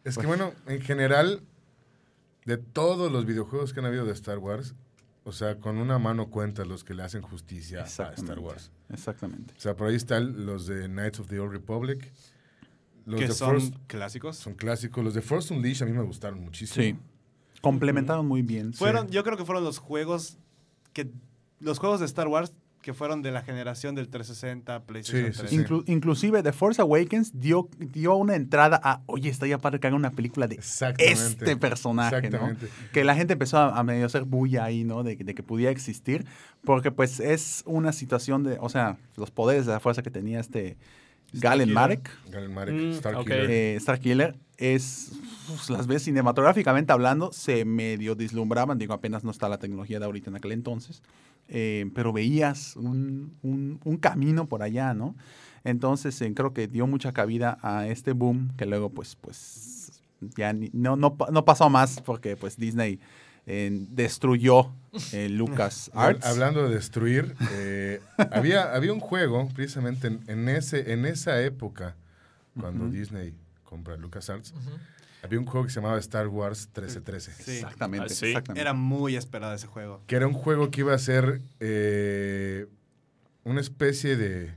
Es 0.03 0.15
que 0.17 0.23
Pues- 0.25 0.27
bueno, 0.27 0.53
en 0.67 0.81
general, 0.81 1.41
de 2.45 2.57
todos 2.57 3.11
los 3.11 3.25
videojuegos 3.25 3.73
que 3.73 3.79
han 3.81 3.85
habido 3.87 4.05
de 4.05 4.13
Star 4.13 4.37
Wars, 4.37 4.73
o 5.25 5.33
sea, 5.33 5.57
con 5.59 5.77
una 5.77 5.99
mano 5.99 6.29
cuentas 6.29 6.65
los 6.67 6.85
que 6.85 6.93
le 6.93 7.03
hacen 7.03 7.21
justicia 7.21 7.81
a 7.81 7.85
Star. 7.85 8.39
Wars. 8.39 8.71
Exactamente. 8.89 9.53
O 9.57 9.59
sea, 9.59 9.75
por 9.75 9.87
ahí 9.89 9.95
están 9.95 10.45
los 10.45 10.67
de 10.67 10.87
Knights 10.87 11.19
of 11.19 11.27
the 11.27 11.37
Old 11.39 11.51
Republic. 11.51 12.13
Los 13.05 13.19
que 13.19 13.27
de 13.27 13.33
son 13.33 13.49
Force 13.59 13.73
clásicos. 13.87 14.37
son 14.37 14.53
clásicos. 14.53 15.03
Los 15.03 15.13
de 15.13 15.21
Force 15.21 15.53
Unleashed 15.53 15.83
a 15.85 15.85
mí 15.91 15.91
me 15.97 16.03
gustaron 16.03 16.39
muchísimo. 16.39 16.81
Sí. 16.81 16.95
Complementaron 17.71 18.25
muy 18.27 18.41
bien. 18.41 18.73
Fueron, 18.73 19.09
yo 19.09 19.23
creo 19.23 19.37
que 19.37 19.45
fueron 19.45 19.63
los 19.63 19.77
juegos 19.79 20.37
que 20.93 21.09
los 21.59 21.79
juegos 21.79 21.99
de 21.99 22.05
Star 22.05 22.27
Wars 22.27 22.53
que 22.81 22.93
fueron 22.93 23.21
de 23.21 23.31
la 23.31 23.41
generación 23.41 23.95
del 23.95 24.07
360, 24.07 24.83
PlayStation 24.85 25.33
Sí, 25.33 25.33
sí, 25.33 25.39
3. 25.39 25.49
sí. 25.49 25.57
Inclu- 25.57 25.83
inclusive 25.87 26.41
The 26.41 26.53
Force 26.53 26.81
Awakens 26.81 27.37
dio, 27.37 27.67
dio 27.79 28.15
una 28.15 28.35
entrada 28.35 28.79
a, 28.81 29.01
oye, 29.07 29.29
estaría 29.29 29.57
padre 29.57 29.79
que 29.81 29.87
haga 29.87 29.95
una 29.97 30.11
película 30.11 30.47
de 30.47 30.55
este 30.99 31.57
personaje, 31.57 32.21
¿no? 32.21 32.27
Exactamente. 32.27 32.67
Que 32.93 33.03
la 33.03 33.15
gente 33.15 33.33
empezó 33.33 33.57
a, 33.57 33.77
a 33.77 33.83
medio 33.83 34.05
hacer 34.05 34.23
bulla 34.23 34.63
ahí, 34.63 34.85
¿no? 34.85 35.03
De, 35.03 35.17
de 35.17 35.35
que 35.35 35.43
pudiera 35.43 35.71
existir, 35.71 36.25
porque 36.63 36.91
pues 36.91 37.19
es 37.19 37.63
una 37.65 37.91
situación 37.91 38.43
de, 38.43 38.57
o 38.61 38.69
sea, 38.69 38.97
los 39.17 39.31
poderes 39.31 39.65
de 39.65 39.73
la 39.73 39.79
fuerza 39.81 40.01
que 40.01 40.11
tenía 40.11 40.39
este 40.39 40.77
Galen. 41.33 41.71
Marek, 41.73 42.09
Galen 42.31 42.53
Marek, 42.53 42.75
Mm, 42.75 42.93
Starkiller. 42.93 43.43
ok. 43.43 43.49
eh, 43.49 43.77
Starkiller, 43.79 44.35
es, 44.57 45.11
las 45.69 45.87
ves 45.87 46.03
cinematográficamente 46.03 46.91
hablando, 46.93 47.31
se 47.31 47.63
medio 47.65 48.15
dislumbraban, 48.15 48.77
digo, 48.77 48.93
apenas 48.93 49.23
no 49.23 49.31
está 49.31 49.47
la 49.49 49.59
tecnología 49.59 49.99
de 49.99 50.05
ahorita 50.05 50.29
en 50.29 50.35
aquel 50.37 50.51
entonces, 50.53 51.03
eh, 51.49 51.89
pero 51.93 52.11
veías 52.11 52.75
un, 52.75 53.33
un- 53.43 53.79
un 53.83 53.97
camino 53.97 54.47
por 54.47 54.63
allá, 54.63 54.93
¿no? 54.93 55.15
Entonces 55.63 56.19
eh, 56.21 56.33
creo 56.33 56.53
que 56.53 56.67
dio 56.67 56.87
mucha 56.87 57.11
cabida 57.13 57.57
a 57.61 57.87
este 57.87 58.13
boom 58.13 58.51
que 58.57 58.65
luego 58.65 58.89
pues, 58.89 59.15
pues 59.15 60.01
ya 60.35 60.53
ni- 60.53 60.69
no, 60.73 60.95
no, 60.95 61.15
no 61.31 61.45
pasó 61.45 61.69
más 61.69 62.01
porque 62.01 62.35
pues 62.35 62.57
Disney 62.57 62.99
eh, 63.47 63.69
destruyó 63.89 64.71
eh, 65.13 65.29
Lucas 65.29 65.89
Arts. 65.95 66.25
Hablando 66.25 66.67
de 66.67 66.75
destruir, 66.75 67.35
eh, 67.53 68.01
había, 68.31 68.75
había 68.75 68.93
un 68.93 68.99
juego 68.99 69.47
precisamente 69.55 70.07
en, 70.07 70.21
en 70.27 70.49
ese, 70.49 70.91
en 70.93 71.05
esa 71.05 71.41
época, 71.41 71.95
cuando. 72.59 72.87
Disney 72.89 73.33
compra 73.63 73.97
LucasArts, 73.97 74.51
Ujú. 74.51 74.69
había 75.23 75.39
un 75.39 75.45
juego 75.45 75.65
que 75.65 75.71
se 75.73 75.79
llamaba 75.81 75.97
Star 75.99 76.27
Wars 76.27 76.67
1313. 76.67 77.31
Sí. 77.33 77.51
Exactamente, 77.51 78.05
Ah, 78.05 78.09
sí. 78.15 78.25
exactamente. 78.27 78.61
Era 78.61 78.73
muy 78.73 79.15
esperado 79.15 79.53
ese 79.53 79.67
juego. 79.67 80.01
Que 80.07 80.15
era 80.15 80.27
un 80.27 80.33
juego 80.33 80.69
que 80.71 80.81
iba 80.81 80.93
a 80.93 80.97
ser 80.99 81.41
eh, 81.59 82.67
una 83.43 83.61
especie 83.61 84.15
de 84.17 84.53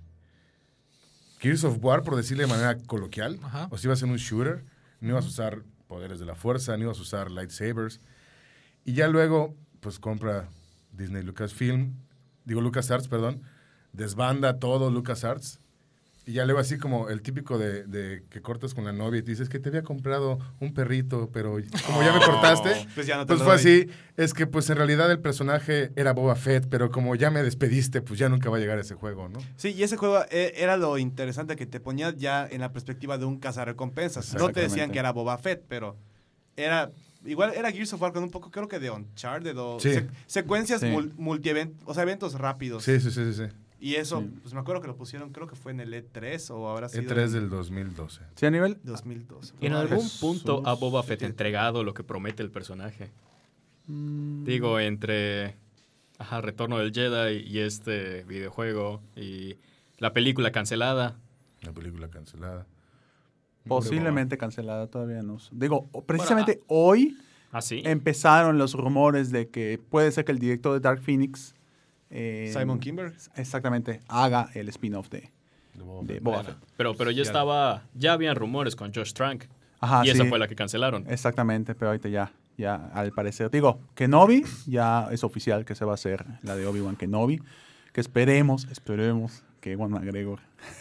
Gears 1.41 1.65
of 1.65 1.79
War, 1.81 2.03
por 2.03 2.17
decirle 2.17 2.45
de 2.45 2.51
manera 2.51 2.77
coloquial. 2.87 3.39
Ajá. 3.43 3.69
O 3.71 3.79
sea, 3.79 3.89
iba 3.89 3.95
a 3.95 3.97
ser 3.97 4.09
un 4.09 4.17
shooter. 4.17 4.65
No 5.01 5.11
ibas 5.11 5.25
a 5.25 5.29
usar 5.29 5.63
poderes 5.89 6.19
de 6.21 6.27
la 6.27 6.35
fuerza, 6.35 6.77
no 6.77 6.85
ibas 6.85 6.99
a 6.99 7.03
usar 7.03 7.31
lightsabers. 7.31 8.01
Y 8.85 8.95
ya 8.95 9.09
luego, 9.09 9.55
pues 9.81 9.99
compra 9.99 10.49
Disney 10.93 11.23
Lucasfilm, 11.23 11.95
digo 12.45 12.61
LucasArts, 12.61 13.09
perdón, 13.09 13.43
desbanda 13.93 14.59
todo 14.59 14.91
LucasArts. 14.91 15.61
Y 16.27 16.35
ya 16.35 16.45
luego 16.45 16.61
así 16.61 16.79
como 16.79 17.09
el 17.09 17.23
típico 17.23 17.59
de, 17.59 17.85
de 17.85 18.23
que 18.29 18.41
cortas 18.43 18.75
con 18.75 18.85
la 18.85 18.93
novia 18.93 19.19
y 19.19 19.23
te 19.23 19.31
dices 19.33 19.49
que 19.49 19.59
te 19.59 19.71
había 19.71 19.83
comprado 19.83 20.39
un 20.61 20.75
perrito, 20.75 21.31
pero 21.33 21.57
como 21.87 22.03
ya 22.03 22.13
me 22.13 22.25
cortaste, 22.25 22.87
Pues 22.95 23.07
ya 23.07 23.17
no 23.17 23.25
te 23.27 23.33
pues 23.35 23.41
fue 23.43 23.53
doy. 23.57 23.57
así. 23.87 23.91
Es 24.17 24.33
que 24.35 24.47
pues 24.47 24.69
en 24.71 24.77
realidad 24.77 25.11
el 25.11 25.19
personaje 25.19 25.91
era 25.97 26.13
Boba 26.13 26.37
Fett, 26.37 26.69
pero 26.69 26.91
como 26.91 27.17
ya 27.17 27.31
me 27.31 27.43
despediste, 27.43 28.01
pues 28.03 28.19
ya 28.21 28.29
nunca 28.29 28.49
va 28.51 28.59
a 28.59 28.61
llegar 28.61 28.79
ese 28.79 28.95
juego, 28.95 29.29
¿no? 29.29 29.41
Sí, 29.57 29.71
y 29.71 29.83
ese 29.83 29.97
juego 29.97 30.21
eh, 30.31 30.53
era 30.57 30.77
lo 30.77 30.99
interesante 30.99 31.57
que 31.57 31.67
te 31.67 31.81
ponía 31.81 32.15
ya 32.15 32.47
en 32.47 32.61
la 32.61 32.71
perspectiva 32.71 33.17
de 33.19 33.25
un 33.25 33.39
cazarrecompensas. 33.41 34.35
No 34.35 34.51
te 34.51 34.61
decían 34.61 34.93
que 34.93 34.99
era 35.01 35.11
Boba 35.13 35.37
Fett, 35.39 35.65
pero 35.69 35.97
era 36.55 36.93
igual 37.25 37.53
era 37.55 37.71
Gears 37.71 37.93
of 37.93 38.01
War 38.03 38.13
con 38.13 38.23
un 38.23 38.31
poco 38.31 38.51
creo 38.51 38.69
que 38.69 38.79
de 38.79 38.91
Uncharted 38.91 39.57
o 39.59 39.79
Sí. 39.81 39.91
sec- 39.91 40.11
secuencias 40.27 40.81
Sí. 40.81 40.87
mul- 40.87 41.13
multievent, 41.17 41.81
o 41.85 41.95
sea, 41.95 42.03
eventos 42.05 42.35
rápidos. 42.35 42.85
Sí, 42.85 42.99
sí, 43.01 43.11
sí, 43.11 43.33
sí. 43.33 43.47
sí. 43.47 43.53
Y 43.83 43.95
eso, 43.95 44.21
Sí. 44.21 44.31
pues 44.43 44.53
me 44.53 44.61
acuerdo 44.61 44.83
que 44.83 44.89
lo 44.89 44.97
pusieron, 44.97 45.31
creo 45.33 45.47
que 45.47 45.57
fue 45.57 45.73
en 45.73 45.81
el 45.81 45.95
E3 45.95 46.51
o 46.51 46.69
habrá 46.69 46.89
sido 46.91 47.03
E3 47.03 47.25
en 47.29 47.33
del 47.33 47.49
2012. 47.49 48.21
Sí, 48.35 48.45
a 48.45 48.51
nivel 48.51 48.79
2012. 48.85 49.55
Y 49.61 49.67
en 49.67 49.73
algún 49.73 49.99
Jesús. 50.03 50.19
punto 50.21 50.63
a 50.67 50.75
Boba 50.75 51.03
Fett 51.03 51.23
entregado 51.23 51.83
lo 51.83 51.95
que 51.95 52.05
promete 52.05 52.43
el 52.43 52.51
personaje. 52.51 53.11
Digo, 53.87 54.79
entre 54.79 55.57
ajá, 56.19 56.41
Retorno 56.43 56.79
del 56.79 56.93
Jedi 56.93 57.39
y 57.47 57.61
este 57.61 58.25
videojuego 58.25 59.03
y 59.17 59.57
la 59.99 60.13
película 60.13 60.53
cancelada. 60.53 61.17
La 61.63 61.73
película 61.73 62.09
cancelada. 62.09 62.67
Posiblemente 63.67 64.37
cancelada 64.39 64.87
todavía 64.87 65.23
no. 65.23 65.39
sé. 65.39 65.51
Digo, 65.53 65.87
precisamente 66.07 66.61
hoy 66.67 67.17
¿Ah, 67.53 67.61
sí? 67.63 67.83
empezaron 67.85 68.59
los 68.59 68.75
rumores 68.75 69.31
de 69.31 69.49
que 69.49 69.81
puede 69.91 70.11
ser 70.13 70.25
que 70.25 70.33
el 70.33 70.39
director 70.39 70.73
de 70.75 70.81
Dark 70.81 71.01
Phoenix 71.03 71.55
eh, 72.11 72.51
Simon 72.57 72.81
Kimber. 72.81 73.13
exactamente 73.37 74.01
haga 74.09 74.49
el 74.55 74.69
spin-off 74.69 75.09
de, 75.11 75.31
De 75.75 75.83
Boba 75.85 76.03
de. 76.07 76.21
Boba 76.21 76.45
Fett. 76.45 76.57
pero, 76.77 76.95
pero 76.97 77.11
ya 77.11 77.23
estaba, 77.23 77.85
ya 77.95 78.15
habían 78.15 78.35
rumores 78.37 78.75
con 78.75 78.93
Josh 78.93 79.13
Trank. 79.13 79.45
Ajá, 79.79 80.05
y 80.05 80.11
esa 80.11 80.25
fue 80.27 80.39
la 80.39 80.47
que 80.47 80.55
cancelaron. 80.57 81.07
Exactamente, 81.09 81.75
pero 81.75 81.89
ahorita 81.91 82.09
ya, 82.09 82.33
ya 82.59 82.91
al 82.93 83.13
parecer. 83.13 83.51
Digo, 83.51 83.81
Kenobi 83.95 84.45
ya 84.67 85.09
es 85.11 85.25
oficial 85.25 85.65
que 85.65 85.75
se 85.75 85.85
va 85.87 85.93
a 85.93 85.95
hacer 85.95 86.27
la 86.43 86.55
de 86.57 86.67
Obi-Wan 86.67 86.97
Kenobi. 86.97 87.41
Que 87.93 88.01
esperemos, 88.01 88.67
esperemos 88.71 89.43
que 89.61 89.73
Ewan 89.73 89.91
McGregor 89.91 90.41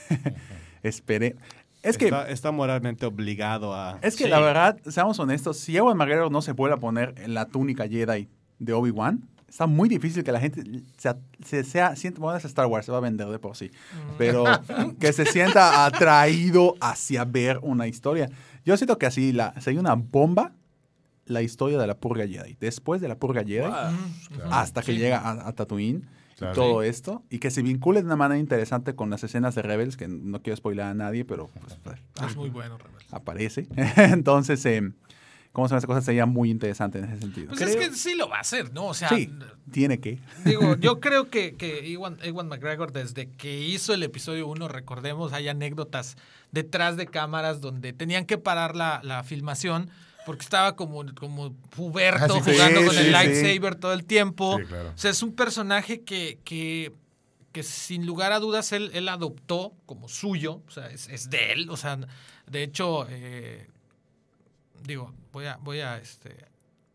espere. 0.83 1.35
Es 1.81 1.97
que, 1.97 2.05
está, 2.05 2.29
está 2.29 2.51
moralmente 2.51 3.05
obligado 3.05 3.73
a... 3.73 3.99
es 4.01 4.15
que 4.17 4.25
Sí. 4.25 4.29
la 4.29 4.39
verdad, 4.39 4.77
seamos 4.89 5.17
honestos, 5.19 5.57
si 5.57 5.77
Ewan 5.77 5.95
McGregor 5.97 6.29
no 6.31 6.41
se 6.41 6.51
vuelve 6.51 6.75
a 6.75 6.79
poner 6.79 7.13
en 7.17 7.33
la 7.33 7.45
túnica 7.45 7.87
Jedi 7.87 8.27
de 8.59 8.73
Obi-Wan, 8.73 9.27
está 9.47 9.65
muy 9.65 9.87
difícil 9.87 10.23
que 10.23 10.31
la 10.33 10.39
gente 10.41 10.61
se, 10.97 11.15
se 11.45 11.63
sea, 11.63 11.95
sienta, 11.95 12.19
bueno, 12.19 12.37
es 12.37 12.43
Star 12.45 12.65
Wars, 12.67 12.85
se 12.85 12.91
va 12.91 12.97
a 12.97 13.01
vender 13.01 13.27
de 13.29 13.39
por 13.39 13.55
sí, 13.55 13.71
pero 14.17 14.43
que 14.99 15.13
se 15.13 15.25
sienta 15.25 15.85
atraído 15.85 16.75
hacia 16.81 17.23
ver 17.25 17.59
una 17.61 17.87
historia. 17.87 18.29
Yo 18.65 18.75
siento 18.77 18.97
que 18.97 19.05
así 19.05 19.31
la, 19.31 19.53
sería 19.61 19.79
una 19.79 19.95
bomba 19.95 20.51
la 21.25 21.41
historia 21.43 21.77
de 21.77 21.87
la 21.87 21.95
purga 21.95 22.27
Jedi. 22.27 22.57
Después 22.59 22.99
de 23.01 23.07
la 23.07 23.15
purga 23.15 23.43
Jedi, 23.43 23.61
Claro. 23.69 23.95
hasta 24.51 24.81
que 24.81 24.91
Sí. 24.93 24.97
llega 24.97 25.19
a, 25.19 25.47
a 25.47 25.53
Tatooine 25.53 26.03
Claro. 26.39 26.55
todo 26.55 26.83
esto, 26.83 27.23
y 27.29 27.39
que 27.39 27.51
se 27.51 27.61
vincule 27.61 27.99
de 27.99 28.05
una 28.05 28.15
manera 28.15 28.39
interesante 28.39 28.95
con 28.95 29.09
las 29.09 29.23
escenas 29.23 29.55
de 29.55 29.61
Rebels, 29.61 29.97
que 29.97 30.07
no 30.07 30.41
quiero 30.41 30.55
spoiler 30.57 30.85
a 30.85 30.93
nadie, 30.93 31.25
pero 31.25 31.47
pues, 31.47 31.77
pues, 31.83 31.99
Es 32.27 32.35
muy 32.35 32.49
bueno, 32.49 32.77
Rebel. 32.77 33.05
aparece. 33.11 33.67
Entonces, 33.97 34.65
eh, 34.65 34.89
¿cómo 35.51 35.67
se 35.67 35.75
esa 35.75 35.85
cosa? 35.85 36.01
Sería 36.01 36.25
muy 36.25 36.49
interesante 36.49 36.99
en 36.99 37.05
ese 37.05 37.19
sentido. 37.19 37.49
Pues 37.49 37.61
es 37.61 37.75
que 37.75 37.93
sí 37.93 38.15
lo 38.15 38.29
va 38.29 38.37
a 38.37 38.41
hacer, 38.41 38.71
¿no? 38.73 38.85
O 38.87 38.93
sea, 38.93 39.09
sí, 39.09 39.29
tiene 39.71 39.99
que. 39.99 40.19
Digo, 40.45 40.75
yo 40.79 40.99
creo 40.99 41.29
que, 41.29 41.55
que 41.55 41.91
Ewan, 41.91 42.17
Ewan 42.23 42.47
McGregor, 42.47 42.91
desde 42.91 43.29
que 43.29 43.59
hizo 43.61 43.93
el 43.93 44.03
episodio 44.03 44.47
1, 44.47 44.67
recordemos, 44.69 45.33
hay 45.33 45.49
anécdotas 45.49 46.15
detrás 46.51 46.95
de 46.97 47.05
cámaras 47.07 47.59
donde 47.61 47.93
tenían 47.93 48.25
que 48.25 48.37
parar 48.37 48.75
la, 48.75 49.01
la 49.03 49.23
filmación 49.23 49.89
porque 50.29 50.43
estaba 50.43 50.75
como, 50.75 51.03
como 51.15 51.53
puberto 51.75 52.35
Ah, 52.35 52.41
sí, 52.45 52.51
jugando 52.51 52.81
sí, 52.81 52.85
con 52.85 52.95
sí, 52.95 53.01
el 53.01 53.11
lightsaber 53.11 53.73
todo 53.73 53.93
el 53.93 54.05
tiempo. 54.05 54.59
Claro. 54.67 54.89
O 54.89 54.97
sea, 54.97 55.09
es 55.09 55.23
un 55.23 55.33
personaje 55.35 56.01
que, 56.01 56.37
que, 56.43 56.93
que 57.51 57.63
sin 57.63 58.05
lugar 58.05 58.31
a 58.31 58.37
dudas 58.37 58.71
él, 58.73 58.91
él 58.93 59.09
adoptó 59.09 59.73
como 59.87 60.07
suyo, 60.07 60.61
o 60.67 60.69
sea, 60.69 60.91
es, 60.91 61.09
es 61.09 61.31
de 61.31 61.53
él. 61.53 61.69
O 61.71 61.77
sea, 61.77 61.97
de 62.45 62.61
hecho, 62.61 63.07
eh, 63.09 63.65
digo, 64.83 65.11
voy 65.31 65.47
a, 65.47 65.57
voy 65.57 65.79
a, 65.79 65.97
este, 65.97 66.45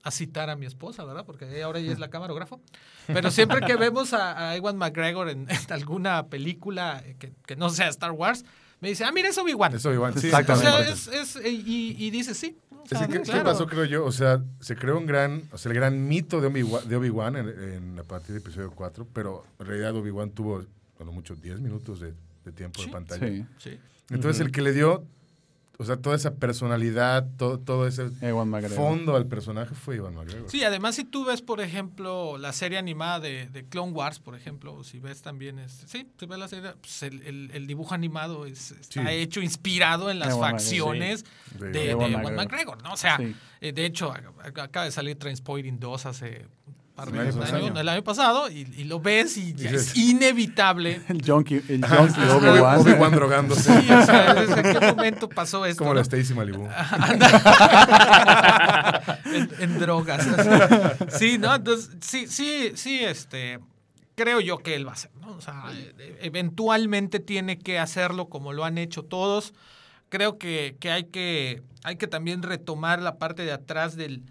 a 0.05 0.13
citar 0.13 0.49
a 0.49 0.55
mi 0.55 0.67
esposa, 0.67 1.03
¿verdad? 1.03 1.25
Porque 1.27 1.61
ahora 1.65 1.81
ella 1.81 1.91
es 1.91 1.99
la 1.99 2.11
camarógrafo. 2.11 2.61
Pero 3.09 3.33
siempre 3.33 3.63
que 3.63 3.75
vemos 3.75 4.13
a, 4.13 4.51
a 4.51 4.55
Ewan 4.55 4.77
McGregor 4.77 5.29
en, 5.29 5.49
en 5.51 5.73
alguna 5.73 6.27
película 6.29 7.03
que, 7.19 7.33
que 7.45 7.57
no 7.57 7.69
sea 7.69 7.89
Star 7.89 8.13
Wars, 8.13 8.45
me 8.79 8.91
dice, 8.91 9.03
ah, 9.05 9.11
mira, 9.11 9.29
es 9.29 9.39
Obi-Wan. 9.39 9.75
Eso 9.75 9.93
igual. 9.93 10.13
Sí, 10.13 10.29
O 10.29 10.31
sea, 10.31 10.39
Exactamente. 10.39 10.93
es, 10.93 11.09
es- 11.09 11.37
y, 11.45 11.97
y 11.99 12.11
dice 12.11 12.33
sí. 12.35 12.57
O 12.85 12.99
sea, 12.99 13.09
¿Qué 13.09 13.21
claro. 13.21 13.45
pasó, 13.45 13.67
creo 13.67 13.85
yo? 13.85 14.05
O 14.05 14.13
sea, 14.13 14.43
se 14.61 14.77
creó 14.77 14.99
un 14.99 15.07
gran, 15.07 15.43
o 15.53 15.59
sea, 15.59 15.71
el 15.73 15.77
gran 15.77 16.07
mito 16.07 16.41
de 16.41 16.49
Obi-Wan 16.49 16.89
de 16.89 16.97
Obi-Wan 16.97 17.37
en, 17.37 17.49
en, 17.49 17.99
a 17.99 18.03
partir 18.03 18.35
del 18.35 18.43
episodio 18.43 18.71
4, 18.71 19.07
pero 19.13 19.45
en 19.59 19.67
realidad 19.67 19.97
Obi-Wan 19.97 20.31
tuvo, 20.31 20.65
cuando 20.95 21.13
mucho, 21.13 21.35
10 21.35 21.61
minutos 21.61 22.01
de, 22.01 22.13
de 22.45 22.53
tiempo 22.53 22.81
Sí. 22.81 22.87
de 22.87 22.93
pantalla. 22.93 23.27
Sí. 23.27 23.47
Sí. 23.59 23.79
Entonces, 24.11 24.41
el 24.45 24.53
que 24.53 24.61
le 24.63 24.73
dio, 24.73 25.05
o 25.77 25.85
sea, 25.85 25.97
toda 25.97 26.15
esa 26.15 26.35
personalidad, 26.37 27.27
todo, 27.37 27.59
todo 27.59 27.87
ese 27.89 28.09
fondo 28.75 29.17
al 29.17 29.27
personaje 29.27 29.75
fue 29.75 29.97
Ivan 29.97 30.15
McGregor. 30.15 30.49
Sí, 30.51 30.63
además 30.63 30.95
si 30.95 31.05
tú 31.05 31.25
ves, 31.25 31.43
por 31.43 31.61
ejemplo, 31.61 32.39
la 32.39 32.53
serie 32.53 32.79
animada 32.79 33.21
de, 33.21 33.49
de 33.49 33.65
Clone 33.65 33.93
Wars, 33.93 34.21
por 34.21 34.37
ejemplo, 34.37 34.85
si 34.85 35.01
ves 35.01 35.23
también, 35.23 35.59
este, 35.59 35.89
sí, 35.89 36.09
si 36.19 36.27
ves 36.27 36.39
la 36.39 36.49
serie, 36.49 36.73
pues 36.81 37.03
el, 37.03 37.23
el- 37.23 37.51
el 37.53 37.67
dibujo 37.67 37.93
animado 37.95 38.47
es, 38.47 38.71
está 38.71 39.03
Sí. 39.03 39.09
hecho 39.15 39.41
inspirado 39.41 40.11
en 40.11 40.19
las 40.21 40.31
Ewan 40.31 40.53
facciones 40.53 41.25
De- 41.59 41.67
de, 41.67 41.71
de 41.73 41.91
Ewan 41.91 42.13
McGregor. 42.13 42.35
McGregor, 42.37 42.83
¿no? 42.83 42.93
O 42.93 42.97
sea, 42.97 43.17
Sí. 43.17 43.35
eh, 43.61 43.73
de 43.73 43.85
hecho, 43.87 44.13
ac- 44.13 44.61
acaba 44.63 44.85
de 44.87 44.93
salir 44.93 45.19
Transporting 45.19 45.79
2 45.81 46.07
hace 46.07 46.47
El 46.97 47.19
año 47.19 47.41
pasado. 47.41 47.81
el 47.81 47.89
año 47.89 48.05
pasado, 48.05 48.49
y, 48.49 48.69
y 48.77 48.85
lo 48.85 49.01
ves 49.01 49.37
y 49.37 49.53
ya 49.55 49.71
es 49.71 49.97
inevitable. 49.97 51.01
El 51.09 51.25
junkie, 51.27 51.61
el 51.69 51.85
junkie 51.85 52.15
sí, 52.15 52.21
Obi-Wan. 52.21 52.81
Obi-Wan 52.81 53.13
drogándose. 53.13 53.81
Sí, 53.81 53.93
o 53.93 54.07
sea, 54.07 54.35
¿desde 54.35 54.63
qué 54.63 54.95
momento 54.95 55.29
pasó 55.29 55.67
esto? 55.67 55.79
como 55.79 55.91
no? 55.91 55.97
la 55.97 56.03
Stacy 56.03 56.35
Malibu. 56.35 56.65
en, 59.25 59.51
en 59.59 59.79
drogas. 59.81 60.25
Sí, 61.09 61.37
¿no? 61.37 61.53
Entonces, 61.53 61.91
sí, 62.01 62.29
sí, 62.29 62.73
sí, 62.77 63.01
este, 63.01 63.59
creo 64.15 64.41
yo 64.41 64.59
que 64.59 64.77
él 64.77 64.87
va 64.87 64.91
a 64.91 64.95
hacer, 64.95 65.11
¿no? 65.21 65.35
O 65.35 65.41
sea, 65.41 65.65
eventualmente 66.21 67.19
tiene 67.19 67.59
que 67.59 67.81
hacerlo 67.81 68.29
como 68.29 68.53
lo 68.53 68.65
han 68.65 68.79
hecho 68.79 69.03
todos. 69.03 69.53
Creo 70.11 70.39
que, 70.39 70.77
que 70.79 70.93
hay 70.93 71.05
que 71.05 71.63
hay 71.83 71.97
que 71.97 72.07
también 72.07 72.43
retomar 72.43 73.03
la 73.03 73.19
parte 73.19 73.45
de 73.45 73.53
atrás 73.53 73.97
del, 73.97 74.23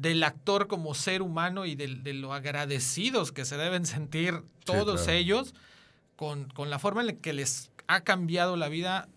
del 0.00 0.22
actor 0.22 0.66
como 0.66 0.94
ser 0.94 1.20
humano 1.20 1.66
y 1.66 1.74
de, 1.74 2.14
lo 2.14 2.32
agradecidos 2.32 3.32
que 3.32 3.44
se 3.44 3.56
deben 3.56 3.84
sentir 3.84 4.42
todos 4.64 5.02
claro. 5.02 5.18
ellos 5.18 5.54
con, 6.16 6.44
con 6.48 6.70
la 6.70 6.78
forma 6.78 7.02
en 7.02 7.08
la 7.08 7.12
que 7.14 7.32
les 7.32 7.70
ha 7.86 8.00
cambiado 8.00 8.56
la 8.56 8.68
vida 8.68 9.08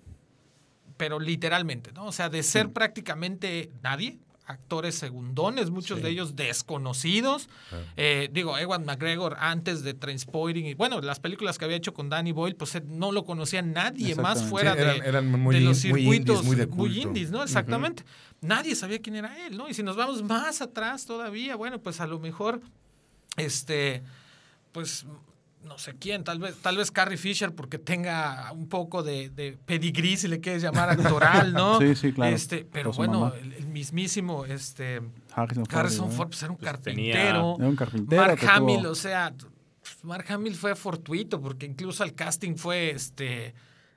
pero 0.97 1.19
literalmente, 1.19 1.91
¿no? 1.91 2.05
O 2.05 2.11
sea, 2.11 2.29
de 2.29 2.43
ser 2.43 2.71
prácticamente 2.71 3.71
nadie, 3.81 4.19
actores 4.45 4.95
segundones, 4.95 5.69
muchos 5.69 5.97
Sí. 5.99 6.03
de 6.03 6.09
ellos 6.09 6.35
desconocidos. 6.35 7.47
Claro. 7.69 7.85
Eh, 7.95 8.29
digo, 8.31 8.57
Ewan 8.57 8.83
McGregor 8.85 9.37
antes 9.39 9.83
de 9.83 9.93
Transporting, 9.93 10.65
y 10.65 10.73
bueno, 10.73 10.99
las 11.01 11.19
películas 11.19 11.57
que 11.57 11.65
había 11.65 11.77
hecho 11.77 11.93
con 11.93 12.09
Danny 12.09 12.31
Boyle, 12.33 12.55
pues 12.55 12.75
eh, 12.75 12.83
no 12.85 13.11
lo 13.11 13.23
conocía 13.25 13.61
nadie 13.61 14.15
más 14.15 14.43
fuera 14.43 14.73
Sí, 14.73 14.79
eran- 14.81 14.99
de, 14.99 15.07
eran 15.07 15.31
muy 15.31 15.55
de 15.55 15.61
in- 15.61 15.67
los 15.67 15.85
muy 15.85 16.01
circuitos 16.01 16.43
indies, 16.45 16.67
muy 16.69 17.01
indies, 17.01 17.31
¿no? 17.31 17.41
Exactamente. 17.43 18.03
Nadie 18.41 18.75
sabía 18.75 18.99
quién 19.01 19.15
era 19.15 19.47
él, 19.47 19.55
¿no? 19.57 19.69
Y 19.69 19.73
si 19.73 19.83
nos 19.83 19.95
vamos 19.95 20.21
más 20.23 20.61
atrás 20.61 21.05
todavía, 21.05 21.55
bueno, 21.55 21.79
pues 21.79 22.01
a 22.01 22.07
lo 22.07 22.19
mejor, 22.19 22.59
este, 23.37 24.03
pues 24.73 25.05
no 25.63 25.77
sé 25.77 25.95
quién, 25.99 26.23
tal 26.23 26.39
vez, 26.39 26.55
tal 26.61 26.77
vez 26.77 26.91
Carrie 26.91 27.17
Fisher 27.17 27.53
porque 27.53 27.77
tenga 27.79 28.51
un 28.51 28.67
poco 28.69 29.01
de, 29.03 29.29
de 29.29 29.57
pedigrí, 29.65 30.17
si 30.17 30.27
le 30.27 30.39
quieres 30.39 30.61
llamar 30.61 30.89
actoral, 30.89 31.53
¿no? 31.53 31.79
Sí, 31.81 31.95
sí, 31.95 32.13
claro. 32.13 32.35
Este, 32.35 32.65
pero 32.71 32.91
bueno, 32.91 33.33
el, 33.33 33.53
el 33.53 33.67
mismísimo, 33.67 34.45
este, 34.45 35.01
Harrison 35.33 35.65
Ford. 35.65 35.77
Harrison. 35.79 36.11
Ford, 36.11 36.27
pues 36.29 36.43
era 36.43 36.51
un 36.51 36.57
Pues 36.57 36.81
tenía- 36.81 37.13
carpintero. 37.13 37.55
Era 37.59 37.67
un 37.69 37.75
carpintero 37.75 38.21
Mark 38.21 38.39
Hamill, 38.49 38.79
tuvo- 38.81 38.91
o 38.91 38.95
sea, 38.95 39.33
Mark 40.03 40.25
Hamill 40.29 40.55
fue 40.55 40.75
fortuito 40.75 41.41
porque 41.41 41.65
incluso 41.65 42.03
el 42.03 42.13
casting 42.13 42.55
fue 42.55 42.91
este. 42.91 43.53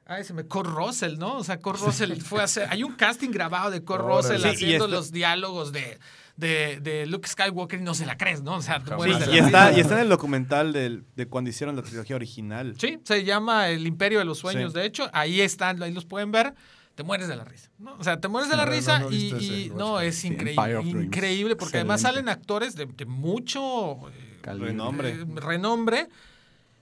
Ay, 0.08 0.22
se 0.24 0.32
me. 0.34 0.46
Cor 0.46 0.66
Russell, 0.72 1.18
¿no? 1.18 1.38
O 1.38 1.44
sea, 1.44 1.58
Cor 1.60 1.80
Russell 1.80 2.12
fue 2.22 2.40
a 2.40 2.44
hacer. 2.44 2.68
Hay 2.70 2.84
un 2.84 2.94
casting 2.94 3.30
grabado 3.30 3.70
de 3.72 3.82
Cor. 3.82 4.02
Russell 4.04 4.40
Sí, 4.40 4.48
haciendo 4.48 4.84
esto- 4.84 4.96
los 4.96 5.10
diálogos 5.10 5.72
de, 5.72 5.98
de, 6.36 6.80
de 6.80 7.06
Luke 7.06 7.26
Skywalker 7.28 7.80
y 7.80 7.82
no 7.82 7.94
se 7.94 8.04
la 8.06 8.16
crees, 8.16 8.42
¿no? 8.42 8.56
O 8.56 8.62
sea, 8.62 8.78
te 8.78 8.84
Jamás. 8.90 8.98
mueres 8.98 9.18
de 9.20 9.24
Sí, 9.26 9.32
y, 9.32 9.38
está, 9.38 9.72
y 9.72 9.80
está 9.80 9.94
en 9.94 10.00
el 10.00 10.08
documental 10.08 10.72
del- 10.72 11.04
de 11.16 11.26
cuando 11.26 11.48
hicieron 11.50 11.76
la 11.76 11.82
trilogía 11.82 12.16
original. 12.16 12.74
Sí, 12.78 12.98
se 13.04 13.24
llama 13.24 13.68
El 13.68 13.86
Imperio 13.86 14.18
de 14.18 14.24
los 14.26 14.38
Sueños, 14.38 14.72
Sí. 14.72 14.78
de 14.78 14.86
hecho. 14.86 15.08
Ahí 15.12 15.40
están, 15.40 15.82
ahí 15.82 15.92
los 15.92 16.04
pueden 16.04 16.32
ver. 16.32 16.54
Te 16.94 17.02
mueres 17.02 17.28
de 17.28 17.36
la 17.36 17.44
risa. 17.44 17.70
¿no? 17.78 17.94
O 17.98 18.04
sea, 18.04 18.20
te 18.20 18.28
mueres 18.28 18.50
de 18.50 18.56
la 18.56 18.64
No, 18.64 18.72
risa 18.72 18.98
no 19.00 19.10
y, 19.12 19.70
no, 19.76 20.00
es 20.00 20.24
increíble. 20.24 20.80
Increíble, 20.82 21.54
porque 21.56 21.76
además 21.78 22.00
salen 22.02 22.28
actores 22.28 22.74
de, 22.74 22.86
de 22.86 23.04
mucho 23.04 24.08
eh. 24.10 24.40
Renombre. 24.42 25.10
eh, 25.10 25.24
renombre 25.36 26.08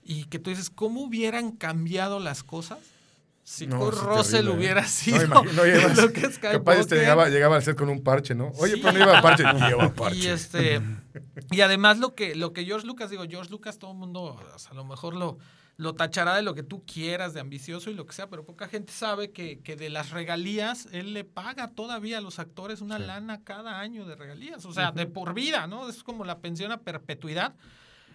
y 0.03 0.25
que 0.25 0.37
tú 0.39 0.51
dices, 0.51 0.69
¿cómo 0.69 1.01
hubieran 1.01 1.51
cambiado 1.51 2.19
las 2.19 2.43
cosas 2.43 2.79
si 3.47 3.67
No, 3.67 3.77
Kurt 3.79 3.97
Russell 3.99 4.47
¿eh? 4.47 4.49
hubiera 4.49 4.81
No, 4.81 4.87
sido 4.87 5.23
imagino- 5.23 5.53
no, 5.53 5.63
llevas- 5.65 5.97
lo 6.01 6.11
que 6.11 6.21
es 6.25 6.39
Capaz 6.39 6.77
este 6.79 6.95
llegaba, 6.95 7.29
llegaba 7.29 7.55
al 7.57 7.63
set 7.63 7.77
con 7.77 7.89
un 7.89 8.01
parche, 8.03 8.33
¿no? 8.33 8.47
Oye, 8.57 8.73
Sí. 8.73 8.81
pero 8.83 8.97
no 8.97 9.05
lleva 9.05 9.21
parche. 9.21 9.43
Lleva 9.43 9.93
parche. 9.93 10.17
Y 10.17 10.25
este 10.27 10.81
y 11.51 11.61
además 11.61 11.99
lo 11.99 12.15
que 12.15 12.33
lo 12.35 12.53
que 12.53 12.65
George 12.65 12.87
Lucas 12.87 13.11
digo, 13.11 13.23
George 13.29 13.51
Lucas 13.51 13.77
todo 13.77 13.91
el 13.91 13.97
mundo 13.97 14.23
o 14.53 14.59
sea, 14.59 14.71
a 14.71 14.73
lo 14.73 14.83
mejor 14.83 15.15
lo 15.15 15.37
lo 15.77 15.93
tachará 15.93 16.33
de 16.35 16.41
lo 16.41 16.55
que 16.55 16.63
tú 16.63 16.85
quieras, 16.85 17.33
de 17.33 17.41
ambicioso 17.41 17.89
y 17.91 17.93
lo 17.93 18.05
que 18.07 18.13
sea, 18.13 18.29
pero 18.29 18.45
poca 18.45 18.67
gente 18.69 18.93
sabe 18.93 19.31
que, 19.31 19.59
que 19.59 19.75
de 19.75 19.89
las 19.89 20.09
regalías 20.11 20.87
él 20.93 21.13
le 21.13 21.25
paga 21.25 21.67
todavía 21.71 22.17
a 22.19 22.21
los 22.21 22.39
actores 22.39 22.79
una 22.81 22.97
lana 22.97 23.43
cada 23.43 23.79
año 23.81 24.05
de 24.05 24.15
regalías, 24.15 24.63
o 24.65 24.71
sea, 24.73 24.91
de 24.93 25.05
por 25.05 25.33
vida, 25.33 25.67
¿no? 25.67 25.87
Es 25.89 26.01
como 26.01 26.23
la 26.25 26.39
pensión 26.39 26.71
a 26.71 26.77
perpetuidad. 26.77 27.53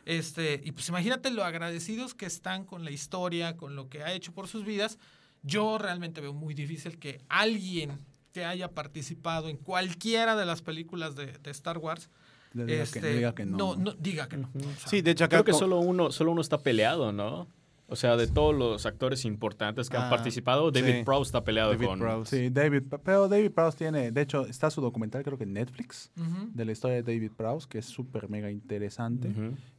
Este, 0.07 0.61
y 0.65 0.73
pues 0.73 0.89
imagínate 0.89 1.31
lo 1.31 1.45
agradecidos 1.45 2.15
que 2.15 2.25
están 2.27 2.65
con 2.65 2.83
la 2.85 2.91
historia, 2.91 3.57
con 3.59 3.77
lo 3.77 3.89
que 3.91 4.03
ha 4.03 4.13
hecho 4.15 4.33
por 4.33 4.49
sus 4.49 4.65
vidas. 4.65 4.99
Yo 5.43 5.79
realmente 5.79 6.21
veo 6.21 6.33
muy 6.35 6.55
difícil 6.55 6.99
que 6.99 7.21
alguien 7.29 7.99
que 8.33 8.45
haya 8.45 8.69
participado 8.73 9.49
en 9.49 9.57
cualquiera 9.57 10.37
de 10.37 10.47
las 10.47 10.63
películas 10.63 11.17
de, 11.17 11.27
de 11.39 11.51
Star 11.51 11.79
Wars 11.79 12.09
Le 12.53 12.65
diga 12.65 12.77
que- 12.77 12.83
este, 12.83 13.01
le 13.03 13.15
diga 13.17 13.35
que 13.35 13.45
no. 13.47 13.77
no, 13.77 13.93
diga 13.95 14.29
que 14.29 14.37
no. 14.37 14.51
O 14.55 14.61
sea, 14.79 14.89
Sí, 14.89 15.03
de 15.03 15.11
hecho 15.13 15.25
acá... 15.25 15.37
Creo 15.39 15.45
que 15.45 15.53
solo 15.53 15.81
uno, 15.81 16.13
solo 16.13 16.33
uno 16.33 16.41
está 16.41 16.59
peleado, 16.59 17.13
¿no? 17.13 17.49
O 17.93 17.97
sea, 17.97 18.17
de 18.17 18.29
todos 18.29 18.55
los 18.55 18.87
actores 18.87 19.25
importantes 19.25 19.91
que 19.91 19.97
Ah, 19.97 20.05
han 20.05 20.11
participado, 20.11 20.71
David 20.71 20.99
sí. 20.99 21.03
Prowse 21.05 21.29
está 21.31 21.43
peleado 21.43 21.73
David 21.73 21.87
con... 21.87 21.99
Prowse. 21.99 22.37
Sí, 22.45 22.49
David, 22.51 22.83
pero 23.05 23.27
David 23.29 23.51
Prowse 23.51 23.79
tiene, 23.79 24.13
de 24.13 24.21
hecho, 24.21 24.47
está 24.47 24.71
su 24.71 24.81
documental, 24.81 25.25
creo 25.25 25.37
que 25.37 25.43
en 25.43 25.55
Netflix, 25.55 26.13
de 26.55 26.65
la 26.65 26.71
historia 26.71 27.03
de 27.03 27.03
David 27.03 27.33
Prowse, 27.37 27.67
que 27.69 27.79
es 27.79 27.87
súper 27.87 28.29
mega 28.29 28.49
interesante, 28.49 29.33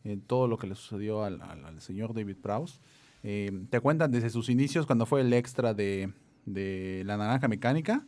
en 0.03 0.22
todo 0.22 0.49
lo 0.49 0.57
que 0.57 0.68
le 0.68 0.76
sucedió 0.76 1.24
al, 1.24 1.41
al- 1.41 1.64
al 1.64 1.82
señor 1.82 2.14
David 2.14 2.36
Prowse. 2.41 2.80
Eh, 3.24 3.51
te 3.69 3.80
cuentan 3.80 4.11
desde 4.11 4.30
sus 4.30 4.49
inicios, 4.49 4.86
cuando 4.86 5.05
fue 5.05 5.22
el 5.22 5.32
extra 5.34 5.74
de, 5.74 6.11
de 6.45 7.03
La 7.05 7.17
Naranja 7.17 7.47
Mecánica, 7.47 8.05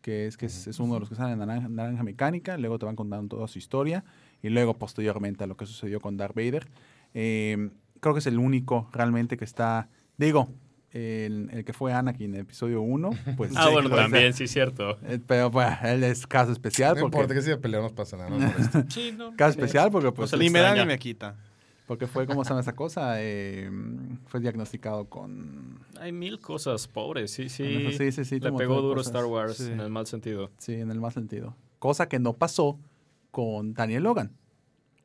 que 0.00 0.26
es 0.26 0.36
que 0.36 0.46
es, 0.46 0.66
es 0.66 0.78
uno 0.78 0.94
de 0.94 1.00
los 1.00 1.08
que 1.08 1.14
sale 1.14 1.32
en 1.32 1.38
Naranja, 1.40 1.68
Naranja 1.68 2.02
Mecánica, 2.02 2.56
luego 2.56 2.78
te 2.78 2.86
van 2.86 2.96
contando 2.96 3.36
toda 3.36 3.48
su 3.48 3.58
historia, 3.58 4.04
y 4.42 4.48
luego 4.48 4.74
posteriormente 4.74 5.44
a 5.44 5.46
lo 5.46 5.56
que 5.56 5.66
sucedió 5.66 6.00
con 6.00 6.16
Darth 6.16 6.34
Vader. 6.34 6.68
Eh, 7.14 7.70
creo 8.00 8.14
que 8.14 8.20
es 8.20 8.26
el 8.26 8.38
único 8.38 8.88
realmente 8.92 9.36
que 9.36 9.44
está, 9.44 9.88
digo, 10.16 10.48
el, 10.92 11.50
el 11.52 11.64
que 11.64 11.72
fue 11.74 11.92
Anakin 11.92 12.30
en 12.30 12.34
el 12.36 12.40
episodio 12.42 12.80
1, 12.80 13.10
pues... 13.36 13.52
Ah, 13.56 13.66
sí, 13.66 13.72
bueno, 13.72 13.90
pues, 13.90 14.00
también, 14.00 14.32
sí, 14.32 14.46
cierto. 14.46 14.98
eh, 15.02 15.18
Pero 15.26 15.50
bueno, 15.50 15.76
él 15.84 16.04
es 16.04 16.26
caso 16.26 16.52
especial 16.52 16.94
No 16.94 17.04
importa 17.06 17.26
porque... 17.28 17.34
que 17.34 17.54
si 17.54 17.56
pelear 17.60 17.92
pasa 17.92 18.16
nada. 18.16 18.30
No. 18.30 18.84
Sí, 18.88 19.12
no. 19.16 19.34
Caso 19.36 19.50
especial 19.50 19.90
porque 19.90 20.12
pues... 20.12 20.32
Ni 20.38 20.48
me 20.48 20.60
da 20.60 20.74
ni 20.74 20.86
me 20.86 20.98
quita. 20.98 21.36
Porque 21.86 22.06
fue, 22.08 22.26
¿cómo 22.26 22.42
se 22.44 22.48
llama 22.50 22.62
esa 22.62 22.74
cosa? 22.74 23.14
Eh, 23.22 23.70
fue 24.26 24.40
diagnosticado 24.40 25.04
con... 25.08 25.78
Hay 26.00 26.10
mil 26.10 26.40
cosas 26.40 26.88
pobres, 26.88 27.30
sí, 27.30 27.48
sí. 27.48 27.62
Eso 27.86 27.98
sí, 27.98 28.10
sí, 28.12 28.24
sí, 28.24 28.40
Le 28.40 28.50
pegó 28.52 28.80
duro 28.82 28.96
cosas. 28.96 29.12
Star 29.14 29.24
Wars 29.26 29.56
Sí. 29.58 29.70
en 29.70 29.80
el 29.80 29.90
mal 29.90 30.06
sentido. 30.06 30.50
Sí, 30.58 30.74
en 30.74 30.90
el 30.90 31.00
más 31.00 31.14
sentido. 31.14 31.54
Cosa 31.78 32.08
que 32.08 32.18
no 32.18 32.32
pasó 32.32 32.78
con 33.30 33.72
Daniel 33.74 34.02
Logan. 34.02 34.32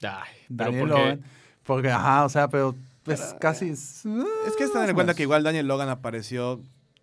Ay, 0.02 0.30
pero 0.48 0.72
Daniel 0.72 0.88
¿por 0.88 0.90
qué? 0.98 1.02
Logan. 1.04 1.22
Porque, 1.64 1.92
ajá, 1.92 2.26
o 2.26 2.30
sea, 2.30 2.50
pero 2.50 2.76
pues 3.04 3.36
casi... 3.40 3.70
Es, 3.70 4.04
Es 4.48 4.56
que 4.58 4.64
están 4.64 4.90
en 4.90 4.96
cuenta 4.96 5.14
que 5.14 5.22
igual 5.24 5.44
Daniel 5.44 5.68
Logan 5.68 5.90
apareció 5.90 6.62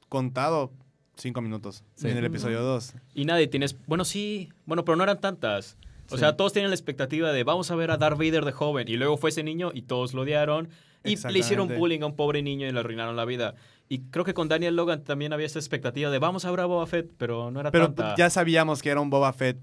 contado 0.08 0.72
cinco 1.16 1.40
minutos 1.40 1.84
Sí. 1.94 2.08
en 2.08 2.16
el 2.16 2.24
episodio 2.24 2.62
2. 2.62 2.94
Y 3.14 3.24
nadie 3.26 3.46
tienes. 3.46 3.76
Bueno, 3.86 4.04
sí. 4.04 4.48
Bueno, 4.66 4.84
pero 4.84 4.96
no 4.96 5.04
eran 5.04 5.20
tantas. 5.20 5.76
O 6.10 6.14
Sí. 6.14 6.18
sea, 6.20 6.36
todos 6.36 6.52
tienen 6.52 6.70
la 6.70 6.74
expectativa 6.74 7.32
de 7.32 7.44
vamos 7.44 7.70
a 7.70 7.74
ver 7.76 7.90
a 7.90 7.96
Darth 7.96 8.16
Vader 8.18 8.44
de 8.44 8.52
joven. 8.52 8.88
Y 8.88 8.96
luego 8.96 9.16
fue 9.16 9.30
ese 9.30 9.42
niño 9.42 9.70
y 9.74 9.82
todos 9.82 10.14
lo 10.14 10.22
odiaron. 10.22 10.68
Y 11.04 11.16
le 11.16 11.38
hicieron 11.38 11.68
bullying 11.68 12.00
a 12.02 12.06
un 12.06 12.16
pobre 12.16 12.42
niño 12.42 12.66
y 12.66 12.72
le 12.72 12.80
arruinaron 12.80 13.14
la 13.16 13.24
vida. 13.24 13.54
Y 13.88 14.00
creo 14.10 14.24
que 14.24 14.34
con 14.34 14.48
Daniel 14.48 14.74
Logan 14.76 15.04
también 15.04 15.32
había 15.32 15.46
esa 15.46 15.58
expectativa 15.58 16.10
de 16.10 16.18
vamos 16.18 16.44
a 16.44 16.50
ver 16.50 16.60
a 16.60 16.66
Boba 16.66 16.86
Fett, 16.86 17.10
pero 17.16 17.50
no 17.50 17.60
era 17.60 17.70
Pero 17.70 17.86
tanta. 17.92 18.14
ya 18.16 18.28
sabíamos 18.30 18.82
que 18.82 18.90
era 18.90 19.00
un 19.00 19.08
Boba 19.10 19.32
Fett 19.32 19.58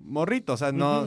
morrito, 0.00 0.54
o 0.54 0.56
sea, 0.56 0.72
no, 0.72 1.06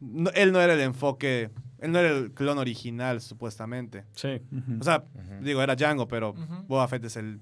no- 0.00 0.30
él 0.30 0.52
no 0.52 0.60
era 0.60 0.74
el 0.74 0.80
enfoque, 0.80 1.50
él 1.80 1.92
no 1.92 1.98
era 1.98 2.10
el 2.10 2.30
clon 2.32 2.58
original, 2.58 3.20
supuestamente. 3.20 4.04
Sí. 4.14 4.40
O 4.80 4.84
sea, 4.84 5.04
digo, 5.42 5.60
era 5.62 5.74
Django, 5.74 6.06
pero. 6.08 6.34
Boba 6.66 6.86
Fett 6.88 7.04
es 7.04 7.16
el, 7.16 7.40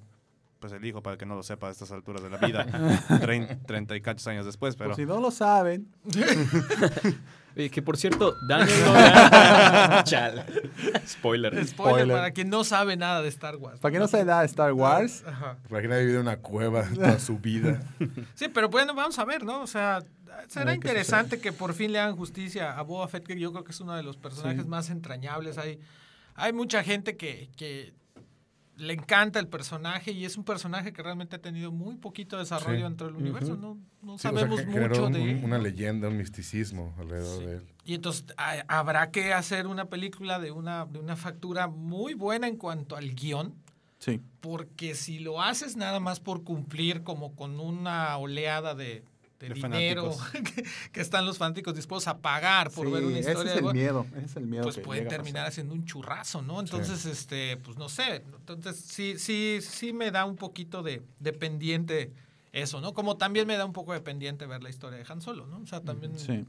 pues 0.61 0.73
el 0.73 0.85
hijo, 0.85 1.03
para 1.03 1.15
el 1.15 1.19
que 1.19 1.27
no 1.27 1.35
lo 1.35 1.43
sepa 1.43 1.69
a 1.69 1.71
estas 1.71 1.91
alturas 1.93 2.23
de 2.23 2.31
la 2.31 2.39
vida, 2.39 2.67
Trein- 3.21 3.59
treinta 3.67 3.95
y 3.97 4.01
cachos 4.01 4.27
años 4.27 4.47
después, 4.47 4.75
pero... 4.77 4.95
Si 4.95 5.05
no 5.07 5.21
lo 5.21 5.31
saben, 5.31 5.89
Y 7.59 7.71
que 7.71 7.81
por 7.81 7.97
cierto, 7.97 8.35
Daniel 8.47 8.79
Logan. 8.85 10.05
Chal. 10.05 10.45
Spoiler. 11.09 11.53
Spoiler, 11.53 11.67
Spoiler. 11.67 12.09
para 12.17 12.31
quien 12.33 12.51
no 12.51 12.65
sabe 12.65 12.97
nada 12.99 13.23
de 13.23 13.29
Star 13.29 13.57
Wars. 13.57 13.81
para 13.81 13.93
que 13.93 13.99
no 13.99 14.07
sabe 14.09 14.27
nada 14.27 14.41
de 14.41 14.47
Star 14.47 14.73
Wars, 14.75 15.25
Ajá. 15.27 15.57
Para 15.71 15.81
que 15.81 15.89
nadie 15.89 16.05
vive 16.05 16.17
en 16.17 16.21
una 16.23 16.37
cueva 16.37 16.85
toda 16.95 17.19
su 17.19 17.39
vida. 17.39 17.81
Sí, 18.35 18.49
pero 18.53 18.69
bueno, 18.69 18.95
vamos 18.95 19.19
a 19.19 19.25
ver, 19.25 19.43
¿no? 19.43 19.63
O 19.63 19.67
sea, 19.67 20.01
será 20.49 20.75
interesante 20.75 21.41
que 21.41 21.51
por 21.51 21.73
fin 21.73 21.93
le 21.93 21.99
hagan 21.99 22.15
justicia 22.15 22.77
a 22.79 22.83
Boba 22.83 23.09
Fett, 23.09 23.27
que 23.27 23.39
yo 23.41 23.51
creo 23.53 23.65
que 23.65 23.73
es 23.73 23.81
uno 23.81 23.95
de 23.97 24.03
los 24.03 24.19
personajes 24.19 24.65
Sí. 24.65 24.69
más 24.69 24.91
entrañables. 24.91 25.57
Hay, 25.57 25.81
hay 26.35 26.53
mucha 26.53 26.83
gente 26.85 27.17
que, 27.17 27.49
que 27.57 27.95
le 28.77 28.93
encanta 28.93 29.39
el 29.41 29.49
personaje 29.49 30.13
y 30.13 30.25
es 30.25 30.37
un 30.37 30.45
personaje 30.45 30.93
que 30.93 31.03
realmente 31.03 31.37
ha 31.37 31.41
tenido 31.41 31.73
muy 31.73 31.97
poquito 31.97 32.37
desarrollo 32.39 32.77
Sí. 32.79 32.83
dentro 32.83 33.07
del 33.07 33.17
universo. 33.17 33.57
No, 33.57 33.79
no 34.03 34.19
Sí, 34.19 34.29
o 34.29 34.31
sea, 34.31 34.31
sabemos 34.33 34.67
mucho 34.67 35.07
un- 35.07 35.13
de 35.15 35.31
él. 35.31 35.41
una 35.45 35.59
leyenda, 35.59 36.09
un 36.09 36.19
misticismo 36.19 36.95
alrededor 36.99 37.45
de 37.47 37.57
él. 37.57 37.63
Y 37.85 37.95
entonces 37.95 38.25
ha- 38.37 38.65
habrá 38.69 39.11
que 39.11 39.33
hacer 39.33 39.67
una 39.67 39.87
película 39.87 40.39
de 40.39 40.51
una, 40.51 40.85
de 40.87 40.99
una 40.99 41.17
factura 41.17 41.69
muy 41.69 42.15
buena 42.15 42.49
en 42.49 42.57
cuanto 42.57 42.97
al 42.97 43.15
guion. 43.15 43.55
sí. 43.99 44.21
Porque 44.41 44.95
si 44.95 45.19
lo 45.21 45.41
haces 45.43 45.75
nada 45.77 45.99
más 46.01 46.21
por 46.21 46.45
cumplir 46.45 47.03
como 47.03 47.35
con 47.35 47.59
una 47.59 48.17
oleada 48.19 48.75
de, 48.75 49.03
de 49.39 49.49
De 49.49 49.55
dinero 49.55 50.11
que, 50.55 50.65
que 50.93 51.01
están 51.01 51.27
los 51.27 51.39
fanáticos 51.39 51.75
dispuestos 51.75 52.09
a 52.09 52.19
pagar 52.19 52.71
por 52.71 52.87
Sí, 52.87 52.93
ver 52.93 53.05
una 53.05 53.19
ese 53.19 53.31
historia 53.33 53.49
es 53.51 53.55
de 53.55 53.59
el 53.59 53.63
Boba, 53.63 53.73
miedo, 53.75 54.07
ese 54.17 54.25
es 54.27 54.37
el 54.37 54.47
miedo 54.47 54.63
pues 54.65 54.77
que 54.77 54.83
pueden 54.83 55.05
llega 55.05 55.15
a 55.15 55.17
terminar 55.17 55.35
pasar. 55.43 55.49
haciendo 55.49 55.75
un 55.75 55.85
churrazo, 55.85 56.43
¿no? 56.43 56.61
Entonces, 56.61 57.05
este, 57.07 57.57
pues 57.59 57.77
no 57.77 57.89
sé. 57.89 58.23
Entonces, 58.39 58.77
sí, 58.77 59.19
sí, 59.19 59.59
sí 59.61 59.93
me 59.93 60.11
da 60.11 60.25
un 60.25 60.37
poquito 60.37 60.83
de, 60.83 61.03
de 61.21 61.33
pendiente 61.33 62.13
eso, 62.53 62.81
¿no? 62.81 62.95
Como 62.95 63.17
también 63.19 63.47
me 63.47 63.57
da 63.59 63.65
un 63.67 63.73
poco 63.75 63.93
de 63.93 64.01
pendiente 64.01 64.47
ver 64.47 64.63
la 64.63 64.71
historia 64.71 64.99
de 64.99 65.05
Han 65.09 65.21
Solo, 65.21 65.47
¿no? 65.47 65.59
O 65.59 65.67
sea, 65.67 65.81
también. 65.83 66.19
Sí. 66.19 66.45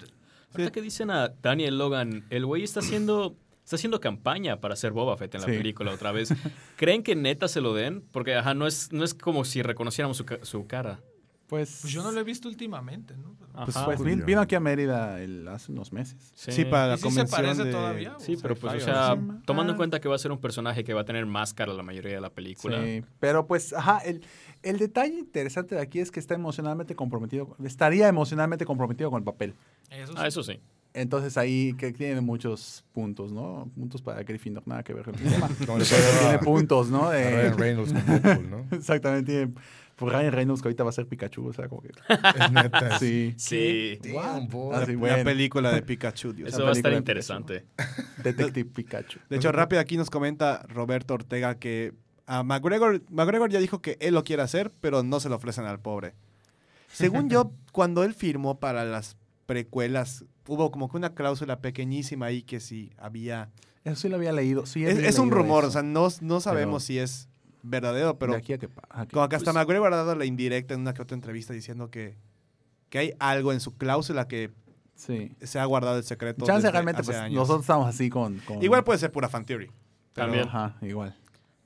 Ahorita 0.54 0.72
que 0.72 0.82
dicen 0.82 1.12
a 1.12 1.28
Daniel 1.42 1.78
Logan, 1.78 2.26
el 2.30 2.46
güey 2.46 2.64
está 2.64 2.80
haciendo, 2.80 3.36
está 3.66 3.76
haciendo 3.76 4.00
campaña 4.00 4.62
para 4.62 4.78
ser 4.78 4.94
Boba 4.94 5.18
Fett 5.18 5.36
en 5.36 5.42
la 5.42 5.48
Sí. 5.48 5.58
película 5.58 5.92
otra 5.92 6.14
vez. 6.14 6.30
¿Creen 6.78 7.04
que 7.04 7.18
neta 7.18 7.50
se 7.50 7.60
lo 7.60 7.74
den? 7.74 8.02
Porque 8.14 8.34
ajá, 8.36 8.54
no 8.54 8.66
es, 8.66 8.94
no 8.94 9.04
es 9.04 9.14
como 9.14 9.44
si 9.44 9.62
reconociéramos 9.62 10.16
su, 10.16 10.26
su 10.44 10.66
cara. 10.68 11.02
Pues, 11.48 11.80
Pues 11.82 11.94
yo 11.94 12.04
no 12.04 12.12
lo 12.12 12.20
he 12.20 12.24
visto 12.26 12.50
últimamente, 12.50 13.16
¿no? 13.16 13.34
pues, 13.64 13.76
Ajá. 13.78 13.86
pues, 13.86 14.02
vin- 14.02 14.26
vino 14.26 14.42
aquí 14.42 14.56
a 14.56 14.60
Mérida 14.60 15.22
el- 15.22 15.48
hace 15.48 15.72
unos 15.72 15.94
meses. 15.94 16.32
Sí, 16.36 16.66
para 16.66 16.88
la 16.90 16.94
¿Y 16.96 16.98
sí 16.98 17.02
se 17.04 17.08
convención 17.08 17.42
parece 17.42 17.64
de... 17.64 17.72
todavía? 17.72 18.16
Sí, 18.20 18.38
pero 18.42 18.56
pues, 18.56 18.74
o 18.76 18.80
sea, 18.86 19.16
sí. 19.16 19.22
tomando 19.46 19.72
en 19.72 19.78
cuenta 19.78 20.02
que 20.02 20.10
va 20.10 20.16
a 20.16 20.20
ser 20.20 20.32
un 20.34 20.40
personaje 20.40 20.84
que 20.84 20.94
va 20.94 21.02
a 21.02 21.06
tener 21.06 21.26
máscara 21.26 21.74
la 21.74 21.84
mayoría 21.84 22.16
de 22.16 22.22
la 22.22 22.30
película. 22.32 22.84
Sí, 22.84 23.02
pero 23.22 23.48
pues, 23.48 23.72
ajá, 23.72 24.00
el, 24.00 24.22
el 24.62 24.78
detalle 24.78 25.18
interesante 25.18 25.76
de 25.76 25.82
aquí 25.82 26.00
es 26.00 26.12
que 26.12 26.20
está 26.20 26.36
emocionalmente 26.36 26.96
comprometido, 26.96 27.56
estaría 27.64 28.10
emocionalmente 28.10 28.66
comprometido 28.66 29.10
con 29.10 29.20
el 29.20 29.24
papel. 29.24 29.54
Eso 29.90 30.12
sí. 30.12 30.18
Ah, 30.22 30.28
eso 30.28 30.44
sí. 30.44 30.60
Entonces 30.94 31.38
ahí 31.38 31.74
que 31.78 31.94
tiene 31.94 32.20
muchos 32.22 32.84
puntos, 32.92 33.32
¿no? 33.32 33.70
Puntos 33.76 34.02
para 34.02 34.24
Gryffindor, 34.24 34.68
nada 34.68 34.84
que 34.84 34.94
ver 34.94 35.06
con 35.06 35.16
el 35.16 35.22
tema. 35.32 35.48
Tiene 35.48 36.40
puntos, 36.40 36.90
¿no? 36.90 37.10
De- 37.10 37.30
Ryan 37.50 37.58
Reynolds 37.58 37.94
con 37.94 38.06
Deadpool, 38.06 38.50
¿no? 38.50 38.66
Exactamente, 38.76 39.32
tiene 39.32 39.54
pues 39.98 40.14
Ryan 40.14 40.32
Reynolds 40.32 40.62
que 40.62 40.68
ahorita 40.70 40.84
va 40.84 40.92
a 40.92 40.94
ser 40.94 41.08
Pikachu, 41.08 41.48
o 41.48 41.54
sea, 41.54 41.68
como 41.68 41.82
que... 41.82 41.90
Es 42.40 42.52
neta. 42.52 42.98
Sí. 43.00 43.34
Sí. 43.38 44.00
Así, 44.74 44.94
La 44.94 44.98
bueno. 44.98 45.24
película 45.26 45.72
de 45.74 45.82
Pikachu, 45.84 46.32
Dios. 46.34 46.50
Eso 46.54 46.64
va 46.64 46.70
a 46.70 46.74
estar 46.74 46.92
de 46.92 46.98
interesante. 46.98 47.66
Detective 48.24 48.70
Pikachu. 48.70 49.20
De 49.30 49.36
hecho, 49.38 49.52
rápido 49.52 49.82
aquí 49.82 49.98
nos 49.98 50.10
comenta 50.10 50.64
Roberto 50.70 51.16
Ortega 51.16 51.56
que 51.56 51.94
a 52.28 52.44
McGregor, 52.44 53.02
McGregor 53.10 53.50
ya 53.50 53.60
dijo 53.60 53.82
que 53.82 53.98
él 54.00 54.14
lo 54.14 54.24
quiere 54.24 54.44
hacer, 54.44 54.72
pero 54.82 55.02
no 55.04 55.20
se 55.20 55.30
lo 55.30 55.36
ofrecen 55.36 55.66
al 55.66 55.80
pobre. 55.80 56.14
Según 56.92 57.30
yo, 57.30 57.52
cuando 57.72 58.04
él 58.04 58.14
firmó 58.14 58.60
para 58.60 58.86
las 58.86 59.18
precuelas, 59.46 60.26
hubo 60.48 60.72
como 60.72 60.90
que 60.90 60.98
una 60.98 61.14
cláusula 61.16 61.60
pequeñísima 61.60 62.28
ahí 62.28 62.44
que 62.44 62.60
si 62.60 62.92
había... 62.98 63.50
Eso 63.84 63.96
sí 63.96 64.10
lo 64.10 64.18
había 64.18 64.32
leído. 64.34 64.66
Sí, 64.66 64.86
Es, 64.86 64.96
había 64.98 65.10
es 65.10 65.18
un 65.20 65.30
leído 65.30 65.38
rumor, 65.42 65.64
eso. 65.64 65.70
o 65.70 65.72
sea, 65.72 65.84
no, 65.84 66.08
no 66.22 66.40
sabemos 66.42 66.84
Pero- 66.84 66.88
si 66.88 67.00
es 67.00 67.30
verdadero, 67.64 68.18
pero 68.18 68.34
De 68.34 68.40
aquí 68.40 68.54
a 68.54 68.58
que... 68.58 68.70
a 68.90 69.06
que- 69.06 69.14
como 69.14 69.28
que 69.30 69.36
hasta 69.36 69.52
Pues- 69.52 69.56
McGregor 69.56 69.94
ha 69.94 69.98
dado 69.98 70.16
la 70.16 70.26
indirecta 70.26 70.74
en 70.74 70.82
una 70.82 70.94
que 70.94 71.02
otra 71.02 71.16
entrevista 71.16 71.54
diciendo 71.54 71.90
que, 71.90 72.16
que 72.90 73.00
hay 73.00 73.14
algo 73.20 73.52
en 73.54 73.60
su 73.60 73.76
cláusula 73.78 74.28
que 74.28 74.52
Sí. 74.96 75.36
se 75.42 75.60
ha 75.60 75.66
guardado 75.66 75.98
el 75.98 76.04
secreto. 76.04 76.44
Chance 76.46 76.72
realmente, 76.72 77.02
hace 77.02 77.12
pues, 77.12 77.22
años. 77.22 77.36
nosotros 77.36 77.62
estamos 77.62 77.88
así 77.88 78.10
con... 78.10 78.40
con- 78.40 78.64
Igual 78.64 78.84
puede 78.84 78.98
ser 79.00 79.12
pura 79.12 79.30
fan 79.30 79.46
theory. 79.46 79.68
pero- 80.14 80.28
También. 80.28 80.48
Ajá, 80.48 80.76
igual. 80.82 81.16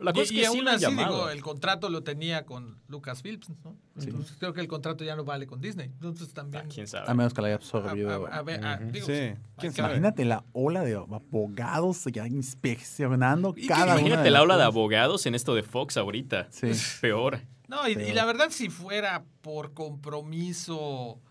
La 0.02 0.14
cosa 0.14 0.34
y, 0.34 0.40
es 0.40 0.42
que 0.42 0.58
aún 0.58 0.68
así, 0.68 0.86
digo, 0.86 1.30
el 1.30 1.42
contrato 1.42 1.90
lo 1.90 2.04
tenía 2.04 2.46
con 2.46 2.80
Lucasfilms, 2.88 3.50
¿no? 3.64 3.78
Sí. 3.98 4.10
Entonces 4.10 4.36
creo 4.40 4.54
que 4.54 4.62
el 4.62 4.68
contrato 4.68 5.04
ya 5.04 5.16
no 5.16 5.24
vale 5.24 5.46
con 5.48 5.62
Disney. 5.62 5.88
Entonces 5.88 6.34
también... 6.34 6.66
Ah, 6.66 6.70
quién 6.74 6.88
sabe. 6.88 7.10
A 7.10 7.14
menos 7.14 7.34
que 7.34 7.42
la 7.42 7.48
haya 7.48 7.56
absorbido. 7.56 8.28
a- 8.28 8.38
a 8.38 8.42
ver, 8.42 8.92
digo, 8.92 9.06
Sí, 9.06 9.34
quién 9.58 9.74
sabe. 9.74 9.90
Imagínate 9.90 10.26
la 10.26 10.44
ola 10.54 10.84
de 10.84 10.96
abogados 10.96 12.04
ya 12.12 12.28
inspeccionando 12.28 13.54
cada 13.68 13.84
una 13.84 13.94
Imagínate 13.94 14.24
de 14.24 14.32
la 14.32 14.42
ola 14.42 14.58
de 14.58 14.64
abogados 14.64 15.26
en 15.26 15.36
esto 15.36 15.54
de 15.56 15.64
Fox 15.64 15.98
ahorita. 15.98 16.48
Sí. 16.52 16.68
Es 16.68 16.98
peor. 17.00 17.40
No, 17.72 17.88
y, 17.88 17.96
la 18.12 18.26
verdad, 18.26 18.50
si 18.50 18.70
fuera 18.70 19.24
por 19.40 19.74
compromiso 19.74 21.22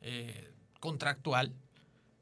eh, 0.00 0.50
contractual, 0.80 1.54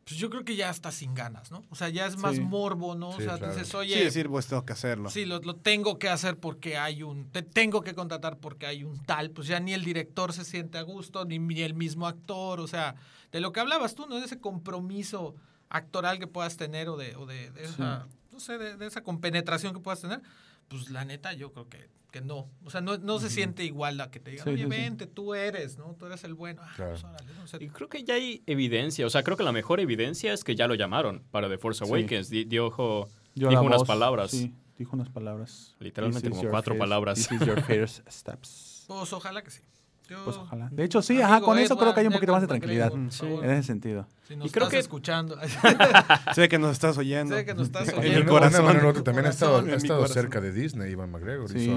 pues 0.05 0.17
yo 0.21 0.29
creo 0.29 0.45
que 0.45 0.55
ya 0.55 0.69
está 0.71 0.93
sin 0.93 1.15
ganas, 1.15 1.51
¿no? 1.51 1.63
O 1.71 1.75
sea, 1.75 1.89
ya 1.89 2.07
es 2.07 2.17
más 2.19 2.35
Sí. 2.37 2.41
morbo, 2.43 2.95
¿no? 2.95 3.13
Sí, 3.13 3.23
o 3.23 3.25
sea, 3.25 3.39
claro. 3.39 3.55
dices, 3.55 3.69
Sí, 3.69 3.77
oye, 3.77 4.05
decir, 4.05 4.29
pues 4.29 4.47
tengo 4.47 4.65
que 4.65 4.73
hacerlo. 4.75 5.09
Sí, 5.11 5.25
lo, 5.25 5.39
lo 5.41 5.57
tengo 5.57 5.99
que 5.99 6.09
hacer 6.11 6.37
porque 6.39 6.77
hay 6.77 7.03
un. 7.03 7.31
Te 7.31 7.43
tengo 7.43 7.83
que 7.83 7.95
contratar 7.95 8.37
porque 8.39 8.67
hay 8.67 8.85
un 8.85 8.99
tal. 9.05 9.31
Pues 9.31 9.49
ya 9.49 9.61
ni 9.61 9.73
el 9.73 9.83
director 9.85 10.33
se 10.33 10.45
siente 10.45 10.77
a 10.79 10.83
gusto, 10.83 11.25
ni, 11.25 11.39
ni 11.39 11.63
el 11.63 11.75
mismo 11.75 12.07
actor. 12.07 12.61
O 12.61 12.67
sea, 12.67 12.95
de 13.33 13.41
lo 13.41 13.53
que 13.53 13.61
hablabas 13.61 13.95
tú, 13.95 14.07
¿no? 14.07 14.17
De 14.19 14.27
ese 14.27 14.39
compromiso 14.39 15.35
actoral 15.71 16.19
que 16.19 16.27
puedas 16.27 16.57
tener 16.57 16.89
o 16.89 16.97
de, 16.97 17.17
o 17.17 17.25
de, 17.27 17.51
de 17.51 17.65
esa. 17.65 18.07
No 18.33 18.41
sé, 18.41 18.59
de, 18.59 18.77
de 18.77 18.87
esa 18.87 19.03
compenetración 19.03 19.73
que 19.73 19.81
puedas 19.81 20.01
tener. 20.01 20.21
Pues 20.69 20.91
la 20.91 21.05
neta, 21.05 21.33
yo 21.35 21.53
creo 21.53 21.69
que, 21.69 21.89
que 22.11 22.21
no. 22.21 22.49
O 22.65 22.71
sea, 22.71 22.81
no, 22.81 22.97
no 22.99 23.19
se 23.19 23.31
siente 23.31 23.65
igual 23.65 23.97
la 23.97 24.11
que 24.11 24.21
te 24.21 24.31
digan, 24.33 24.45
Sí, 24.45 24.51
oye, 24.51 24.59
sí, 24.59 24.63
sí. 24.65 24.69
vente, 24.71 25.07
tú 25.07 25.35
eres, 25.35 25.77
¿no? 25.79 25.95
Tú 25.99 26.07
eres 26.07 26.25
el 26.25 26.35
bueno. 26.35 26.63
Ah, 26.65 26.73
Claro. 26.77 26.93
pues 26.93 27.05
órale, 27.05 27.33
¿no? 27.37 27.43
O 27.45 27.47
sea, 27.47 27.63
Y 27.63 27.69
creo 27.69 27.89
que 27.89 28.05
ya 28.05 28.15
hay 28.15 28.43
evidencia. 28.47 29.07
O 29.07 29.11
sea, 29.11 29.23
creo 29.23 29.37
que 29.37 29.43
la 29.45 29.53
mejor 29.53 29.81
evidencia 29.81 30.33
es 30.33 30.43
que 30.45 30.55
ya 30.55 30.67
lo 30.67 30.75
llamaron 30.75 31.23
para 31.31 31.49
The 31.49 31.59
Force. 31.59 31.85
Awakens. 31.85 32.31
Di- 32.31 32.45
Dio, 32.45 32.67
ojo- 32.69 33.09
Dio 33.35 33.49
dijo 33.49 33.63
unas 33.63 33.79
voz, 33.81 33.89
palabras. 33.89 34.31
Sí, 34.31 34.55
dijo 34.79 34.97
unas 34.97 35.09
palabras. 35.11 35.75
Literalmente 35.81 36.31
como 36.31 36.49
cuatro 36.51 36.77
palabras. 36.79 37.19
This 37.29 37.41
is 37.41 37.47
your 37.47 37.61
first 37.63 38.01
steps. 38.11 38.85
pues 38.89 39.13
ojalá 39.13 39.43
que 39.43 39.51
sí. 39.51 39.63
Yo- 40.09 40.23
Pues 40.25 40.37
ojalá. 40.37 40.69
De 40.71 40.85
hecho, 40.85 41.01
sí, 41.01 41.21
ajá, 41.23 41.41
con 41.41 41.59
eso 41.59 41.77
creo 41.79 41.95
que 41.95 42.01
hay 42.01 42.07
un 42.07 42.13
poquito 42.13 42.33
más 42.33 42.43
de 42.43 42.49
tranquilidad. 42.49 42.93
Sí. 43.11 43.25
En 43.27 43.51
ese 43.51 43.63
sentido. 43.63 44.07
Si 44.29 44.37
nos 44.37 44.47
Y 44.49 44.51
creo 44.51 44.65
estás 44.65 44.71
que- 44.73 44.79
escuchando. 44.81 45.37
Sé 46.35 46.49
que 46.49 46.59
nos 46.59 46.73
estás 46.73 46.99
oyendo. 46.99 47.35
sé 47.35 47.45
que 47.45 47.55
nos 47.55 47.65
estás 47.69 47.89
En 47.93 47.99
oyendo. 47.99 48.31
corazón. 48.31 48.65
Manera 48.67 48.87
u 48.87 48.89
otra 48.91 49.03
también 49.03 49.27
ha 49.27 49.31
estado, 49.31 49.53
Corazón, 49.53 49.71
ha 49.71 49.73
en 49.75 49.77
mi 49.81 49.83
estado 49.83 50.01
corazón. 50.01 50.23
cerca 50.23 50.41
de 50.41 50.53
Disney, 50.53 50.93
Ivan 50.93 51.11
McGregor. 51.11 51.49
Sí. 51.49 51.59
Hizo 51.61 51.75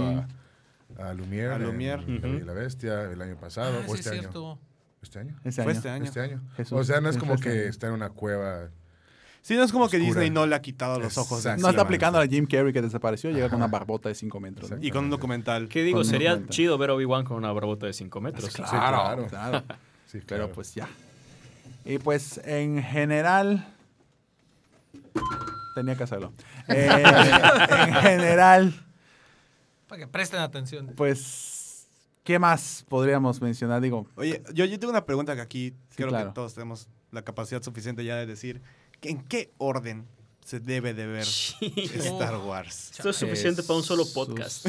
a, 1.00 1.08
a 1.10 1.14
Lumière, 1.14 1.54
A 1.54 1.58
Lumière. 1.60 2.04
en 2.06 2.46
La 2.46 2.54
Bestia 2.54 3.04
el 3.04 3.22
año 3.22 3.38
pasado, 3.38 3.78
Ah, 3.80 3.86
o 3.88 3.94
sí, 3.94 4.00
este 4.00 4.02
es 4.02 4.08
año. 4.12 4.20
cierto. 4.22 4.60
¿Este 5.02 5.20
año? 5.20 5.36
Ese 5.44 5.64
Fue 5.64 5.72
año. 5.72 5.78
este 5.78 5.90
año. 5.90 6.04
Este 6.06 6.20
año. 6.22 6.42
Jesús. 6.58 6.78
o 6.80 6.84
sea, 6.84 7.00
no 7.02 7.08
es 7.10 7.16
Fue 7.16 7.22
como 7.22 7.36
este 7.36 7.50
que 7.50 7.60
año. 7.62 7.70
está 7.70 7.88
en 7.88 7.94
una 7.94 8.10
cueva 8.10 8.70
Sí, 9.48 9.56
no 9.56 9.64
es 9.64 9.72
como 9.72 9.88
que. 9.88 9.98
Disney 9.98 10.30
no 10.30 10.46
le 10.46 10.56
ha 10.56 10.62
quitado 10.62 11.00
los 11.00 11.18
ojos. 11.18 11.46
No 11.58 11.70
está 11.70 11.84
aplicando 11.84 12.20
a 12.20 12.28
Jim 12.28 12.46
Carrey 12.46 12.74
que 12.74 12.82
desapareció, 12.82 13.32
llega 13.32 13.48
con 13.48 13.60
una 13.60 13.68
barbota 13.68 14.10
de 14.10 14.16
5 14.16 14.42
metros. 14.42 14.72
¿no? 14.72 14.78
Y 14.82 14.92
con 14.92 15.06
un 15.06 15.10
documental. 15.10 15.70
¿Qué 15.70 15.84
digo? 15.84 16.04
Sería 16.04 16.32
documental. 16.32 16.54
chido 16.54 16.78
ver 16.78 16.90
a 16.90 16.96
Obi-Wan 16.96 17.24
con 17.24 17.38
una 17.38 17.54
barbota 17.54 17.86
de 17.86 17.94
5 17.94 18.20
metros. 18.20 18.50
Claro, 18.50 18.68
claro. 18.70 19.28
claro. 19.28 19.64
Sí, 20.08 20.20
Pero 20.26 20.52
pues 20.52 20.76
ya. 20.76 20.90
Y 21.86 21.98
pues 21.98 22.42
en 22.44 22.84
general. 22.84 23.74
Tenía 25.76 25.96
que 25.96 26.04
hacerlo. 26.04 26.34
Eh, 26.68 26.90
en 26.90 27.94
general, 27.94 28.86
Para 29.88 30.00
que 30.00 30.08
presten 30.08 30.42
atención. 30.42 30.92
pues. 30.98 31.88
¿Qué 32.26 32.38
más 32.38 32.84
podríamos 32.90 33.42
mencionar? 33.42 33.80
Digo, 33.80 34.06
Oye, 34.16 34.44
yo, 34.54 34.66
yo 34.66 34.78
tengo 34.78 34.92
una 34.92 35.06
pregunta 35.06 35.36
que 35.36 35.42
aquí 35.42 35.74
creo 35.96 36.10
claro. 36.10 36.28
que 36.28 36.34
todos 36.34 36.54
tenemos 36.54 36.90
la 37.12 37.22
capacidad 37.22 37.64
suficiente 37.64 38.04
ya 38.04 38.18
de 38.18 38.26
decir. 38.26 38.62
¿En 39.02 39.22
qué 39.24 39.52
orden 39.58 40.06
se 40.44 40.60
debe 40.60 40.94
de 40.94 41.06
ver 41.08 41.26
Star 41.28 42.38
Wars? 42.38 42.92
Esto 42.92 43.10
es 43.10 43.16
suficiente 43.16 43.64
para 43.64 43.78
un 43.78 43.84
solo 43.84 44.06
podcast. 44.14 44.68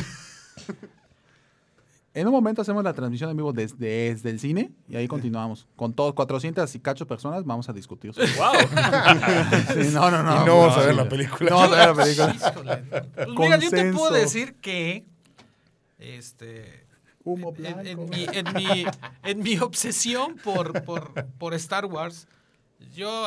En 2.14 2.26
un 2.26 2.32
momento 2.32 2.62
hacemos 2.62 2.82
la 2.82 2.92
transmisión 2.94 3.30
en 3.30 3.36
vivo 3.36 3.52
desde, 3.52 3.76
desde 4.14 4.30
el 4.30 4.40
cine 4.40 4.72
y 4.88 4.96
ahí 4.96 5.06
continuamos. 5.06 5.68
Con 5.76 5.92
todos 5.92 6.14
400 6.14 6.74
y 6.74 6.80
cacho 6.80 7.06
personas 7.06 7.44
vamos 7.44 7.68
a 7.68 7.72
discutir. 7.72 8.12
sobre- 8.12 8.26
¡Wow! 8.36 8.52
Sí, 9.84 9.90
no, 9.92 10.10
no, 10.10 10.22
no. 10.22 10.42
y 10.42 10.46
no 10.46 10.58
vamos 10.58 10.76
a 10.78 10.80
ver 10.80 10.94
la 10.96 11.08
película. 11.08 11.50
No 11.50 11.56
vamos 11.58 11.76
a 11.76 11.86
ver 11.86 11.96
la 11.96 12.04
película. 12.04 12.82
Pues 13.14 13.28
mira, 13.38 13.56
yo 13.58 13.70
te 13.70 13.76
Consenso. 13.76 13.98
puedo 13.98 14.12
decir 14.14 14.54
que. 14.56 15.04
Este. 15.98 16.86
Humo 17.24 17.50
en, 17.50 17.54
blanco. 17.56 17.80
en 17.84 18.08
mi, 18.10 18.24
en, 18.32 18.54
mi, 18.54 18.84
en 19.24 19.38
mi 19.40 19.58
obsesión 19.58 20.36
por, 20.36 20.82
por, 20.84 21.12
por 21.38 21.52
Star 21.54 21.84
Wars, 21.84 22.26
yo, 22.94 23.26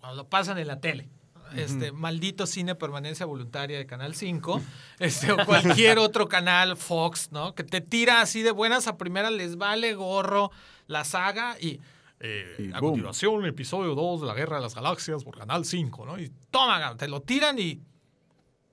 cuando 0.00 0.16
lo 0.22 0.28
pasan 0.28 0.58
en 0.58 0.66
la 0.66 0.80
tele, 0.80 1.08
este 1.54 1.92
maldito 1.92 2.46
cine 2.46 2.74
permanencia 2.74 3.24
voluntaria 3.24 3.78
de 3.78 3.86
Canal 3.86 4.14
5, 4.14 4.60
este, 4.98 5.32
o 5.32 5.44
cualquier 5.46 5.98
otro 5.98 6.28
canal, 6.28 6.76
Fox, 6.76 7.30
¿no? 7.30 7.54
Que 7.54 7.64
te 7.64 7.80
tira 7.80 8.20
así 8.20 8.42
de 8.42 8.50
buenas 8.50 8.86
a 8.88 8.96
primeras, 8.96 9.32
les 9.32 9.56
vale 9.56 9.94
gorro 9.94 10.50
la 10.86 11.04
saga 11.04 11.56
y... 11.60 11.80
eh, 12.20 12.70
a 12.74 12.80
boom. 12.80 12.92
continuación, 12.92 13.44
episodio 13.46 13.94
2 13.94 14.22
de 14.22 14.26
la 14.26 14.34
Guerra 14.34 14.56
de 14.56 14.62
las 14.62 14.74
Galaxias 14.74 15.22
por 15.22 15.38
Canal 15.38 15.64
5, 15.64 16.06
¿no? 16.06 16.18
Y 16.18 16.32
toma, 16.50 16.96
te 16.96 17.08
lo 17.08 17.20
tiran 17.22 17.58
y 17.58 17.80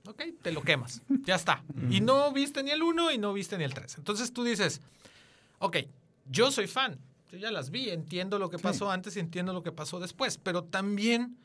Ok, 0.05 0.21
te 0.41 0.51
lo 0.51 0.61
quemas. 0.63 1.01
Ya 1.25 1.35
está. 1.35 1.63
Y 1.89 2.01
no 2.01 2.31
viste 2.33 2.61
ni 2.61 2.71
el 2.71 2.83
1 2.83 3.11
y 3.11 3.17
no 3.17 3.31
viste 3.31 3.57
ni 3.57 3.63
el 3.63 3.73
3. 3.73 3.97
Entonces 3.99 4.33
tú 4.33 4.43
dices, 4.43 4.81
ok, 5.59 5.77
yo 6.29 6.51
soy 6.51 6.67
fan. 6.67 6.99
Yo 7.33 7.39
ya 7.39 7.49
las 7.49 7.71
vi, 7.71 7.89
entiendo 7.89 8.37
lo 8.37 8.51
que 8.51 8.59
pasó 8.59 8.91
antes 8.91 9.17
y 9.17 9.19
entiendo 9.19 9.53
lo 9.53 9.63
que 9.63 9.71
pasó 9.71 9.99
después. 9.99 10.37
Pero 10.37 10.65
también, 10.65 11.35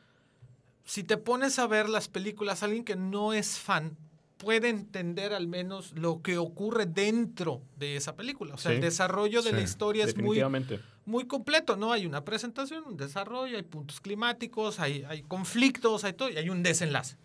si 0.84 1.03
te 1.03 1.16
pones 1.16 1.59
a 1.59 1.66
ver 1.66 1.89
las 1.89 2.09
películas, 2.09 2.62
alguien 2.62 2.84
que 2.84 2.95
no 2.95 3.32
es 3.32 3.59
fan 3.59 3.97
puede 4.36 4.68
entender 4.68 5.32
al 5.32 5.49
menos 5.49 5.95
lo 5.97 6.20
que 6.20 6.36
ocurre 6.36 6.84
dentro 6.84 7.62
de 7.78 7.97
esa 7.97 8.16
película. 8.16 8.55
O 8.55 8.59
sea, 8.59 8.72
el 8.72 8.82
desarrollo 8.82 9.41
de 9.41 9.53
la 9.53 9.62
historia 9.62 10.05
es 10.05 10.14
muy, 10.14 10.43
muy 11.07 11.26
completo, 11.26 11.74
¿no? 11.74 11.91
Hay 11.91 12.05
una 12.05 12.22
presentación, 12.22 12.84
un 12.86 12.99
desarrollo, 12.99 13.57
hay 13.57 13.62
puntos 13.62 13.99
climáticos, 14.03 14.80
hay, 14.80 15.07
hay 15.09 15.22
conflictos, 15.22 16.05
hay 16.05 16.12
todo, 16.12 16.28
y 16.28 16.36
hay 16.36 16.51
un 16.51 16.62
desenlace. 16.62 17.16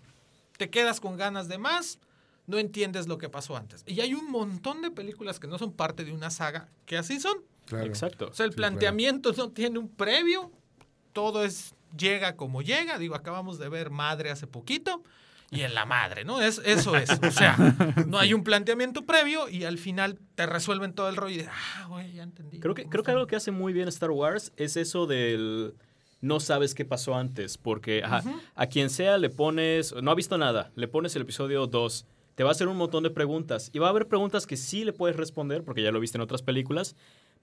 Te 0.58 0.70
quedas 0.70 1.02
con 1.02 1.18
ganas 1.18 1.50
de 1.50 1.58
más, 1.58 2.00
no 2.48 2.58
entiendes 2.60 3.08
lo 3.10 3.18
que 3.18 3.28
pasó 3.28 3.58
antes. 3.58 3.84
Y 3.86 4.00
hay 4.00 4.14
un 4.14 4.32
montón 4.32 4.82
de 4.82 4.90
películas 4.90 5.38
que 5.38 5.48
no 5.48 5.60
son 5.60 5.74
parte 5.74 6.06
de 6.06 6.14
una 6.14 6.30
saga 6.30 6.70
que 6.86 6.98
así 6.98 7.20
son. 7.20 7.44
Claro. 7.66 7.86
Exacto. 7.86 8.28
O 8.32 8.34
sea, 8.34 8.46
el 8.46 8.52
Sí, 8.52 8.58
planteamiento 8.58 9.32
no 9.34 9.50
tiene 9.52 9.80
un 9.80 9.90
previo, 9.90 10.52
todo 11.14 11.44
es 11.44 11.74
llega 11.98 12.36
como 12.36 12.62
llega. 12.62 12.98
Digo, 12.98 13.16
acabamos 13.16 13.60
de 13.60 13.70
ver 13.70 13.90
Madre 13.90 14.32
hace 14.32 14.48
poquito. 14.48 15.04
Y 15.52 15.62
en 15.62 15.76
la 15.76 15.86
madre, 15.86 16.26
¿no? 16.26 16.42
Es, 16.42 16.60
eso 16.66 16.96
es. 16.98 17.12
O 17.12 17.30
sea, 17.30 17.56
no 18.08 18.18
hay 18.18 18.34
un 18.34 18.44
planteamiento 18.44 19.06
previo 19.06 19.48
y 19.50 19.66
al 19.66 19.78
final 19.78 20.18
te 20.34 20.48
resuelven 20.48 20.94
todo 20.94 21.10
el 21.10 21.16
rollo 21.16 21.36
y 21.36 21.38
de, 21.44 21.48
ah, 21.48 21.86
güey, 21.88 22.12
ya 22.14 22.24
entendí. 22.24 22.60
Creo 22.60 22.74
que, 22.74 22.82
¿Cómo 22.84 22.90
creo 22.92 23.04
que 23.04 23.12
está?". 23.12 23.20
algo 23.20 23.28
que 23.28 23.36
hace 23.36 23.52
muy 23.52 23.72
bien 23.72 23.88
Star 23.88 24.10
Wars 24.10 24.52
es 24.58 24.78
eso 24.78 25.06
del 25.06 25.76
no 26.22 26.40
sabes 26.40 26.74
qué 26.74 26.86
pasó 26.86 27.14
antes, 27.16 27.60
porque 27.60 28.02
ajá, 28.04 28.24
a 28.56 28.66
quien 28.66 28.90
sea 28.90 29.18
le 29.20 29.30
pones, 29.30 29.94
no 30.02 30.10
ha 30.10 30.16
visto 30.16 30.38
nada, 30.40 30.72
le 30.76 30.88
pones 30.88 31.16
el 31.18 31.22
episodio 31.24 31.68
2, 31.68 32.06
te 32.34 32.44
va 32.44 32.50
a 32.50 32.54
hacer 32.54 32.68
un 32.68 32.78
montón 32.78 33.04
de 33.04 33.12
preguntas 33.12 33.70
y 33.74 33.78
va 33.80 33.88
a 33.88 33.90
haber 33.92 34.08
preguntas 34.08 34.48
que 34.48 34.58
sí 34.58 34.86
le 34.86 34.94
puedes 34.94 35.18
responder, 35.18 35.64
porque 35.64 35.84
ya 35.84 35.92
lo 35.92 36.00
viste 36.00 36.18
en 36.18 36.22
otras 36.22 36.42
películas, 36.42 36.96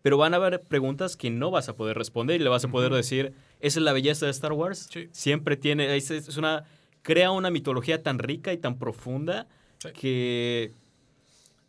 pero 0.03 0.17
van 0.19 0.33
a 0.35 0.37
haber 0.39 0.63
preguntas 0.63 1.17
que 1.17 1.31
no 1.31 1.51
vas 1.51 1.69
a 1.69 1.77
poder 1.77 1.97
responder 1.99 2.41
y 2.41 2.45
le 2.45 2.51
vas 2.51 2.65
a 2.65 2.69
poder 2.69 2.93
decir, 2.93 3.35
esa 3.61 3.79
es 3.79 3.85
la 3.85 3.93
belleza 3.93 4.25
de 4.27 4.33
Star 4.33 4.53
Wars, 4.53 4.89
Sí. 4.91 5.09
siempre 5.13 5.57
tiene, 5.57 5.97
es, 5.97 6.11
es 6.11 6.37
una, 6.37 6.65
crea 7.03 7.31
una 7.31 7.51
mitología 7.51 8.03
tan 8.03 8.19
rica 8.19 8.53
y 8.53 8.59
tan 8.59 8.79
profunda 8.79 9.47
Sí. 9.79 9.89
que 9.93 10.73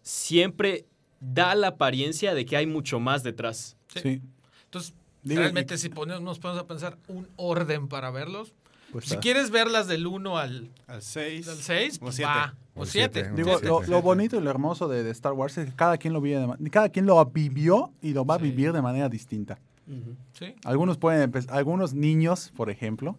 siempre 0.02 0.86
da 1.20 1.56
la 1.56 1.68
apariencia 1.68 2.34
de 2.34 2.46
que 2.46 2.58
hay 2.58 2.66
mucho 2.66 3.00
más 3.00 3.24
detrás. 3.24 3.78
Sí. 3.94 4.00
Sí. 4.02 4.22
Entonces, 4.66 4.94
realmente 5.24 5.78
si 5.78 5.90
ponemos, 5.90 6.22
nos 6.22 6.40
ponemos 6.40 6.64
a 6.64 6.68
pensar 6.68 6.98
un 7.08 7.28
orden 7.36 7.88
para 7.88 8.10
verlos. 8.12 8.54
Pues, 8.92 9.06
si 9.06 9.18
quieres 9.18 9.52
verlas 9.52 9.88
del 9.88 10.06
1 10.08 10.38
al, 10.38 10.70
Al 10.88 11.02
6. 11.02 11.48
al 11.48 11.58
6, 11.58 11.96
O 11.98 12.00
pues 12.02 12.22
va. 12.22 12.56
O 12.74 12.82
O 12.82 12.86
7. 12.86 13.20
siete, 13.26 13.36
Digo, 13.36 13.60
lo, 13.88 14.02
bonito 14.02 14.38
y 14.38 14.42
lo 14.42 14.50
hermoso 14.50 14.88
de, 14.88 15.04
de 15.04 15.12
Star 15.12 15.34
Wars 15.34 15.58
es 15.58 15.70
que 15.70 15.76
cada 15.76 15.98
quien 15.98 16.14
lo 16.14 16.22
vive, 16.22 16.46
de 16.58 16.70
cada 16.70 16.90
quien 16.90 17.06
lo 17.06 17.24
vivió 17.26 17.92
y 18.02 18.14
lo 18.14 18.26
va 18.26 18.36
Sí. 18.38 18.42
a 18.42 18.44
vivir 18.44 18.72
de 18.74 18.82
manera 18.82 19.10
distinta. 19.10 19.60
Sí. 20.34 20.56
Algunos 20.64 20.98
pueden 20.98 21.30
empe- 21.32 21.46
algunos 21.50 21.94
niños, 21.94 22.54
por 22.56 22.70
ejemplo, 22.70 23.18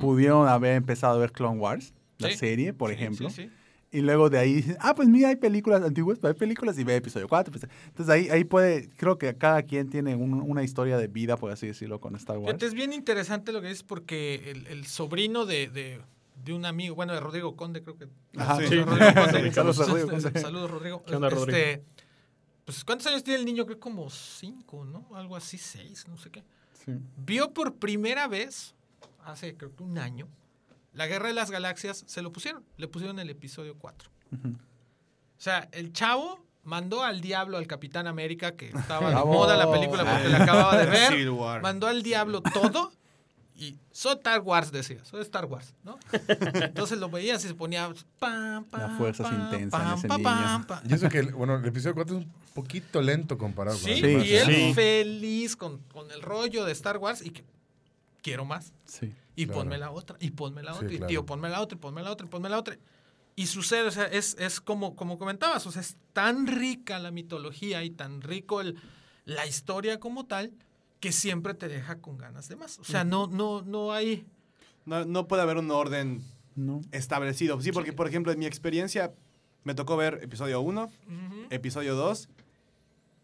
pudieron 0.00 0.48
haber 0.48 0.74
empezado 0.76 1.16
a 1.16 1.18
ver 1.18 1.32
Clone 1.32 1.60
Wars, 1.60 1.92
la 2.18 2.30
Sí. 2.30 2.36
serie, 2.38 2.72
por 2.72 2.88
Sí, 2.90 2.94
ejemplo, 2.94 3.28
sí, 3.28 3.42
sí. 3.44 3.50
y 3.92 4.00
luego 4.00 4.30
de 4.30 4.38
ahí 4.38 4.54
dicen, 4.54 4.76
ah, 4.80 4.94
pues 4.94 5.06
mira, 5.08 5.28
hay 5.28 5.36
películas 5.36 5.82
antiguas, 5.82 6.18
hay 6.24 6.32
películas 6.32 6.78
y 6.78 6.84
ve 6.84 6.96
episodio 6.96 7.28
4. 7.28 7.52
Entonces 7.88 8.08
ahí, 8.08 8.28
ahí 8.30 8.44
puede, 8.44 8.88
creo 8.96 9.18
que 9.18 9.36
cada 9.36 9.62
quien 9.64 9.90
tiene 9.90 10.16
un- 10.16 10.40
una 10.40 10.62
historia 10.62 10.96
de 10.96 11.08
vida, 11.08 11.36
por 11.36 11.50
así 11.50 11.66
decirlo, 11.66 12.00
con 12.00 12.16
Star 12.16 12.38
Wars. 12.38 12.62
Es 12.62 12.72
bien 12.72 12.94
interesante 12.94 13.52
lo 13.52 13.60
que 13.60 13.68
dices 13.68 13.82
porque 13.82 14.50
el, 14.50 14.66
el 14.68 14.86
sobrino 14.86 15.44
de, 15.44 15.68
de- 15.68 16.00
de 16.34 16.52
un 16.52 16.64
amigo, 16.66 16.94
bueno, 16.94 17.12
de 17.14 17.20
Rodrigo 17.20 17.56
Conde, 17.56 17.82
creo 17.82 17.96
que. 17.96 18.08
Ajá, 18.36 18.56
Sí, 18.58 18.66
sí. 18.68 18.80
Rodrigo 18.82 19.14
Conde. 19.14 19.52
Saludos 19.52 19.80
a 19.80 19.84
Rodrigo 19.86 20.08
Conde. 20.10 20.40
Saludos, 20.40 20.70
Rodrigo. 20.70 21.04
¿Qué 21.04 21.14
onda, 21.16 21.30
Rodrigo? 21.30 21.56
Este, 21.58 21.84
pues, 22.64 22.84
¿cuántos 22.84 23.06
años 23.06 23.22
tiene 23.24 23.40
el 23.40 23.46
niño? 23.46 23.66
Creo 23.66 23.78
como 23.80 24.08
cinco, 24.10 24.84
¿no? 24.84 25.08
Algo 25.14 25.36
así, 25.36 25.58
seis, 25.58 26.06
no 26.08 26.16
sé 26.16 26.30
qué. 26.30 26.44
Sí. 26.84 26.92
Vio 27.16 27.52
por 27.52 27.76
primera 27.76 28.28
vez, 28.28 28.74
hace 29.24 29.56
creo 29.56 29.74
que 29.74 29.82
un 29.82 29.98
año, 29.98 30.28
la 30.92 31.06
Guerra 31.06 31.28
de 31.28 31.34
las 31.34 31.50
Galaxias, 31.50 32.04
se 32.06 32.22
lo 32.22 32.32
pusieron. 32.32 32.64
Le 32.76 32.88
pusieron 32.88 33.18
el 33.18 33.30
episodio 33.30 33.76
4. 33.78 34.10
Ujú. 34.32 34.48
O 34.48 35.40
sea, 35.44 35.68
el 35.72 35.92
chavo 35.92 36.44
mandó 36.62 37.02
al 37.02 37.20
diablo 37.20 37.58
al 37.58 37.66
Capitán 37.66 38.06
América, 38.06 38.52
que 38.56 38.68
estaba 38.68 39.08
de 39.10 39.14
moda 39.16 39.56
la 39.56 39.70
película 39.70 40.04
porque 40.04 40.28
la 40.28 40.42
acababa 40.42 40.76
de 40.78 40.86
ver. 40.86 41.62
Mandó 41.62 41.86
al 41.86 42.02
diablo 42.02 42.40
todo 42.40 42.92
y 43.56 43.76
soy 43.92 44.14
Star 44.14 44.40
Wars, 44.40 44.72
decía. 44.72 45.04
Soy 45.04 45.20
Star 45.22 45.44
Wars, 45.46 45.74
¿no? 45.84 45.98
Entonces 46.54 46.98
lo 46.98 47.08
veías 47.08 47.44
y 47.44 47.48
se 47.48 47.54
ponía... 47.54 47.88
Pam, 48.18 48.64
pam, 48.64 48.80
La 48.80 48.88
fuerza 48.96 49.22
es 49.24 49.28
pam, 49.30 49.40
intensa 49.44 49.62
en 49.64 49.70
pam, 49.70 49.98
ese 49.98 50.08
pam, 50.08 50.18
niño. 50.22 50.32
pam, 50.34 50.66
pam. 50.66 50.80
Y 50.88 50.94
eso 50.94 51.08
que, 51.08 51.22
bueno, 51.22 51.54
el 51.56 51.64
episodio 51.64 51.94
4 51.94 52.18
es 52.18 52.24
un 52.24 52.32
poquito 52.54 53.00
lento 53.00 53.38
comparado 53.38 53.76
con 53.78 53.84
Sí, 53.86 54.00
los 54.00 54.02
demás, 54.10 54.26
y 54.26 54.34
él 54.34 54.68
¿no? 54.68 54.74
feliz 54.74 55.56
con, 55.56 55.78
con 55.92 56.10
el 56.10 56.20
rollo 56.22 56.64
de 56.64 56.72
Star 56.72 56.98
Wars 56.98 57.24
y 57.24 57.30
que 57.30 57.44
quiero 58.22 58.44
más. 58.44 58.72
Sí. 58.86 59.12
Y 59.36 59.46
Claro. 59.46 59.60
ponme 59.60 59.78
la 59.78 59.90
otra, 59.90 60.16
y 60.20 60.30
ponme 60.30 60.62
la 60.62 60.72
Sí, 60.72 60.78
otra, 60.78 60.92
y 60.92 60.96
claro. 60.96 61.08
tío, 61.08 61.26
ponme 61.26 61.48
la 61.48 61.60
otra, 61.60 61.76
y 61.76 61.80
ponme 61.80 62.02
la 62.02 62.10
otra, 62.12 62.26
y 62.26 62.30
ponme 62.30 62.48
la 62.48 62.58
otra. 62.58 62.76
Y 63.36 63.46
sucede, 63.46 63.82
o 63.82 63.90
sea, 63.90 64.04
es, 64.06 64.36
es 64.38 64.60
como, 64.60 64.94
como 64.94 65.18
comentabas, 65.18 65.66
o 65.66 65.72
sea, 65.72 65.80
es 65.82 65.96
tan 66.12 66.46
rica 66.46 66.98
la 67.00 67.10
mitología 67.10 67.82
y 67.82 67.90
tan 67.90 68.20
rico 68.22 68.60
el, 68.60 68.76
la 69.24 69.44
historia 69.46 69.98
como 69.98 70.26
tal 70.26 70.52
que 71.04 71.12
siempre 71.12 71.52
te 71.52 71.68
deja 71.68 72.00
con 72.00 72.16
ganas 72.16 72.48
de 72.48 72.56
más. 72.56 72.78
O 72.78 72.84
sea, 72.84 73.04
no, 73.04 73.26
no, 73.26 73.60
no 73.60 73.92
hay... 73.92 74.24
No, 74.86 75.04
no 75.04 75.28
puede 75.28 75.42
haber 75.42 75.58
un 75.58 75.70
orden 75.70 76.22
¿No? 76.56 76.80
establecido. 76.92 77.60
Sí, 77.60 77.72
porque, 77.72 77.92
por 77.92 78.08
ejemplo, 78.08 78.32
en 78.32 78.38
mi 78.38 78.46
experiencia 78.46 79.12
me 79.64 79.74
tocó 79.74 79.98
ver 79.98 80.20
episodio 80.22 80.62
1, 80.62 80.82
Ujú. 80.84 80.90
episodio 81.50 81.94
2, 81.94 82.30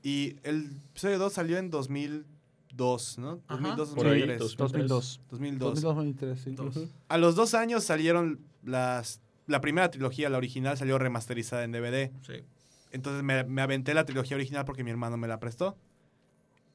y 0.03 0.37
el 0.43 0.77
episodio 0.91 1.19
2 1.19 1.33
salió 1.33 1.57
en 1.57 1.71
2002, 1.71 3.17
¿no? 3.17 3.41
Ajá. 3.49 3.75
2002, 3.77 3.89
Por 3.95 4.07
ahí, 4.09 4.21
2003. 4.27 4.57
2002. 4.59 5.21
2002. 5.31 5.81
2002, 5.81 5.83
2003, 5.83 6.39
sí. 6.39 6.51
Dos. 6.51 6.89
A 7.09 7.17
los 7.17 7.35
dos 7.35 7.55
años 7.55 7.83
salieron 7.83 8.41
las... 8.63 9.23
La 9.47 9.63
primera 9.63 9.91
trilogía, 9.91 10.29
la 10.29 10.37
original, 10.37 10.77
salió 10.77 10.99
remasterizada 10.99 11.65
en 11.65 11.73
DVD. 11.73 12.11
Sí. 12.27 12.45
Entonces 12.93 13.23
me, 13.23 13.43
me 13.45 13.63
aventé 13.63 13.95
la 13.95 14.05
trilogía 14.05 14.37
original 14.37 14.67
porque 14.67 14.85
mi 14.85 14.91
hermano 14.91 15.17
me 15.17 15.29
la 15.29 15.41
prestó. 15.41 15.79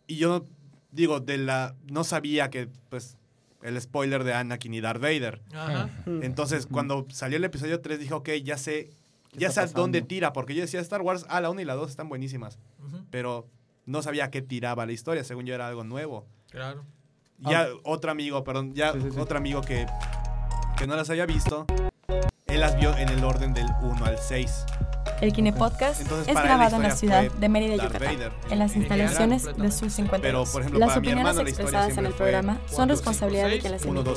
Y 0.07 0.15
yo, 0.17 0.45
digo, 0.95 1.19
de 1.19 1.37
la... 1.37 1.75
No 1.91 2.03
sabía 2.03 2.49
que, 2.49 2.67
pues, 2.89 3.17
el 3.61 3.79
spoiler 3.81 4.23
de 4.23 4.33
Anakin 4.33 4.73
y 4.73 4.81
Darth 4.81 5.01
Vader. 5.01 5.41
Ajá. 5.53 5.89
Entonces, 6.05 6.67
cuando 6.67 7.05
salió 7.09 7.37
el 7.37 7.43
episodio 7.43 7.81
3, 7.81 7.99
dije, 7.99 8.13
ok, 8.13 8.29
ya 8.43 8.57
sé, 8.57 8.89
¿Qué 9.31 9.39
ya 9.39 9.51
sé 9.51 9.61
a 9.61 9.67
dónde 9.67 10.01
tira, 10.01 10.33
porque 10.33 10.55
yo 10.55 10.61
decía 10.61 10.79
Star 10.79 11.01
Wars, 11.01 11.25
ah, 11.29 11.41
la 11.41 11.49
1 11.49 11.61
y 11.61 11.65
la 11.65 11.75
2 11.75 11.89
están 11.89 12.09
buenísimas, 12.09 12.57
pero 13.09 13.47
no 13.85 14.01
sabía 14.01 14.31
qué 14.31 14.41
tiraba 14.41 14.85
la 14.85 14.91
historia, 14.93 15.23
según 15.23 15.45
yo 15.45 15.53
era 15.53 15.67
algo 15.67 15.83
nuevo. 15.83 16.25
Claro. 16.49 16.85
Ya 17.39 17.67
otro 17.83 18.11
amigo, 18.11 18.43
perdón, 18.43 18.73
ya 18.73 18.93
Sí, 18.93 19.01
sí, 19.01 19.11
sí. 19.11 19.19
otro 19.19 19.37
amigo 19.37 19.61
que 19.61 19.85
que 20.77 20.87
no 20.87 20.95
las 20.95 21.09
haya 21.09 21.25
visto, 21.25 21.65
él 22.47 22.59
las 22.59 22.77
vio 22.77 22.95
en 22.97 23.09
el 23.09 23.23
orden 23.23 23.53
del 23.53 23.67
1 23.81 24.05
al 24.05 24.17
6. 24.19 24.65
El 25.21 25.31
Kine 25.33 25.53
Podcast 25.53 26.01
Entonces, 26.01 26.27
es 26.35 26.43
grabado 26.43 26.75
en 26.75 26.83
la 26.83 26.95
ciudad 26.95 27.31
de 27.31 27.49
Mérida, 27.49 27.77
Darth 27.77 27.93
Yucatán, 27.93 28.15
Vader. 28.17 28.31
en 28.49 28.59
las 28.59 28.75
instalaciones 28.75 29.41
llegaron, 29.43 29.61
de 29.63 29.71
Sur 29.71 29.89
52. 29.89 30.21
Pero, 30.21 30.51
por 30.51 30.61
ejemplo, 30.61 30.79
las 30.79 30.97
opiniones 30.97 31.37
expresadas 31.39 31.97
en 31.97 32.05
el 32.05 32.13
programa 32.13 32.57
son 32.69 32.89
responsabilidad 32.89 33.49
de 33.49 33.59
quien 33.59 33.71
las 33.71 33.85
emite 33.85 34.11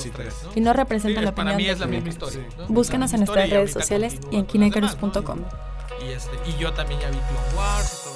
y 0.54 0.60
no 0.60 0.72
representan 0.72 1.20
Sí, 1.20 1.24
la 1.24 1.30
opinión 1.30 1.56
de 1.56 1.64
la 1.64 1.86
misma 1.86 1.98
Kine. 1.98 2.08
historia. 2.10 2.40
Sí. 2.50 2.56
¿no? 2.58 2.66
Búscanos 2.68 3.12
en 3.12 3.20
nuestras 3.20 3.50
redes 3.50 3.72
sociales 3.72 4.16
y 4.30 4.36
en 4.36 4.46
kinecarus.com. 4.46 5.38
Y, 6.06 6.12
este, 6.12 6.30
y 6.48 6.60
yo 6.60 6.72
también 6.72 7.00
ya 7.00 7.08
vi 7.10 7.16
Clone 7.18 7.56
Wars 7.56 8.07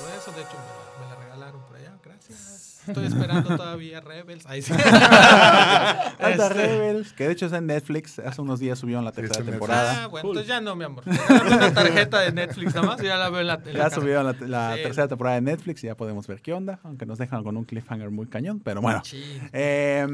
Estoy 2.87 3.07
esperando 3.07 3.57
todavía 3.57 4.01
Rebels. 4.01 4.45
Ahí 4.47 4.63
sí. 4.63 4.73
Anda, 4.83 6.15
Este, 6.31 6.49
Rebels, 6.49 7.13
que 7.13 7.27
de 7.27 7.33
hecho 7.33 7.47
es 7.47 7.53
en 7.53 7.67
Netflix. 7.67 8.19
Hace 8.19 8.41
unos 8.41 8.59
días 8.61 8.79
subieron 8.79 9.05
la 9.05 9.13
tercera 9.13 9.41
está 9.41 9.51
temporada. 9.51 10.05
Ah, 10.05 10.07
bueno, 10.09 10.29
entonces 10.31 10.49
ya 10.49 10.61
no, 10.61 10.75
mi 10.75 10.85
amor. 10.85 11.05
Una 11.07 11.73
tarjeta 11.75 12.21
de 12.21 12.33
Netflix 12.33 12.75
nada 12.75 12.87
más 12.87 13.01
y 13.03 13.07
ya 13.07 13.17
la 13.17 13.31
veo 13.31 13.41
en 13.41 13.47
la, 13.47 13.61
la 13.65 13.73
Ya 13.73 13.91
subieron 13.91 14.27
la, 14.27 14.33
la 14.47 14.77
Sí. 14.77 14.83
tercera 14.83 15.09
temporada 15.09 15.37
de 15.37 15.43
Netflix 15.43 15.85
y 15.85 15.87
ya 15.87 15.97
podemos 15.97 16.27
ver 16.27 16.41
qué 16.41 16.53
onda, 16.53 16.81
aunque 16.83 17.07
nos 17.07 17.19
dejan 17.19 17.43
con 17.45 17.57
un 17.57 17.65
cliffhanger 17.65 18.11
muy 18.11 18.27
cañón, 18.27 18.61
pero 18.61 18.81
bueno. 18.81 19.03
Sí. 19.05 19.23
Eh, 19.53 20.07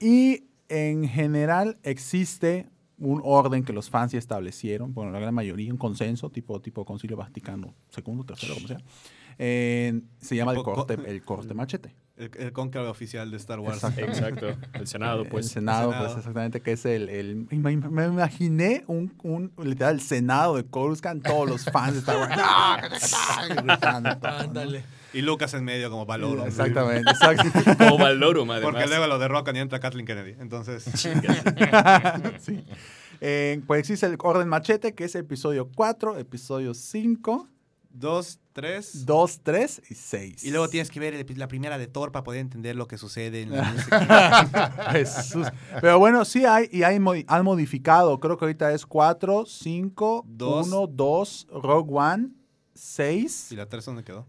y 0.00 0.44
en 0.68 1.08
general 1.08 1.78
existe 1.82 2.68
un 2.98 3.20
orden 3.24 3.62
que 3.64 3.72
los 3.72 3.90
fans 3.90 4.12
ya 4.12 4.18
establecieron, 4.18 4.92
bueno, 4.94 5.12
la 5.12 5.18
gran 5.20 5.34
mayoría, 5.34 5.70
un 5.70 5.78
consenso, 5.78 6.30
tipo, 6.30 6.60
tipo 6.60 6.84
Concilio 6.84 7.16
Vaticano 7.16 7.74
segundo, 7.90 8.24
tercero, 8.24 8.54
como 8.54 8.68
sea. 8.68 8.78
Eh, 9.38 10.00
se 10.18 10.36
llama 10.36 10.52
el 10.52 10.62
corte, 10.62 10.98
el 11.06 11.22
corte 11.24 11.54
machete. 11.54 11.94
El, 12.16 12.30
el 12.38 12.52
cónclave 12.52 12.88
oficial 12.88 13.30
de 13.30 13.36
Star 13.36 13.60
Wars. 13.60 13.84
Exacto. 13.84 14.56
El 14.72 14.86
Senado, 14.86 15.22
el 15.22 15.28
pues. 15.28 15.48
Senado, 15.48 15.90
Senado. 15.90 16.06
pues 16.06 16.18
exactamente, 16.18 16.60
que 16.62 16.72
es 16.72 16.86
el... 16.86 17.10
el 17.10 17.46
me, 17.50 17.72
imaginé 17.72 18.84
un, 18.86 19.12
un 19.22 19.52
literal 19.62 20.00
Senado 20.00 20.56
de 20.56 20.64
Coruscant, 20.64 21.22
todos 21.22 21.46
los 21.48 21.64
fans 21.64 21.92
de 21.92 21.98
Star 21.98 22.16
Wars. 22.16 23.14
Ándale. 24.22 24.84
Y 25.12 25.22
Lucas 25.22 25.54
en 25.54 25.64
medio 25.64 25.90
como 25.90 26.04
valor. 26.04 26.46
Exactamente, 26.46 27.10
exacto. 27.10 27.44
Como 27.78 27.96
Valorum, 27.96 28.50
además. 28.50 28.70
Porque 28.70 28.86
luego 28.86 29.06
lo 29.06 29.18
derrocan 29.18 29.56
y 29.56 29.60
entra 29.60 29.80
Kathleen 29.80 30.04
Kennedy. 30.04 30.34
Entonces, 30.38 30.84
sí. 30.94 31.10
Eh, 33.22 33.62
pues 33.66 33.80
existe 33.80 34.04
el 34.04 34.16
orden 34.18 34.46
machete, 34.46 34.94
que 34.94 35.04
es 35.04 35.14
episodio 35.14 35.70
4, 35.74 36.18
episodio 36.18 36.74
5, 36.74 37.48
dos, 37.88 38.40
tres. 38.56 39.04
2, 39.06 39.40
3 39.42 39.82
y 39.90 39.94
6. 39.94 40.44
Y 40.44 40.50
luego 40.50 40.68
tienes 40.68 40.90
que 40.90 40.98
ver 40.98 41.14
el- 41.14 41.38
la 41.38 41.46
primera 41.46 41.76
de 41.78 41.86
Thor 41.86 42.10
para 42.10 42.24
poder 42.24 42.40
entender 42.40 42.74
lo 42.74 42.88
que 42.88 42.96
sucede 42.98 43.42
en 43.42 43.50
la 43.54 43.62
música. 43.72 44.90
Jesús. 44.92 45.46
Pero 45.80 45.98
bueno, 45.98 46.24
sí 46.24 46.44
hay, 46.46 46.68
y 46.72 46.82
hay, 46.82 46.98
han 47.28 47.44
modificado. 47.44 48.18
Creo 48.18 48.36
que 48.38 48.46
ahorita 48.46 48.72
es 48.72 48.86
4, 48.86 49.44
5, 49.46 50.24
Dos. 50.26 50.66
1, 50.68 50.86
2, 50.88 51.46
Rogue 51.62 51.92
One, 51.94 52.28
6. 52.74 53.52
¿Y 53.52 53.56
la 53.56 53.66
tres 53.68 53.84
dónde 53.84 54.02
quedó? 54.02 54.26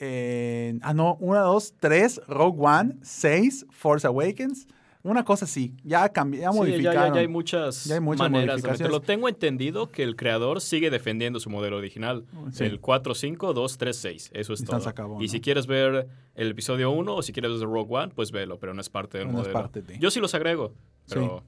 eh, 0.00 0.78
ah, 0.82 0.92
no, 0.92 1.16
1, 1.20 1.40
2, 1.40 1.74
3, 1.80 2.20
Rogue 2.28 2.58
One, 2.60 2.96
6, 3.02 3.66
Force 3.70 4.06
Awakens. 4.06 4.66
Una 5.04 5.22
cosa 5.24 5.44
así. 5.44 5.74
Ya 5.84 6.08
cambió, 6.08 6.40
ya 6.40 6.50
Sí, 6.50 6.58
modificaron. 6.58 7.08
ya- 7.08 7.14
ya 7.14 7.20
hay 7.20 7.28
muchas, 7.28 7.84
Ya 7.84 7.94
hay 7.96 8.00
muchas 8.00 8.20
maneras 8.30 8.54
modificaciones. 8.54 8.80
meterlo. 8.80 9.00
Tengo 9.02 9.28
entendido 9.28 9.90
que 9.90 10.02
el 10.02 10.16
creador 10.16 10.62
sigue 10.62 10.88
defendiendo 10.90 11.38
su 11.40 11.50
modelo 11.50 11.76
original. 11.76 12.24
Sí. 12.52 12.64
El 12.64 12.80
4, 12.80 13.14
5, 13.14 13.52
2, 13.52 13.76
3, 13.76 13.96
6. 13.96 14.30
Eso 14.32 14.54
es 14.54 14.62
Y 14.62 14.64
todo. 14.64 14.88
acabó, 14.88 15.20
y 15.20 15.26
¿no? 15.26 15.30
si 15.30 15.40
quieres 15.42 15.66
ver 15.66 16.08
el 16.34 16.50
episodio 16.50 16.90
1 16.90 17.16
o 17.16 17.22
si 17.22 17.32
quieres 17.34 17.52
ver 17.52 17.68
Rogue 17.68 17.94
One, 17.94 18.12
pues 18.14 18.32
velo, 18.32 18.58
pero 18.58 18.72
no 18.72 18.80
es 18.80 18.88
parte 18.88 19.18
del 19.18 19.26
No 19.26 19.32
es 19.34 19.38
modelo. 19.40 19.52
parte 19.52 19.82
de. 19.82 19.98
Yo 19.98 20.10
sí 20.10 20.20
los 20.20 20.34
agrego, 20.34 20.72
pero 21.08 21.44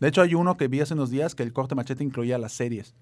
De 0.00 0.08
hecho, 0.08 0.22
hay 0.22 0.34
uno 0.34 0.56
que 0.56 0.66
vi 0.68 0.80
hace 0.80 0.94
unos 0.94 1.10
días 1.10 1.34
que 1.34 1.42
el 1.42 1.52
corte 1.52 1.74
machete 1.74 2.02
incluía 2.02 2.36
las 2.38 2.52
series. 2.52 2.94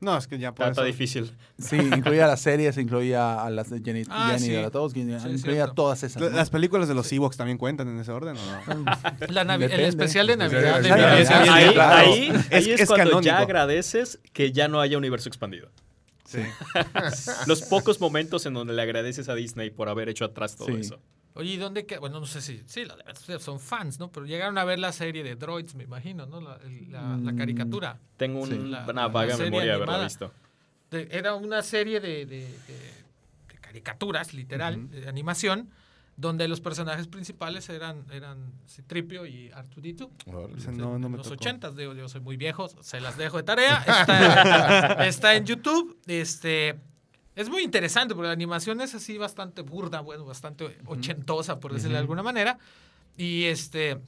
No, 0.00 0.16
es 0.16 0.28
que 0.28 0.38
ya 0.38 0.54
por 0.54 0.68
está, 0.68 0.82
eso- 0.82 0.86
difícil. 0.86 1.32
Sí, 1.58 1.76
incluía 1.76 2.26
las 2.28 2.40
series, 2.40 2.78
incluía 2.78 3.42
a 3.42 3.50
las 3.50 3.68
de 3.68 3.80
Jenny, 3.80 4.04
Ah, 4.08 4.28
Jenny 4.34 4.46
sí. 4.46 4.52
de 4.52 4.62
la 4.62 4.70
todos, 4.70 4.94
incluía 4.96 5.66
Sí, 5.66 5.72
todas 5.74 6.02
esas. 6.04 6.22
¿no? 6.22 6.30
¿Las 6.30 6.50
películas 6.50 6.86
de 6.86 6.94
los 6.94 7.10
Ewoks 7.12 7.36
también 7.36 7.58
cuentan 7.58 7.88
en 7.88 7.98
ese 7.98 8.12
orden 8.12 8.36
o 8.36 8.74
no? 8.74 8.84
La 9.28 9.44
Navi- 9.44 9.64
el 9.72 9.80
especial 9.80 10.28
de 10.28 10.36
Navidad. 10.36 10.80
de 10.80 10.92
ahí, 10.92 11.74
ahí- 11.78 12.28
Es- 12.50 12.66
es, 12.68 12.80
es 12.82 12.86
cuando 12.88 13.06
canónico. 13.10 13.22
ya 13.22 13.38
agradeces 13.38 14.20
que 14.32 14.52
ya 14.52 14.68
no 14.68 14.80
haya 14.80 14.96
universo 14.98 15.28
expandido. 15.28 15.68
Sí. 16.24 16.40
Los 17.46 17.62
pocos 17.62 18.00
momentos 18.00 18.46
en 18.46 18.54
donde 18.54 18.74
le 18.74 18.82
agradeces 18.82 19.28
a 19.28 19.34
Disney 19.34 19.70
por 19.70 19.88
haber 19.88 20.08
hecho 20.08 20.24
atrás 20.26 20.56
todo 20.56 20.68
Sí. 20.68 20.74
eso. 20.80 21.00
Oye, 21.38 21.52
¿y 21.52 21.56
dónde 21.56 21.86
queda? 21.86 22.00
Bueno, 22.00 22.18
no 22.20 22.26
sé 22.26 22.42
si. 22.42 22.62
Sí, 22.66 22.84
la 22.84 22.96
son 23.38 23.60
fans, 23.60 23.98
¿no? 24.00 24.10
Pero 24.10 24.26
llegaron 24.26 24.58
a 24.58 24.64
ver 24.64 24.78
la 24.80 24.90
serie 24.92 25.22
de 25.22 25.36
Droids, 25.36 25.74
me 25.76 25.84
imagino, 25.84 26.26
¿no? 26.26 26.40
La, 26.40 26.58
la- 26.90 27.16
la 27.16 27.32
Mm. 27.32 27.36
caricatura. 27.38 27.98
Tengo 28.16 28.40
un- 28.40 28.48
Sí. 28.50 28.58
La- 28.58 28.84
una 28.88 29.06
vaga 29.08 29.36
serie 29.36 29.50
memoria 29.50 29.70
de 29.70 29.74
haberlo 29.76 29.92
animada. 29.94 30.04
visto. 30.08 30.32
De- 30.90 31.08
era 31.12 31.34
una 31.34 31.62
serie 31.62 32.00
de, 32.00 32.26
de- 32.26 32.40
de- 32.66 32.94
de 33.52 33.58
caricaturas, 33.60 34.34
literal, 34.34 34.90
de 34.90 35.08
animación, 35.08 35.70
donde 36.16 36.48
los 36.48 36.60
personajes 36.60 37.06
principales 37.06 37.68
eran, 37.68 38.04
eran 38.10 38.52
Citripio 38.66 39.24
y 39.24 39.52
Arturito. 39.52 40.10
Ese 40.56 40.72
no, 40.72 40.98
no 40.98 41.08
me 41.08 41.18
los 41.18 41.30
ochentas, 41.30 41.76
digo, 41.76 41.94
yo 41.94 42.08
soy 42.08 42.20
muy 42.20 42.36
viejo, 42.36 42.68
se 42.82 43.00
las 43.00 43.16
dejo 43.16 43.36
de 43.36 43.44
tarea. 43.44 43.76
Está, 43.86 45.06
está 45.06 45.34
en 45.36 45.44
YouTube. 45.46 45.96
Este, 46.08 46.80
es 47.38 47.48
muy 47.48 47.62
interesante 47.62 48.16
porque 48.16 48.26
la 48.26 48.32
animación 48.32 48.80
es 48.80 48.96
así 48.96 49.16
bastante 49.16 49.62
burda, 49.62 50.00
bueno, 50.00 50.24
bastante 50.24 50.76
ochentosa, 50.86 51.60
por 51.60 51.72
decirlo 51.72 51.94
de 51.94 52.00
alguna 52.00 52.24
manera. 52.24 52.58
Y 53.16 53.44
este. 53.44 54.00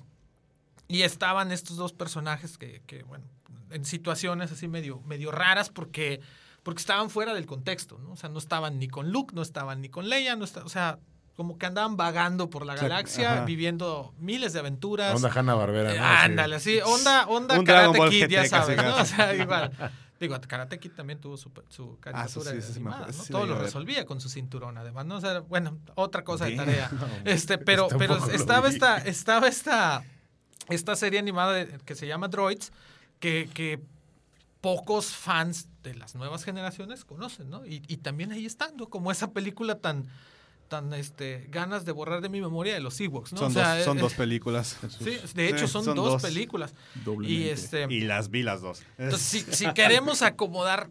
Y 0.88 1.02
estaban 1.02 1.52
estos 1.52 1.76
dos 1.76 1.92
personajes 1.92 2.58
que, 2.58 2.82
que, 2.88 3.04
bueno, 3.04 3.24
en 3.70 3.84
situaciones 3.84 4.50
así 4.50 4.66
medio, 4.66 5.00
medio 5.02 5.30
raras 5.30 5.70
porque, 5.70 6.20
porque 6.64 6.80
estaban 6.80 7.08
fuera 7.08 7.32
del 7.32 7.46
contexto, 7.46 7.98
¿no? 7.98 8.10
O 8.10 8.16
sea, 8.16 8.28
no 8.30 8.40
estaban 8.40 8.80
ni 8.80 8.88
con 8.88 9.12
Luke, 9.12 9.32
no 9.32 9.42
estaban 9.42 9.80
ni 9.80 9.88
con 9.88 10.08
Leia, 10.08 10.34
no 10.34 10.44
esta- 10.44 10.64
o 10.64 10.68
sea, 10.68 10.98
como 11.36 11.56
que 11.56 11.66
andaban 11.66 11.96
vagando 11.96 12.50
por 12.50 12.66
la 12.66 12.76
sea, 12.76 12.88
galaxia, 12.88 13.32
ajá. 13.34 13.44
viviendo 13.44 14.12
miles 14.18 14.52
de 14.52 14.58
aventuras. 14.58 15.14
Onda 15.14 15.30
Hanna 15.32 15.54
Barbera. 15.54 15.94
Eh, 15.94 15.98
¿no? 15.98 16.04
ándale, 16.04 16.56
así, 16.56 16.80
onda, 16.84 17.28
onda 17.28 17.56
Un 17.60 17.64
Karate 17.64 18.00
Kid, 18.10 18.26
ya 18.26 18.44
sabes, 18.46 18.76
¿no? 18.76 18.96
O 19.00 19.04
sea, 19.04 19.36
igual. 19.36 19.70
Digo, 20.20 20.38
Karate 20.46 20.78
Kid 20.78 20.92
también 20.92 21.18
tuvo 21.18 21.38
su, 21.38 21.50
su 21.70 21.94
Ah, 21.94 22.00
caricatura 22.00 22.50
sí, 22.50 22.58
eso 22.58 22.74
sí 22.74 22.80
me 22.80 22.90
animada, 22.90 23.10
¿no? 23.10 23.24
Todo 23.24 23.46
lo 23.46 23.58
resolvía 23.58 24.04
con 24.04 24.20
su 24.20 24.28
cinturón, 24.28 24.76
además, 24.76 25.06
¿no? 25.06 25.16
O 25.16 25.20
sea, 25.20 25.40
bueno, 25.40 25.78
otra 25.94 26.22
cosa 26.24 26.44
de 26.44 26.56
tarea. 26.56 26.90
Este, 27.24 27.56
pero, 27.56 27.88
pero 27.96 28.16
estaba 28.28 28.68
esta, 28.68 28.98
estaba 28.98 29.48
esta, 29.48 30.04
esta 30.68 30.94
serie 30.94 31.18
animada 31.18 31.64
que 31.64 31.94
se 31.94 32.06
llama 32.06 32.28
Droids, 32.28 32.70
que, 33.18 33.48
que 33.54 33.80
pocos 34.60 35.06
fans 35.06 35.68
de 35.82 35.94
las 35.94 36.14
nuevas 36.14 36.44
generaciones 36.44 37.06
conocen, 37.06 37.48
¿no? 37.48 37.64
Y, 37.64 37.82
y 37.88 37.96
también 37.96 38.30
ahí 38.30 38.44
están, 38.44 38.76
¿no? 38.76 38.88
Como 38.88 39.10
esa 39.10 39.32
película 39.32 39.76
tan, 39.78 40.06
tan, 40.70 40.94
este, 40.94 41.48
ganas 41.50 41.84
de 41.84 41.92
borrar 41.92 42.22
de 42.22 42.28
mi 42.30 42.40
memoria 42.40 42.72
de 42.72 42.80
los 42.80 42.98
Ewoks, 43.00 43.32
¿no? 43.32 43.38
Son, 43.40 43.48
O 43.48 43.50
sea, 43.50 43.74
dos, 43.76 43.84
son 43.84 43.98
eh, 43.98 44.00
dos 44.00 44.14
películas. 44.14 44.78
Sí, 45.04 45.18
de 45.34 45.48
hecho 45.48 45.66
son, 45.68 45.84
son 45.84 45.96
dos, 45.96 46.12
dos. 46.12 46.22
películas. 46.22 46.72
Y 47.22 47.48
este, 47.48 47.86
Y 47.90 48.02
las 48.02 48.30
vi 48.30 48.42
las 48.42 48.62
dos. 48.62 48.82
entonces, 48.96 49.20
si, 49.20 49.40
si 49.40 49.72
queremos 49.74 50.22
acomodar 50.22 50.88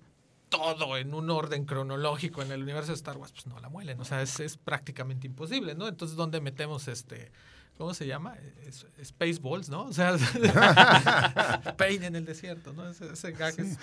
todo 0.49 0.97
en 0.97 1.13
un 1.13 1.29
orden 1.29 1.65
cronológico 1.65 2.41
en 2.41 2.51
el 2.51 2.61
universo 2.61 2.91
de 2.91 2.95
Star 2.95 3.17
Wars, 3.17 3.31
pues 3.31 3.47
no 3.47 3.59
la 3.59 3.69
muelen. 3.69 3.99
O 3.99 4.05
sea, 4.05 4.21
es, 4.21 4.39
es 4.39 4.57
prácticamente 4.57 5.25
imposible, 5.25 5.75
¿no? 5.75 5.87
Entonces, 5.87 6.17
¿dónde 6.17 6.41
metemos 6.41 6.87
este. 6.87 7.31
¿Cómo 7.79 7.93
se 7.93 8.05
llama? 8.05 8.35
Es- 8.67 8.85
Spaceballs, 9.01 9.69
¿no? 9.69 9.83
O 9.85 9.93
sea, 9.93 10.17
Pain 11.77 12.03
en 12.03 12.17
el 12.17 12.25
desierto, 12.25 12.73
¿no? 12.73 12.85
Ese, 12.89 13.05
ese 13.13 13.31
gag 13.31 13.57
es- 13.57 13.77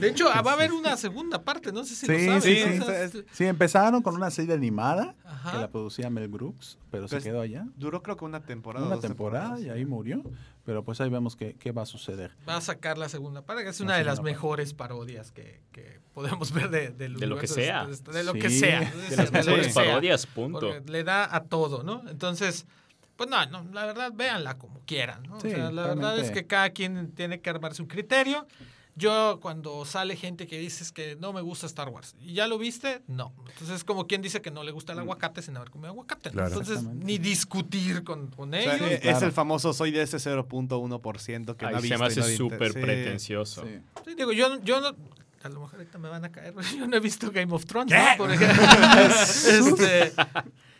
De 0.00 0.08
hecho, 0.08 0.26
ah, 0.30 0.42
va 0.42 0.50
a 0.50 0.54
haber 0.54 0.72
una 0.74 0.96
segunda 0.98 1.42
parte, 1.42 1.72
no 1.72 1.82
sé 1.84 1.94
si 1.94 2.04
Sí, 2.06 2.12
lo 2.12 2.18
sabes. 2.40 2.44
sí, 2.44 2.60
¿no? 2.66 2.72
sí. 2.72 2.78
O 2.80 2.84
sea, 2.84 3.02
es- 3.04 3.24
Sí, 3.32 3.44
empezaron 3.46 4.02
con 4.02 4.14
una 4.14 4.30
serie 4.30 4.54
animada 4.54 5.14
Ajá. 5.24 5.52
que 5.52 5.58
la 5.58 5.70
producía 5.70 6.10
Mel 6.10 6.28
Brooks, 6.28 6.76
pero 6.90 7.08
se 7.08 7.16
Pues, 7.16 7.24
quedó 7.24 7.40
allá. 7.40 7.66
Duró 7.76 8.02
creo 8.02 8.18
que 8.18 8.26
una 8.26 8.40
temporada. 8.44 8.84
Una 8.86 8.96
dos 8.96 9.02
temporada 9.04 9.58
y 9.58 9.70
ahí 9.70 9.86
murió. 9.86 10.22
Pero 10.66 10.82
pues 10.84 11.00
ahí 11.00 11.08
vemos 11.08 11.36
qué, 11.36 11.54
qué 11.58 11.72
va 11.72 11.82
a 11.82 11.86
suceder. 11.86 12.32
Va 12.46 12.56
a 12.56 12.60
sacar 12.60 12.98
la 12.98 13.08
segunda 13.08 13.40
parte, 13.42 13.62
que 13.62 13.70
es 13.70 13.78
La 13.80 13.84
una 13.86 13.96
de 13.96 14.04
las 14.04 14.16
parte. 14.18 14.30
mejores 14.32 14.74
parodias 14.74 15.30
que, 15.32 15.60
que 15.72 16.00
podemos 16.12 16.50
ver 16.52 16.68
de, 16.70 16.90
del 16.90 17.14
De 17.14 17.26
lo 17.26 17.36
que 17.38 17.46
universo 17.46 17.54
sea. 17.54 17.86
De, 17.86 18.12
de 18.12 18.24
lo 18.24 18.32
Sí. 18.32 18.38
que 18.40 18.50
sea. 18.50 18.80
De 18.80 19.08
De 19.10 19.16
las 19.16 19.30
de 19.32 19.38
mejores 19.38 19.72
sea. 19.72 19.84
parodias, 19.84 20.26
punto. 20.26 20.58
Porque 20.60 20.82
le 20.90 21.04
da 21.04 21.34
a 21.34 21.44
todo, 21.44 21.82
¿no? 21.84 22.02
Entonces, 22.10 22.66
pues 23.16 23.30
no, 23.30 23.46
no, 23.46 23.64
la 23.72 23.86
verdad, 23.86 24.12
véanla 24.12 24.58
como 24.58 24.80
quieran, 24.80 25.22
¿no? 25.22 25.40
Sí, 25.40 25.46
o 25.46 25.50
sea, 25.50 25.70
la 25.70 25.86
verdad 25.86 26.18
es 26.18 26.30
que 26.32 26.46
cada 26.46 26.68
quien 26.70 27.12
tiene 27.12 27.40
que 27.40 27.48
armarse 27.48 27.80
un 27.80 27.88
criterio. 27.88 28.46
Yo, 28.98 29.40
cuando 29.42 29.84
sale 29.84 30.16
gente 30.16 30.46
que 30.46 30.58
dices 30.58 30.90
que 30.90 31.16
no 31.16 31.34
me 31.34 31.42
gusta 31.42 31.66
Star 31.66 31.90
Wars, 31.90 32.16
¿y 32.18 32.32
ya 32.32 32.46
lo 32.46 32.56
viste? 32.56 33.02
No. 33.06 33.34
Entonces, 33.46 33.76
es 33.76 33.84
como 33.84 34.06
quien 34.06 34.22
dice 34.22 34.40
que 34.40 34.50
no 34.50 34.64
le 34.64 34.72
gusta 34.72 34.94
el 34.94 34.98
aguacate 35.00 35.42
sin 35.42 35.54
haber 35.56 35.70
comido 35.70 35.90
aguacate. 35.90 36.30
Entonces, 36.30 36.82
ni 36.82 37.18
discutir 37.18 38.04
con, 38.04 38.28
con 38.28 38.54
O 38.54 38.56
sea, 38.56 38.76
ellos. 38.76 38.90
Es 38.90 39.00
claro. 39.00 39.26
el 39.26 39.32
famoso 39.32 39.74
soy 39.74 39.90
de 39.90 40.00
ese 40.02 40.16
0.1% 40.16 41.56
que 41.56 41.66
no 41.66 41.76
ha 41.76 41.80
visto. 41.80 41.94
se 41.96 41.98
me 42.00 42.06
hace 42.06 42.20
no 42.20 42.26
súper 42.26 42.72
sí. 42.72 42.80
pretencioso. 42.80 43.64
Sí. 43.64 43.80
Sí, 44.06 44.14
digo, 44.14 44.32
yo, 44.32 44.60
yo 44.62 44.80
no- 44.80 44.96
a 45.42 45.48
lo 45.48 45.60
mejor 45.60 45.78
ahorita 45.78 45.98
me 45.98 46.08
van 46.08 46.24
a 46.24 46.32
caer. 46.32 46.54
Yo 46.76 46.86
no 46.88 46.96
he 46.96 47.00
visto 47.00 47.30
Game 47.30 47.52
of 47.54 47.66
Thrones, 47.66 47.92
¿no? 47.96 48.16
Por 48.16 48.30
ejemplo. 48.32 48.64
este, 48.64 50.12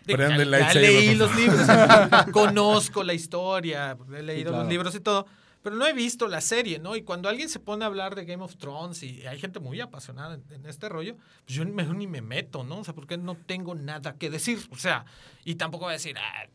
el 0.07 0.17
ya 0.19 0.29
lightsaber, 0.45 0.83
leí 0.83 1.15
los 1.15 1.37
libros, 1.37 1.67
conozco 2.33 3.03
la 3.05 3.15
historia, 3.15 3.97
he 4.17 4.23
leído 4.23 4.51
claro. 4.51 4.65
los 4.65 4.73
libros 4.73 4.95
y 4.95 5.01
todo, 5.01 5.27
pero 5.67 5.75
no 5.75 5.85
he 5.85 5.93
visto 5.93 6.29
la 6.29 6.41
serie, 6.41 6.79
¿no? 6.79 6.95
Y 6.95 7.03
cuando 7.03 7.29
alguien 7.29 7.49
se 7.49 7.59
pone 7.59 7.83
a 7.83 7.89
hablar 7.89 8.15
de 8.15 8.25
Game 8.25 8.41
of 8.41 8.55
Thrones 8.55 9.03
y 9.03 9.27
hay 9.27 9.41
gente 9.41 9.59
muy 9.59 9.81
apasionada 9.81 10.37
en, 10.37 10.45
en 10.53 10.65
este 10.65 10.89
rollo, 10.89 11.17
pues 11.45 11.57
yo 11.57 11.65
ni 11.65 12.07
me 12.07 12.23
meto, 12.23 12.63
¿no? 12.63 12.79
O 12.79 12.85
sea, 12.85 12.95
porque 12.95 13.19
no 13.19 13.35
tengo 13.35 13.75
nada 13.75 14.15
que 14.17 14.31
decir. 14.31 14.61
O 14.71 14.77
sea, 14.77 15.07
y 15.45 15.57
tampoco 15.57 15.87
voy 15.87 15.91
a 15.91 15.95
decir, 15.95 16.17
ah, 16.19 16.47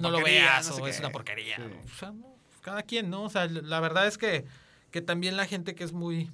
no 0.00 0.10
lo 0.10 0.20
veas 0.24 0.66
no 0.66 0.74
sé 0.74 0.80
o 0.80 0.84
qué. 0.84 0.90
es 0.90 0.98
una 0.98 1.10
porquería. 1.10 1.54
Sí. 1.54 1.62
O 1.62 1.96
sea, 1.96 2.10
no, 2.10 2.34
cada 2.62 2.82
quien, 2.82 3.10
¿no? 3.10 3.22
O 3.22 3.30
sea, 3.30 3.46
la 3.46 3.78
verdad 3.78 4.08
es 4.08 4.18
que, 4.18 4.44
que 4.90 5.02
también 5.02 5.36
la 5.36 5.46
gente 5.46 5.76
que 5.76 5.84
es 5.84 5.92
muy, 5.92 6.28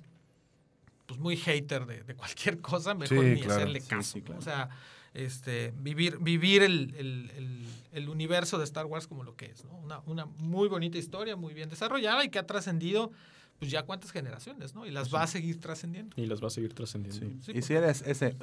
pues 1.05 1.21
muy 1.21 1.37
hater 1.37 1.85
de, 1.85 2.05
de 2.05 2.15
cualquier 2.15 2.63
cosa, 2.63 2.95
mejor 2.95 3.19
Sí, 3.19 3.25
ni 3.35 3.41
claro. 3.43 3.55
hacerle 3.61 3.83
caso. 3.83 4.13
sí, 4.15 4.21
¿no? 4.21 4.25
claro. 4.25 4.39
O 4.41 4.43
sea, 4.43 4.71
este, 5.15 5.73
vivir, 5.81 6.19
vivir 6.19 6.63
el, 6.63 6.95
el- 6.99 7.31
el- 7.37 7.67
el 7.93 8.09
universo 8.09 8.59
de 8.59 8.65
Star 8.65 8.87
Wars 8.87 9.07
como 9.07 9.25
lo 9.25 9.35
que 9.37 9.47
es, 9.47 9.65
¿no? 9.65 9.77
Una, 9.79 10.01
una 10.07 10.27
muy 10.27 10.69
bonita 10.69 10.99
historia, 10.99 11.35
muy 11.37 11.55
bien 11.55 11.69
desarrollada 11.69 12.25
y 12.25 12.29
que 12.29 12.39
ha 12.39 12.47
trascendido, 12.47 13.11
pues 13.59 13.71
ya 13.73 13.83
cuántas 13.85 14.13
generaciones, 14.13 14.75
¿no? 14.75 14.87
Y 14.87 14.91
las 14.93 15.13
va 15.13 15.23
a 15.23 15.27
seguir 15.27 15.59
trascendiendo. 15.61 16.15
Y 16.21 16.27
las 16.27 16.41
va 16.43 16.47
a 16.47 16.51
seguir 16.51 16.75
trascendiendo. 16.75 17.19
Sí. 17.27 17.39
Sí, 17.43 17.53
y 17.59 17.63
si 17.63 17.75
eres 17.75 18.03
ese 18.07 18.37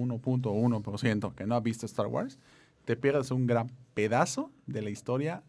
00.1.1.1% 0.00 1.34
que 1.34 1.46
no 1.46 1.54
ha 1.54 1.60
visto 1.60 1.86
Star 1.86 2.06
Wars, 2.06 2.38
te 2.84 2.96
pierdes 2.96 3.30
un 3.30 3.46
gran 3.46 3.70
pedazo 3.94 4.50
de 4.66 4.82
la 4.82 4.90
historia 4.90 5.42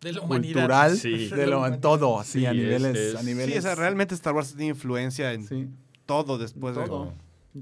De 0.00 0.12
la 0.12 0.20
humanidad. 0.22 0.54
cultural, 0.54 0.96
Sí. 0.96 1.28
de 1.28 1.46
lo 1.46 1.66
en 1.66 1.80
todo, 1.80 2.18
así 2.20 2.40
Sí, 2.40 2.46
a 2.46 2.50
es- 2.50 2.56
niveles, 2.56 2.96
es- 2.96 3.14
a 3.16 3.20
Sí, 3.20 3.26
niveles. 3.26 3.58
o 3.58 3.62
sea, 3.62 3.74
realmente 3.74 4.14
Star 4.14 4.34
Wars 4.34 4.48
tiene 4.54 4.66
influencia 4.68 5.32
en 5.32 5.46
sí, 5.46 5.68
todo 6.06 6.38
después 6.38 6.74
de... 6.76 6.82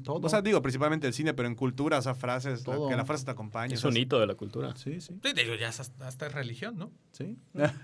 todo. 0.05 0.20
O 0.22 0.28
sea, 0.28 0.43
digo, 0.43 0.61
principalmente 0.62 1.07
el 1.07 1.14
cine, 1.14 1.34
pero 1.34 1.49
en 1.49 1.55
cultura, 1.55 1.99
o 1.99 2.03
sea, 2.03 2.14
frases, 2.14 2.66
la- 2.66 2.76
que 2.89 2.97
la 2.97 3.05
frase 3.05 3.24
te 3.24 3.30
acompañe. 3.30 3.74
Es 3.74 3.84
un 3.84 3.97
hito 3.97 4.18
de 4.20 4.26
la 4.26 4.34
cultura. 4.34 4.74
sí, 4.76 5.01
sí, 5.01 5.14
Sí, 5.22 5.32
digo, 5.34 5.55
ya 5.55 5.68
hasta, 5.68 5.84
hasta 6.07 6.26
es 6.26 6.32
religión, 6.32 6.76
¿no? 6.78 6.91
sí. 7.12 7.36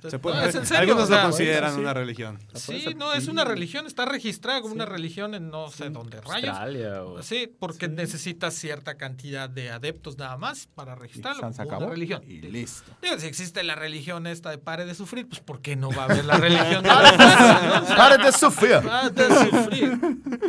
Se 0.08 0.18
puede- 0.18 0.36
No, 0.36 0.42
es 0.44 0.54
en 0.54 0.66
serio, 0.66 0.80
algunos 0.82 1.04
o 1.04 1.06
sea, 1.06 1.16
lo 1.24 1.30
consideran 1.30 1.74
sí. 1.74 1.80
una 1.80 1.94
religión. 1.94 2.38
Sí, 2.54 2.86
no, 2.96 3.12
es 3.14 3.26
una 3.28 3.44
religión, 3.44 3.86
está 3.86 4.04
registrada 4.04 4.60
como 4.60 4.74
una 4.74 4.86
religión 4.86 5.34
en 5.34 5.50
no 5.50 5.70
sé 5.70 5.90
dónde 5.90 6.20
rayos. 6.20 6.50
Australia 6.50 7.04
o... 7.04 7.22
Sí, 7.22 7.50
porque 7.58 7.88
necesitas 7.88 8.54
cierta 8.54 8.96
cantidad 8.96 9.48
de 9.48 9.70
adeptos 9.70 10.18
nada 10.18 10.36
más 10.36 10.66
para 10.74 10.94
registrarlo 10.94 11.40
como 11.42 11.54
acabó 11.62 11.84
una 11.86 11.90
religión. 11.94 12.22
y 12.26 12.40
listo. 12.42 12.92
Digo, 13.02 13.18
si 13.18 13.26
existe 13.26 13.62
la 13.62 13.74
religión 13.74 14.26
esta 14.26 14.50
de 14.50 14.58
pare 14.58 14.84
de 14.84 14.94
sufrir, 14.94 15.28
pues 15.28 15.40
¿por 15.40 15.60
qué 15.60 15.74
no 15.76 15.90
va 15.90 16.02
a 16.02 16.04
haber 16.04 16.24
la 16.24 16.36
religión 16.36 16.82
de 16.82 16.88
la 16.88 16.96
fuerza, 17.12 17.62
no? 17.80 17.82
O 17.82 17.86
sea, 17.86 17.96
¡Pare 17.96 18.24
de 18.24 18.32
sufrir! 18.32 18.80
pare 18.82 19.10
de 19.10 19.50
sufrir. 19.50 19.98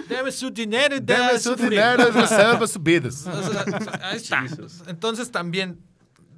Deme 0.10 0.32
su 0.32 0.52
dinero 0.52 0.96
y 0.96 1.00
debe 1.00 1.40
su 1.46 1.52
sufrir. 1.52 1.70
dinero 1.72 2.08
y 2.10 2.12
reserva 2.12 2.68
sus 2.68 2.82
vidas. 2.84 3.26
O 3.28 3.44
sea, 3.52 3.66
ahí 4.04 4.18
está. 4.18 4.44
Entonces 4.88 5.32
también, 5.32 5.80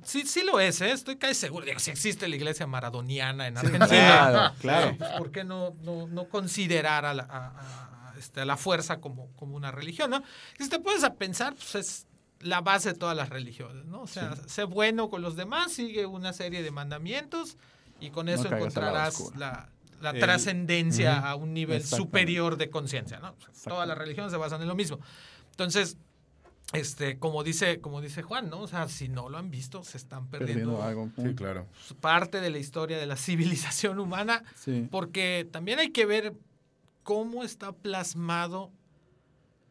sí, 0.03 0.25
sí 0.25 0.43
lo 0.43 0.59
es, 0.59 0.79
¿eh? 0.81 0.91
estoy 0.91 1.17
casi 1.17 1.33
seguro. 1.35 1.65
Digo, 1.65 1.79
si 1.79 1.91
existe 1.91 2.27
la 2.27 2.35
iglesia 2.35 2.67
maradoniana 2.67 3.47
en 3.47 3.57
Argentina, 3.57 3.87
claro, 3.87 4.55
claro. 4.59 4.95
pues, 4.97 5.09
¿por 5.17 5.31
qué 5.31 5.43
no, 5.43 5.73
no, 5.81 6.07
no 6.07 6.25
considerar 6.29 7.05
a 7.05 7.13
la, 7.13 7.23
a- 7.23 7.47
a- 7.47 8.13
este, 8.19 8.41
a 8.41 8.45
la 8.45 8.57
fuerza 8.57 8.99
como, 8.99 9.27
como 9.35 9.55
una 9.55 9.71
religión? 9.71 10.09
¿no? 10.11 10.23
Y 10.59 10.63
si 10.63 10.69
te 10.69 10.79
puedes 10.79 11.03
a 11.03 11.13
pensar, 11.15 11.53
pues 11.55 11.75
es 11.75 12.07
la 12.39 12.61
base 12.61 12.93
de 12.93 12.99
todas 12.99 13.17
las 13.17 13.29
religiones, 13.29 13.85
¿no? 13.85 14.01
O 14.01 14.07
sea, 14.07 14.35
sé 14.47 14.63
bueno 14.63 15.09
con 15.09 15.21
los 15.23 15.35
demás, 15.35 15.71
sigue 15.73 16.05
una 16.05 16.33
serie 16.33 16.61
de 16.61 16.69
mandamientos 16.71 17.57
y 17.99 18.11
con 18.11 18.29
eso 18.29 18.43
lado 18.43 18.57
encontrarás 18.57 19.35
la, 19.35 19.69
la 20.01 20.11
El- 20.11 20.19
trascendencia 20.19 21.17
a 21.19 21.35
un 21.35 21.53
nivel 21.53 21.83
superior 21.83 22.57
de 22.57 22.69
conciencia, 22.69 23.19
¿no? 23.19 23.29
O 23.31 23.53
sea, 23.53 23.71
todas 23.71 23.87
las 23.87 23.97
religiones 23.97 24.31
se 24.31 24.37
basan 24.37 24.61
en 24.61 24.67
lo 24.67 24.75
mismo. 24.75 24.99
Entonces, 25.51 25.97
este, 26.73 27.17
como 27.17 27.43
dice, 27.43 27.79
como 27.79 28.01
dice 28.01 28.21
Juan, 28.23 28.49
¿no? 28.49 28.59
O 28.59 28.67
sea, 28.67 28.87
si 28.89 29.07
no 29.07 29.29
lo 29.29 29.37
han 29.37 29.49
visto, 29.49 29.83
se 29.83 29.97
están 29.97 30.27
perdiendo, 30.27 30.77
Perdiendo 30.77 30.83
algo. 30.83 31.09
Sí, 31.17 31.33
claro. 31.35 31.65
parte 32.01 32.41
de 32.41 32.49
la 32.49 32.57
historia 32.57 32.97
de 32.97 33.05
la 33.05 33.15
civilización 33.17 33.99
humana, 33.99 34.43
Sí. 34.55 34.87
porque 34.91 35.47
también 35.51 35.79
hay 35.79 35.89
que 35.91 36.05
ver 36.05 36.33
cómo 37.03 37.43
está 37.43 37.71
plasmado 37.71 38.71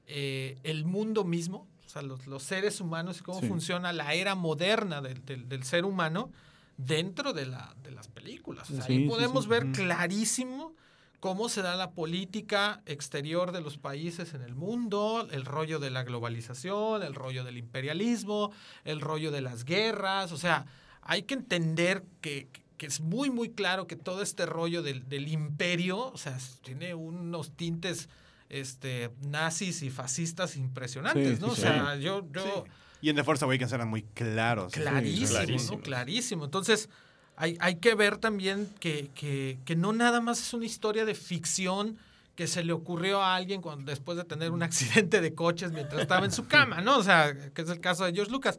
eh, 0.07 0.59
el 0.63 0.85
mundo 0.85 1.25
mismo, 1.25 1.67
o 1.85 1.89
sea, 1.89 2.03
los, 2.03 2.27
los 2.27 2.43
seres 2.43 2.81
humanos 2.81 3.19
y 3.21 3.23
cómo 3.23 3.41
Sí. 3.41 3.49
funciona 3.49 3.93
la 3.93 4.15
era 4.15 4.35
moderna 4.35 5.01
del, 5.01 5.25
del- 5.25 5.49
del 5.49 5.65
ser 5.65 5.85
humano 5.85 6.31
dentro 6.77 7.33
de, 7.33 7.47
la, 7.47 7.75
de 7.83 7.91
las 7.91 8.09
películas. 8.09 8.71
O 8.71 8.75
sea, 8.75 8.83
Sí, 8.85 8.93
ahí 8.95 9.09
podemos 9.09 9.45
sí. 9.45 9.51
ver 9.51 9.73
clarísimo 9.73 10.75
cómo 11.21 11.49
se 11.49 11.63
da 11.63 11.75
la 11.77 11.91
política 11.93 12.83
exterior 12.87 13.51
de 13.53 13.61
los 13.63 13.79
países 13.79 14.35
en 14.35 14.43
el 14.43 14.55
mundo, 14.55 15.27
el 15.31 15.45
rollo 15.45 15.79
de 15.79 15.91
la 15.91 16.05
globalización, 16.05 17.03
el 17.03 17.15
rollo 17.15 17.43
del 17.45 17.57
imperialismo, 17.57 18.53
el 18.85 19.01
rollo 19.01 19.31
de 19.31 19.41
las 19.41 19.65
guerras, 19.65 20.31
o 20.33 20.37
sea, 20.37 20.67
hay 21.03 21.23
que 21.23 21.35
entender 21.35 22.05
que, 22.21 22.49
que 22.77 22.87
es 22.87 23.01
muy, 23.01 23.31
muy 23.31 23.49
claro 23.51 23.87
que 23.87 23.97
todo 23.97 24.21
este 24.23 24.45
rollo 24.45 24.83
del, 24.83 25.09
del 25.09 25.29
imperio, 25.29 25.99
o 26.13 26.19
sea, 26.19 26.37
tiene 26.63 26.95
unos 26.95 27.53
tintes 27.57 28.09
este, 28.51 29.11
nazis 29.23 29.83
y 29.83 29.91
fascistas 29.91 30.57
impresionantes, 30.57 31.39
Sí, 31.39 31.45
¿no? 31.45 31.55
sí, 31.55 31.63
o 31.63 31.65
sea, 31.65 31.97
yo, 31.97 32.29
yo 32.33 32.65
Sí. 32.65 32.71
Y 33.03 33.11
en 33.11 33.17
The 33.17 33.25
Force 33.25 33.45
Awakens 33.45 33.73
eran 33.73 33.89
muy 33.89 34.03
claros. 34.03 34.73
clarísimo, 34.73 35.29
clarísimos. 35.29 35.71
¿no? 35.79 35.81
Clarísimo. 35.83 36.45
Entonces, 36.47 36.89
hay, 37.37 37.57
hay 37.61 37.77
que 37.77 37.95
ver 37.95 38.17
también 38.19 38.69
que, 38.81 39.11
que- 39.15 39.59
que 39.65 39.77
no 39.77 39.93
nada 39.93 40.21
más 40.21 40.41
es 40.41 40.53
una 40.55 40.65
historia 40.67 41.05
de 41.05 41.15
ficción 41.15 41.99
que 42.35 42.47
se 42.47 42.63
le 42.65 42.73
ocurrió 42.73 43.23
a 43.23 43.35
alguien 43.35 43.63
cuando, 43.63 43.91
después 43.91 44.19
de 44.19 44.25
tener 44.25 44.51
un 44.51 44.63
accidente 44.63 45.21
de 45.21 45.35
coches 45.35 45.73
mientras 45.73 46.03
estaba 46.03 46.25
en 46.27 46.33
su 46.33 46.47
cama, 46.49 46.81
¿no? 46.81 46.99
O 46.99 47.03
sea, 47.03 47.35
que 47.53 47.63
es 47.63 47.69
el 47.71 47.81
caso 47.81 48.05
de 48.05 48.13
George 48.13 48.31
Lucas. 48.33 48.59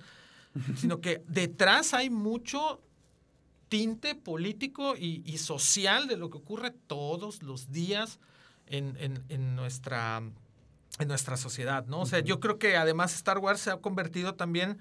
Sino 0.76 1.00
que 1.02 1.22
detrás 1.28 1.94
hay 1.94 2.10
mucho 2.10 2.82
tinte 3.70 4.16
político 4.16 4.96
y, 4.96 5.22
y 5.26 5.38
social 5.40 6.08
de 6.08 6.18
lo 6.18 6.30
que 6.30 6.38
ocurre 6.38 6.72
todos 6.72 7.44
los 7.44 7.72
días 7.72 8.20
en, 8.68 8.96
en- 9.00 9.24
en 9.30 9.56
nuestra, 9.56 10.22
en 11.00 11.08
nuestra 11.08 11.38
sociedad, 11.38 11.86
¿no? 11.86 12.02
O 12.02 12.06
sea, 12.06 12.20
yo 12.20 12.40
creo 12.40 12.58
que 12.58 12.76
además 12.76 13.14
Star 13.16 13.38
Wars 13.38 13.62
se 13.62 13.72
ha 13.72 13.78
convertido 13.78 14.36
también, 14.36 14.80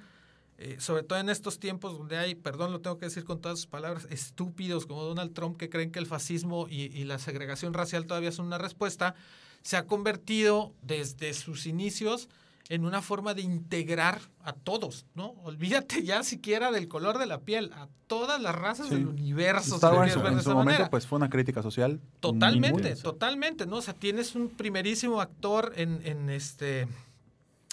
eh, 0.58 0.76
sobre 0.78 1.02
todo 1.02 1.18
en 1.18 1.28
estos 1.28 1.58
tiempos 1.58 1.98
donde 1.98 2.16
hay, 2.16 2.34
perdón, 2.34 2.72
lo 2.72 2.80
tengo 2.80 2.98
que 2.98 3.06
decir 3.06 3.24
con 3.24 3.40
todas 3.40 3.58
sus 3.58 3.66
palabras, 3.66 4.06
estúpidos 4.10 4.86
como 4.86 5.02
Donald 5.02 5.34
Trump 5.34 5.58
que 5.58 5.68
creen 5.68 5.90
que 5.90 5.98
el 5.98 6.06
fascismo 6.06 6.66
y, 6.68 6.84
y 6.84 7.04
la 7.04 7.18
segregación 7.18 7.74
racial 7.74 8.06
todavía 8.06 8.32
son 8.32 8.46
una 8.46 8.58
respuesta, 8.58 9.14
se 9.62 9.76
ha 9.76 9.86
convertido 9.86 10.72
desde 10.82 11.34
sus 11.34 11.66
inicios 11.66 12.28
en 12.68 12.84
una 12.84 13.00
forma 13.00 13.32
de 13.34 13.42
integrar 13.42 14.20
a 14.42 14.52
todos, 14.52 15.06
¿no? 15.14 15.28
Olvídate 15.44 16.02
ya 16.02 16.22
siquiera 16.24 16.72
del 16.72 16.88
color 16.88 17.18
de 17.18 17.26
la 17.26 17.38
piel, 17.40 17.72
a 17.74 17.88
todas 18.08 18.40
las 18.40 18.54
razas 18.56 18.88
Sí. 18.88 18.94
del 18.96 19.06
universo. 19.06 19.76
Star 19.76 19.94
Wars 19.94 20.08
en 20.08 20.14
su 20.14 20.20
momento 20.24 20.54
manera. 20.54 20.90
pues 20.90 21.06
fue 21.06 21.16
una 21.16 21.30
crítica 21.30 21.62
social. 21.62 22.00
Totalmente, 22.20 22.96
totalmente, 22.96 23.66
¿no? 23.66 23.76
O 23.76 23.82
sea, 23.82 23.94
tienes 23.94 24.34
un 24.34 24.48
primerísimo 24.48 25.20
actor 25.20 25.72
en, 25.76 26.00
en 26.04 26.28
este 26.30 26.88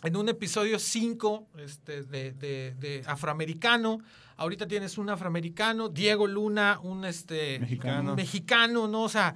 en 0.04 0.18
un 0.18 0.28
episodio 0.30 0.80
5 0.80 1.48
este, 1.60 2.04
de, 2.04 2.34
de- 2.34 2.76
de 2.78 3.04
afroamericano. 3.08 4.00
Ahorita 4.36 4.68
tienes 4.68 4.98
un 4.98 5.10
afroamericano, 5.10 5.88
Diego 5.90 6.28
Luna, 6.28 6.80
un 6.84 7.06
este 7.06 7.58
Mexicano. 7.60 8.10
un 8.12 8.16
mexicano, 8.18 8.88
¿no? 8.90 9.04
O 9.04 9.10
sea, 9.10 9.34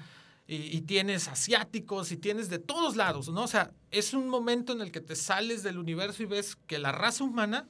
y, 0.48 0.56
y 0.78 0.82
tienes 0.82 1.28
asiáticos 1.28 2.12
y 2.12 2.18
tienes 2.18 2.50
de 2.50 2.60
todos 2.60 2.95
lados, 2.95 3.28
¿no? 3.30 3.43
O 3.43 3.48
sea, 3.48 3.72
es 3.91 4.14
un 4.14 4.30
momento 4.30 4.72
en 4.74 4.82
el 4.82 4.91
que 4.91 5.02
te 5.02 5.16
sales 5.16 5.62
del 5.64 5.78
universo 5.78 6.24
y 6.24 6.26
ves 6.26 6.56
que 6.68 6.80
la 6.80 6.91
raza 6.91 7.24
humana 7.24 7.68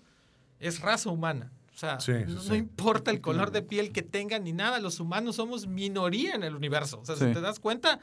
es 0.60 0.80
raza 0.82 1.10
humana. 1.10 1.52
O 1.74 1.78
sea, 1.80 2.00
Sí, 2.00 2.12
no, 2.28 2.42
sí. 2.42 2.50
no 2.50 2.56
importa 2.56 3.12
el 3.12 3.22
color 3.22 3.52
de 3.52 3.62
piel 3.62 3.92
que 3.92 4.02
tengan 4.02 4.44
ni 4.44 4.52
nada, 4.54 4.80
los 4.80 5.00
humanos 5.00 5.36
somos 5.36 5.68
minoría 5.68 6.34
en 6.36 6.44
el 6.44 6.56
universo. 6.56 7.00
O 7.00 7.06
sea, 7.06 7.16
si 7.16 7.26
Sí. 7.26 7.34
te 7.34 7.42
das 7.42 7.60
cuenta, 7.60 8.00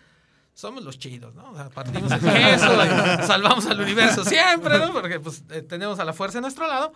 somos 0.55 0.85
los 0.85 0.99
chidos, 0.99 1.35
¿no? 1.35 1.51
O 1.51 1.57
sea, 1.57 1.71
partimos 1.71 2.11
el 2.13 2.21
queso 2.21 2.73
y 2.75 3.27
salvamos 3.27 3.67
al 3.67 3.81
universo 3.81 4.25
siempre, 4.25 4.79
¿no? 4.79 4.93
Porque 4.93 5.19
pues 5.21 5.43
eh, 5.51 5.63
tenemos 5.63 5.99
a 5.99 6.05
la 6.05 6.13
fuerza 6.13 6.39
a 6.39 6.41
nuestro 6.41 6.67
lado, 6.69 6.93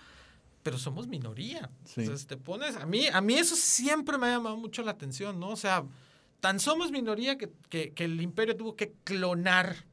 pero 0.62 0.78
somos 0.78 1.08
minoría. 1.08 1.68
Entonces 1.96 2.26
te 2.28 2.36
pones, 2.36 2.76
a 2.76 2.86
mí, 2.86 3.06
a 3.12 3.20
mí 3.20 3.34
eso 3.34 3.56
siempre 3.56 4.16
me 4.18 4.26
ha 4.26 4.30
llamado 4.36 4.56
mucho 4.56 4.82
la 4.82 4.92
atención, 4.92 5.40
¿no? 5.40 5.48
O 5.50 5.56
sea, 5.56 5.84
tan 6.40 6.60
somos 6.60 6.90
minoría 6.92 7.36
que, 7.38 7.50
que- 7.68 7.92
que 7.92 8.04
el 8.04 8.20
imperio 8.20 8.56
tuvo 8.56 8.76
que 8.76 8.92
clonar, 9.04 9.84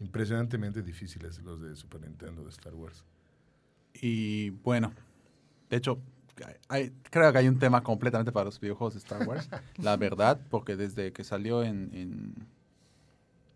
Impresionantemente 0.00 0.82
difíciles 0.82 1.38
los 1.42 1.60
de 1.60 1.76
Super 1.76 2.00
Nintendo 2.00 2.42
de 2.42 2.48
Star 2.50 2.74
Wars. 2.74 3.04
Y 4.00 4.48
bueno, 4.50 4.92
de 5.68 5.76
hecho, 5.76 5.98
hay- 6.68 6.90
creo 7.10 7.30
que 7.32 7.38
hay 7.38 7.48
un 7.48 7.58
tema 7.58 7.82
completamente 7.82 8.32
para 8.32 8.46
los 8.46 8.58
videojuegos 8.58 8.94
de 8.94 9.00
Star 9.00 9.28
Wars, 9.28 9.50
la 9.76 9.98
verdad, 9.98 10.40
porque 10.48 10.74
desde 10.76 11.12
que 11.12 11.22
salió 11.22 11.62
en, 11.62 11.90
en, 11.92 12.34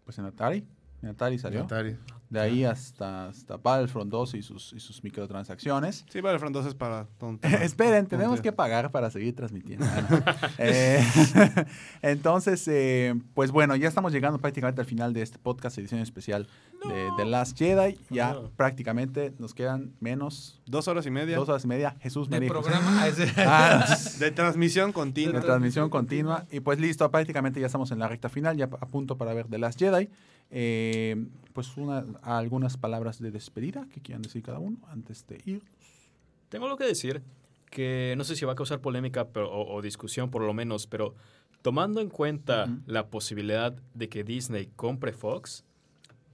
pues 0.04 0.18
en 0.18 0.26
Atari, 0.26 0.66
en 1.04 1.10
Atari 1.10 1.38
salió, 1.38 1.62
Atari. 1.64 1.96
de 2.30 2.40
ahí 2.40 2.64
hasta, 2.64 3.28
hasta 3.28 3.56
Battlefront 3.58 4.10
2 4.10 4.34
y 4.34 4.42
sus, 4.42 4.72
y 4.72 4.80
sus 4.80 5.04
microtransacciones. 5.04 6.04
Sí, 6.08 6.20
Battlefront 6.20 6.54
2 6.54 6.66
es 6.66 6.74
para... 6.74 7.06
un- 7.20 7.38
Esperen, 7.62 8.06
tenemos 8.06 8.40
que 8.40 8.52
pagar 8.52 8.90
para 8.90 9.10
seguir 9.10 9.34
transmitiendo. 9.36 9.84
Eh, 10.58 11.04
entonces, 12.02 12.66
eh, 12.68 13.14
pues 13.34 13.50
bueno, 13.50 13.76
ya 13.76 13.88
estamos 13.88 14.12
llegando 14.12 14.38
prácticamente 14.40 14.80
al 14.80 14.86
final 14.86 15.12
de 15.12 15.22
este 15.22 15.38
podcast, 15.38 15.76
edición 15.78 16.00
especial 16.00 16.46
de 16.88 17.08
The 17.16 17.24
Last 17.24 17.58
Jedi. 17.58 17.98
Ya 18.10 18.32
No. 18.34 18.50
prácticamente 18.50 19.34
nos 19.38 19.54
quedan 19.54 19.92
menos 20.00 20.60
Dos 20.66 20.88
horas 20.88 21.04
y 21.06 21.10
media 21.10 21.36
dos 21.36 21.48
horas 21.48 21.64
y 21.64 21.68
media. 21.68 21.94
Jesús 22.00 22.28
me 22.28 22.36
de 22.40 22.46
dijo. 22.46 22.54
programa. 22.54 22.90
Ah, 23.04 23.08
ese- 23.08 23.32
Ah, 23.36 23.96
de 24.18 24.30
transmisión 24.30 24.88
de 24.88 24.92
continua. 24.94 25.40
transmisión 25.40 25.90
continua. 25.90 26.46
Y 26.50 26.60
pues 26.60 26.78
listo, 26.80 27.10
prácticamente 27.10 27.60
ya 27.60 27.66
estamos 27.66 27.90
en 27.90 27.98
la 27.98 28.08
recta 28.08 28.28
final, 28.28 28.56
ya 28.56 28.64
a 28.64 28.86
punto 28.86 29.16
para 29.18 29.34
ver 29.34 29.46
The 29.48 29.58
Last 29.58 29.78
Jedi. 29.78 30.08
Eh, 30.50 31.26
pues 31.52 31.76
una, 31.76 32.04
algunas 32.22 32.76
palabras 32.76 33.18
de 33.20 33.30
despedida 33.30 33.86
que 33.92 34.00
quieran 34.00 34.22
decir 34.22 34.42
cada 34.42 34.58
uno 34.58 34.78
antes 34.88 35.26
de 35.26 35.40
ir. 35.44 35.62
Tengo 36.48 36.68
lo 36.68 36.76
que 36.76 36.84
decir, 36.84 37.22
que 37.70 38.14
no 38.16 38.24
sé 38.24 38.36
si 38.36 38.44
va 38.44 38.52
a 38.52 38.56
causar 38.56 38.80
polémica 38.80 39.28
pero- 39.28 39.50
o, 39.52 39.74
o 39.74 39.82
discusión 39.82 40.30
por 40.30 40.42
lo 40.42 40.54
menos, 40.54 40.86
pero 40.86 41.14
tomando 41.62 42.00
en 42.00 42.08
cuenta 42.10 42.68
la 42.86 43.06
posibilidad 43.08 43.74
de 43.94 44.08
que 44.08 44.22
Disney 44.24 44.70
compre 44.76 45.12
Fox, 45.12 45.64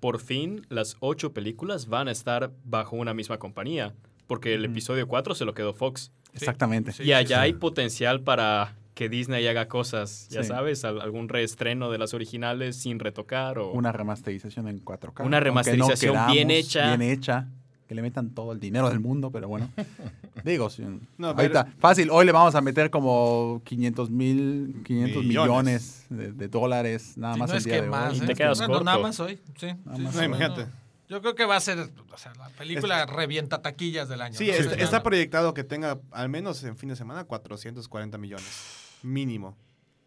por 0.01 0.19
fin 0.21 0.67
las 0.69 0.97
ocho 1.01 1.33
películas 1.33 1.87
van 1.87 2.09
a 2.09 2.11
estar 2.13 2.51
bajo 2.65 2.97
una 2.97 3.15
misma 3.15 3.39
compañía, 3.39 3.95
porque 4.31 4.55
el 4.55 4.65
episodio 4.65 5.09
4 5.09 5.35
se 5.35 5.45
lo 5.45 5.55
quedó 5.55 5.75
Fox. 5.75 6.13
Exactamente. 6.35 6.93
Sí, 6.93 7.03
y 7.03 7.13
allá 7.13 7.39
sí. 7.39 7.43
hay 7.43 7.53
potencial 7.55 8.21
para 8.21 8.77
que 8.95 9.09
Disney 9.09 9.45
haga 9.49 9.67
cosas, 9.67 10.29
ya 10.31 10.43
Sí. 10.45 10.49
sabes, 10.51 10.85
al- 10.85 11.01
algún 11.01 11.29
reestreno 11.29 11.91
de 11.91 11.99
las 11.99 12.15
originales 12.15 12.77
sin 12.77 13.01
retocar 13.01 13.59
o... 13.59 13.73
Una 13.73 13.91
remasterización 13.91 14.69
en 14.69 14.79
4K. 14.85 15.25
Una 15.27 15.41
remasterización 15.41 16.17
bien 16.31 16.53
hecha. 16.53 16.95
Bien 16.97 17.03
hecha. 17.11 17.49
Que 17.89 17.97
le 17.97 18.03
metan 18.03 18.31
todo 18.31 18.53
el 18.53 18.61
dinero 18.61 18.89
del 18.89 19.01
mundo, 19.01 19.33
pero 19.33 19.49
bueno. 19.49 19.69
Digo, 20.45 20.71
si- 20.71 20.85
No, 21.19 21.31
ahorita, 21.31 21.65
pero- 21.65 21.77
fácil, 21.81 22.09
hoy 22.13 22.25
le 22.25 22.31
vamos 22.31 22.55
a 22.55 22.61
meter 22.61 22.89
como 22.91 23.63
500 23.65 24.11
mil, 24.11 24.77
500 24.85 25.25
Millones. 25.25 25.27
millones 25.27 26.07
de, 26.09 26.33
de 26.33 26.47
dólares, 26.49 27.19
nada 27.19 27.35
más 27.37 27.49
no 27.49 27.55
el 27.55 27.59
es 27.59 27.65
día 27.65 27.75
que 27.75 27.83
de 27.83 27.89
más. 27.89 28.13
hoy. 28.13 28.19
Y 28.19 28.23
¿eh? 28.23 28.27
te 28.29 28.35
quedas 28.37 28.59
Bueno, 28.59 28.75
corto. 28.75 28.85
Nada 28.85 28.99
más 28.99 29.19
hoy. 29.19 29.41
Sí, 29.57 29.67
Nada 29.85 29.97
sí, 29.97 30.03
más 30.05 30.13
sí, 30.15 30.19
hoy. 30.21 30.29
no, 30.29 30.37
Imagínate. 30.37 30.67
Yo 31.11 31.21
creo 31.21 31.35
que 31.35 31.45
va 31.45 31.57
a 31.57 31.61
ser 31.61 31.77
o 31.81 32.17
sea, 32.17 32.33
la 32.35 32.49
película 32.51 33.05
revienta 33.05 33.61
taquillas 33.61 34.09
del 34.09 34.23
año. 34.23 34.39
Sí, 34.39 34.49
está 34.49 35.03
proyectado 35.03 35.53
que 35.55 35.65
tenga 35.65 36.01
al 36.13 36.29
menos 36.29 36.63
en 36.63 36.77
fin 36.77 36.89
de 36.89 36.95
semana 36.95 37.25
440 37.25 38.17
millones. 38.17 38.99
Mínimo. 39.03 39.59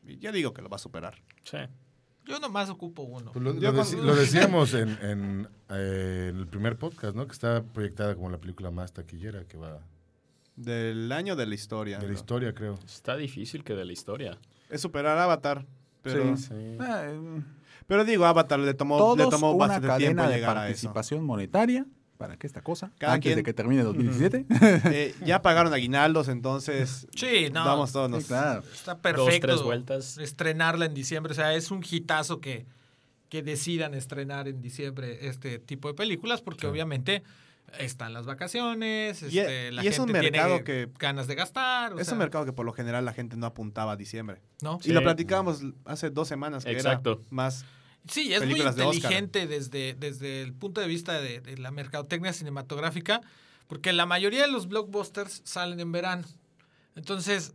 Y 0.07 0.17
ya 0.19 0.31
digo 0.31 0.53
que 0.53 0.61
lo 0.61 0.69
va 0.69 0.77
a 0.77 0.79
superar. 0.79 1.21
Sí. 1.43 1.57
Yo 2.25 2.39
nomás 2.39 2.69
ocupo 2.69 3.01
uno. 3.01 3.33
Pues 3.33 3.43
lo, 3.43 4.15
decíamos 4.15 4.73
en, 4.73 4.97
en, 5.01 5.49
eh, 5.69 6.29
en 6.29 6.37
el 6.37 6.47
primer 6.47 6.77
podcast, 6.77 7.17
¿no? 7.17 7.25
Que 7.25 7.33
está 7.33 7.61
proyectada 7.61 8.15
como 8.15 8.29
la 8.29 8.37
película 8.37 8.71
más 8.71 8.93
taquillera 8.93 9.45
que 9.45 9.57
va 9.57 9.81
Del 10.55 11.11
año 11.11 11.35
de 11.35 11.45
la 11.45 11.55
historia. 11.55 11.97
de 11.97 12.03
la 12.03 12.13
¿no? 12.13 12.17
historia, 12.17 12.53
creo. 12.53 12.79
Está 12.85 13.17
difícil 13.17 13.65
que 13.65 13.73
de 13.73 13.83
la 13.83 13.91
historia. 13.91 14.37
Es 14.69 14.79
superar 14.79 15.17
a 15.17 15.25
Avatar. 15.25 15.65
Pero, 16.01 16.37
Sí. 16.37 16.43
Sí. 16.47 16.77
Ah, 16.79 17.03
eh, 17.07 17.41
pero 17.93 18.05
digo, 18.05 18.25
Avatar 18.25 18.59
le 18.59 18.73
tomó, 18.73 19.15
le 19.15 19.27
tomó 19.27 19.51
una 19.51 19.67
bastante 19.67 19.97
tiempo 19.97 20.23
de 20.23 20.29
llegar 20.33 20.57
a 20.57 20.67
eso. 20.67 20.87
participación 20.87 21.23
monetaria 21.23 21.85
para 22.17 22.37
que 22.37 22.47
esta 22.47 22.61
cosa, 22.61 22.91
Cada 22.97 23.13
antes 23.13 23.29
quien- 23.29 23.35
de 23.35 23.43
que 23.43 23.53
termine 23.53 23.83
2017. 23.83 24.45
Eh, 24.85 25.13
ya 25.25 25.41
pagaron 25.43 25.73
aguinaldos, 25.73 26.27
entonces 26.29 27.05
Sí, 27.15 27.49
no. 27.51 27.65
vamos 27.65 27.91
todos. 27.91 28.07
Sí, 28.07 28.11
nos- 28.13 28.25
claro. 28.25 28.63
Está 28.73 28.93
Dos, 28.93 29.01
perfecto. 29.01 29.47
tres 29.47 29.61
vueltas. 29.61 30.17
Estrenarla 30.17 30.85
en 30.85 30.93
diciembre. 30.95 31.33
O 31.33 31.35
sea, 31.35 31.53
es 31.53 31.69
un 31.69 31.83
hitazo 31.87 32.39
que, 32.41 32.65
que 33.29 33.43
decidan 33.43 33.93
estrenar 33.93 34.47
en 34.47 34.61
diciembre 34.61 35.27
este 35.27 35.59
tipo 35.59 35.87
de 35.87 35.93
películas, 35.95 36.41
porque 36.41 36.65
obviamente 36.67 37.23
están 37.79 38.13
las 38.13 38.25
vacaciones, 38.27 39.23
Y- 39.23 39.39
este, 39.39 39.71
la 39.71 39.83
y 39.83 39.87
es 39.87 39.97
un 39.97 40.05
gente 40.07 40.21
mercado 40.21 40.61
tiene 40.61 40.63
que- 40.63 40.89
ganas 40.99 41.25
de 41.27 41.33
gastar. 41.35 41.93
o 41.93 41.99
Es 41.99 42.05
sea, 42.07 42.13
un 42.13 42.19
mercado 42.19 42.45
que 42.45 42.53
por 42.53 42.65
lo 42.65 42.71
general 42.73 43.03
la 43.03 43.13
gente 43.13 43.35
no 43.35 43.47
apuntaba 43.47 43.93
a 43.93 43.95
diciembre. 43.95 44.41
¿no? 44.61 44.79
Y 44.83 44.91
lo 44.91 45.01
platicábamos 45.01 45.61
hace 45.85 46.09
dos 46.11 46.27
semanas 46.27 46.63
que 46.65 46.71
Exacto. 46.71 47.13
era 47.13 47.21
más... 47.31 47.65
Sí, 48.07 48.33
es 48.33 48.45
muy 48.45 48.59
de 48.59 48.65
Oscar. 48.65 48.93
inteligente 48.93 49.47
desde, 49.47 49.93
desde 49.93 50.41
el 50.41 50.53
punto 50.53 50.81
de 50.81 50.87
vista 50.87 51.21
de, 51.21 51.39
de 51.39 51.57
la 51.57 51.71
mercadotecnia 51.71 52.33
cinematográfica, 52.33 53.21
porque 53.67 53.93
la 53.93 54.05
mayoría 54.05 54.41
de 54.41 54.51
los 54.51 54.67
blockbusters 54.67 55.41
salen 55.45 55.79
en 55.79 55.91
verano. 55.91 56.27
Entonces, 56.95 57.53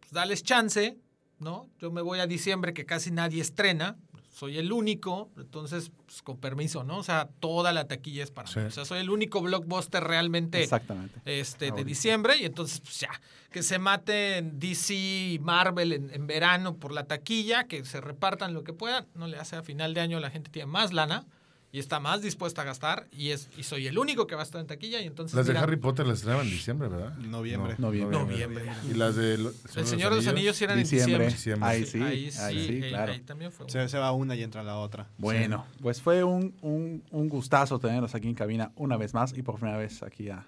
pues, 0.00 0.12
dales 0.12 0.42
chance, 0.42 0.98
¿no? 1.38 1.68
Yo 1.80 1.90
me 1.90 2.00
voy 2.00 2.20
a 2.20 2.26
diciembre 2.26 2.74
que 2.74 2.86
casi 2.86 3.10
nadie 3.10 3.42
estrena, 3.42 3.96
soy 4.32 4.56
el 4.58 4.72
único, 4.72 5.30
entonces, 5.36 5.92
pues, 6.06 6.22
con 6.22 6.38
permiso, 6.38 6.82
¿no? 6.84 6.96
O 6.98 7.02
sea, 7.02 7.28
toda 7.38 7.72
la 7.72 7.86
taquilla 7.86 8.24
es 8.24 8.30
para 8.30 8.48
Sí. 8.48 8.58
mí. 8.60 8.64
O 8.64 8.70
sea, 8.70 8.84
soy 8.86 8.98
el 9.00 9.10
único 9.10 9.42
blockbuster 9.42 10.02
realmente 10.02 10.62
Exactamente. 10.62 11.20
este, 11.26 11.70
de 11.70 11.84
diciembre 11.84 12.38
y 12.38 12.46
entonces 12.46 12.80
pues 12.80 12.98
ya, 13.00 13.10
que 13.50 13.62
se 13.62 13.78
maten 13.78 14.58
DC 14.58 14.94
y 14.94 15.38
Marvel 15.40 15.92
en, 15.92 16.10
en 16.14 16.26
verano 16.26 16.76
por 16.76 16.92
la 16.92 17.04
taquilla, 17.04 17.64
que 17.64 17.84
se 17.84 18.00
repartan 18.00 18.54
lo 18.54 18.64
que 18.64 18.72
puedan, 18.72 19.06
no 19.14 19.26
le 19.28 19.36
hace 19.38 19.54
a 19.56 19.62
final 19.62 19.92
de 19.94 20.00
año 20.00 20.18
la 20.18 20.30
gente 20.30 20.50
tiene 20.50 20.66
más 20.66 20.92
lana 20.94 21.26
y 21.74 21.78
está 21.78 21.98
más 22.00 22.20
dispuesta 22.20 22.60
a 22.62 22.64
gastar 22.66 23.08
y 23.12 23.30
es 23.30 23.48
y 23.56 23.62
soy 23.62 23.86
el 23.86 23.98
único 23.98 24.26
que 24.26 24.34
va 24.34 24.42
a 24.42 24.44
estar 24.44 24.60
en 24.60 24.66
taquilla 24.66 25.00
y 25.00 25.06
entonces 25.06 25.34
Las 25.34 25.46
de 25.46 25.52
mira, 25.54 25.62
Harry 25.64 25.76
Potter 25.76 26.06
las 26.06 26.18
estrenaban 26.18 26.46
en 26.46 26.52
diciembre, 26.52 26.88
¿verdad? 26.88 27.16
Noviembre. 27.16 27.76
No, 27.78 27.86
Noviembre. 27.86 28.18
Noviembre. 28.18 28.64
Y 28.90 28.94
las 28.94 29.16
de 29.16 29.34
El 29.34 29.86
Señor 29.86 30.10
de 30.10 30.16
los 30.16 30.26
Anillos 30.26 30.54
sí 30.56 30.64
eran 30.64 30.78
Diciembre. 30.78 31.24
en 31.24 31.30
Diciembre. 31.32 31.68
Ahí 31.68 31.86
sí, 31.86 32.02
ahí 32.02 32.30
sí, 32.30 32.38
ahí 32.40 32.66
sí, 32.66 32.72
ahí- 32.84 32.88
claro. 32.90 33.12
ahí 33.12 33.20
también 33.20 33.50
fue 33.52 33.70
Se, 33.70 33.88
se 33.88 33.98
va 33.98 34.12
una 34.12 34.36
y 34.36 34.42
entra 34.42 34.62
la 34.62 34.76
otra. 34.78 35.08
Bueno, 35.18 35.64
pues 35.80 36.02
fue 36.02 36.22
un, 36.24 36.54
un, 36.60 37.02
un 37.10 37.28
gustazo 37.30 37.78
tenerlos 37.78 38.14
aquí 38.14 38.28
en 38.28 38.34
cabina 38.34 38.70
una 38.76 38.96
vez 38.98 39.14
más 39.14 39.32
y 39.36 39.42
por 39.42 39.54
primera 39.56 39.78
vez 39.78 40.02
aquí 40.02 40.28
a, 40.28 40.46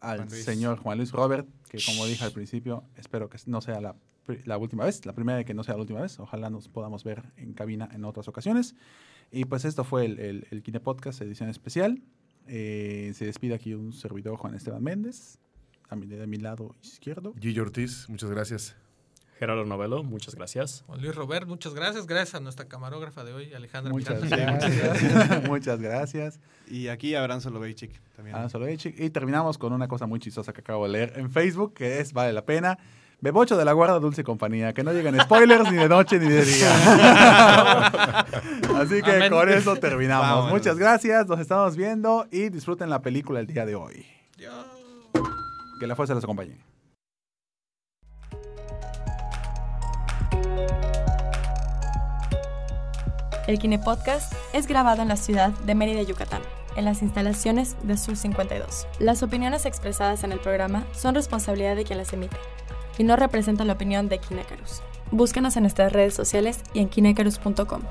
al 0.00 0.28
señor 0.28 0.78
Juan 0.78 0.98
Luis 0.98 1.10
Robert, 1.10 1.48
que 1.70 1.78
como 1.86 2.04
dije 2.04 2.22
al 2.22 2.32
principio, 2.32 2.84
espero 2.96 3.30
que 3.30 3.38
no 3.46 3.62
sea 3.62 3.80
la, 3.80 3.96
la 4.44 4.58
última 4.58 4.84
vez, 4.84 5.06
la 5.06 5.14
primera 5.14 5.42
que 5.42 5.54
no 5.54 5.64
sea 5.64 5.74
la 5.74 5.80
última 5.80 6.02
vez. 6.02 6.20
Ojalá 6.20 6.50
nos 6.50 6.68
podamos 6.68 7.02
ver 7.02 7.22
en 7.38 7.54
cabina 7.54 7.88
en 7.92 8.04
otras 8.04 8.28
ocasiones. 8.28 8.74
Y 9.30 9.44
pues 9.44 9.64
esto 9.64 9.84
fue 9.84 10.04
el, 10.06 10.18
el, 10.18 10.46
el 10.50 10.62
Kine 10.62 10.80
Podcast 10.80 11.20
edición 11.20 11.48
especial. 11.48 12.02
Eh, 12.48 13.12
se 13.14 13.26
despide 13.26 13.54
aquí 13.54 13.74
un 13.74 13.92
servidor 13.92 14.36
Juan 14.36 14.54
Esteban 14.54 14.82
Méndez, 14.82 15.38
a 15.88 15.96
mi, 15.96 16.06
de 16.06 16.26
mi 16.26 16.36
lado 16.38 16.74
izquierdo. 16.82 17.34
Gillo 17.40 17.62
Ortiz, 17.62 18.08
muchas 18.08 18.30
gracias. 18.30 18.76
Gerardo 19.38 19.66
Novelo, 19.66 20.02
muchas 20.02 20.34
gracias. 20.34 20.82
Juan 20.86 21.02
Luis 21.02 21.14
Robert, 21.14 21.46
muchas 21.46 21.74
gracias. 21.74 22.06
Gracias 22.06 22.36
a 22.36 22.40
nuestra 22.40 22.68
camarógrafa 22.68 23.22
de 23.22 23.34
hoy, 23.34 23.52
Alejandra 23.52 23.92
Muchas 23.92 24.22
Miranda. 24.22 24.66
gracias. 24.68 25.48
Muchas 25.48 25.80
gracias. 25.82 26.40
Y 26.68 26.88
aquí 26.88 27.14
Abraham 27.14 27.42
Soloveitchik 27.42 28.00
también. 28.14 28.48
Soloveitchik. 28.48 28.98
Y 28.98 29.10
terminamos 29.10 29.58
con 29.58 29.74
una 29.74 29.88
cosa 29.88 30.06
muy 30.06 30.20
chistosa 30.20 30.54
que 30.54 30.60
acabo 30.62 30.86
de 30.86 30.92
leer 30.92 31.12
en 31.16 31.30
Facebook, 31.30 31.74
que 31.74 32.00
es, 32.00 32.14
vale 32.14 32.32
la 32.32 32.46
pena. 32.46 32.78
Bebocho 33.20 33.56
de 33.56 33.64
la 33.64 33.72
Guarda 33.72 33.98
Dulce 33.98 34.20
y 34.20 34.24
Compañía. 34.24 34.74
Que 34.74 34.82
no 34.84 34.92
lleguen 34.92 35.18
spoilers 35.20 35.70
ni 35.70 35.78
de 35.78 35.88
noche 35.88 36.18
ni 36.18 36.28
de 36.28 36.44
día. 36.44 36.70
Así 38.76 39.02
que 39.02 39.16
Amén. 39.16 39.32
con 39.32 39.48
eso 39.48 39.76
terminamos. 39.76 40.26
Vámonos. 40.28 40.52
Muchas 40.52 40.78
gracias. 40.78 41.26
Nos 41.26 41.40
estamos 41.40 41.76
viendo 41.76 42.26
y 42.30 42.50
disfruten 42.50 42.90
la 42.90 43.00
película 43.00 43.40
el 43.40 43.46
día 43.46 43.64
de 43.64 43.74
hoy. 43.74 44.06
Que 45.80 45.86
la 45.86 45.96
fuerza 45.96 46.14
les 46.14 46.24
acompañe. 46.24 46.58
El 53.46 53.58
Kine 53.58 53.78
Podcast 53.78 54.32
es 54.52 54.66
grabado 54.66 55.02
en 55.02 55.08
la 55.08 55.16
ciudad 55.16 55.50
de 55.50 55.74
Mérida, 55.74 56.02
Yucatán, 56.02 56.42
en 56.74 56.84
las 56.84 57.00
instalaciones 57.00 57.76
de 57.84 57.96
Sur 57.96 58.16
52. 58.16 58.88
Las 58.98 59.22
opiniones 59.22 59.66
expresadas 59.66 60.24
en 60.24 60.32
el 60.32 60.40
programa 60.40 60.84
son 60.92 61.14
responsabilidad 61.14 61.76
de 61.76 61.84
quien 61.84 61.98
las 61.98 62.12
emite 62.12 62.36
y 62.98 63.04
no 63.04 63.16
representan 63.16 63.66
la 63.66 63.74
opinión 63.74 64.08
de 64.08 64.18
Kinecarus. 64.18 64.82
Búscanos 65.10 65.56
en 65.56 65.62
nuestras 65.62 65.92
redes 65.92 66.14
sociales 66.14 66.60
y 66.74 66.80
en 66.80 66.88
kinecarus.com. 66.88 67.82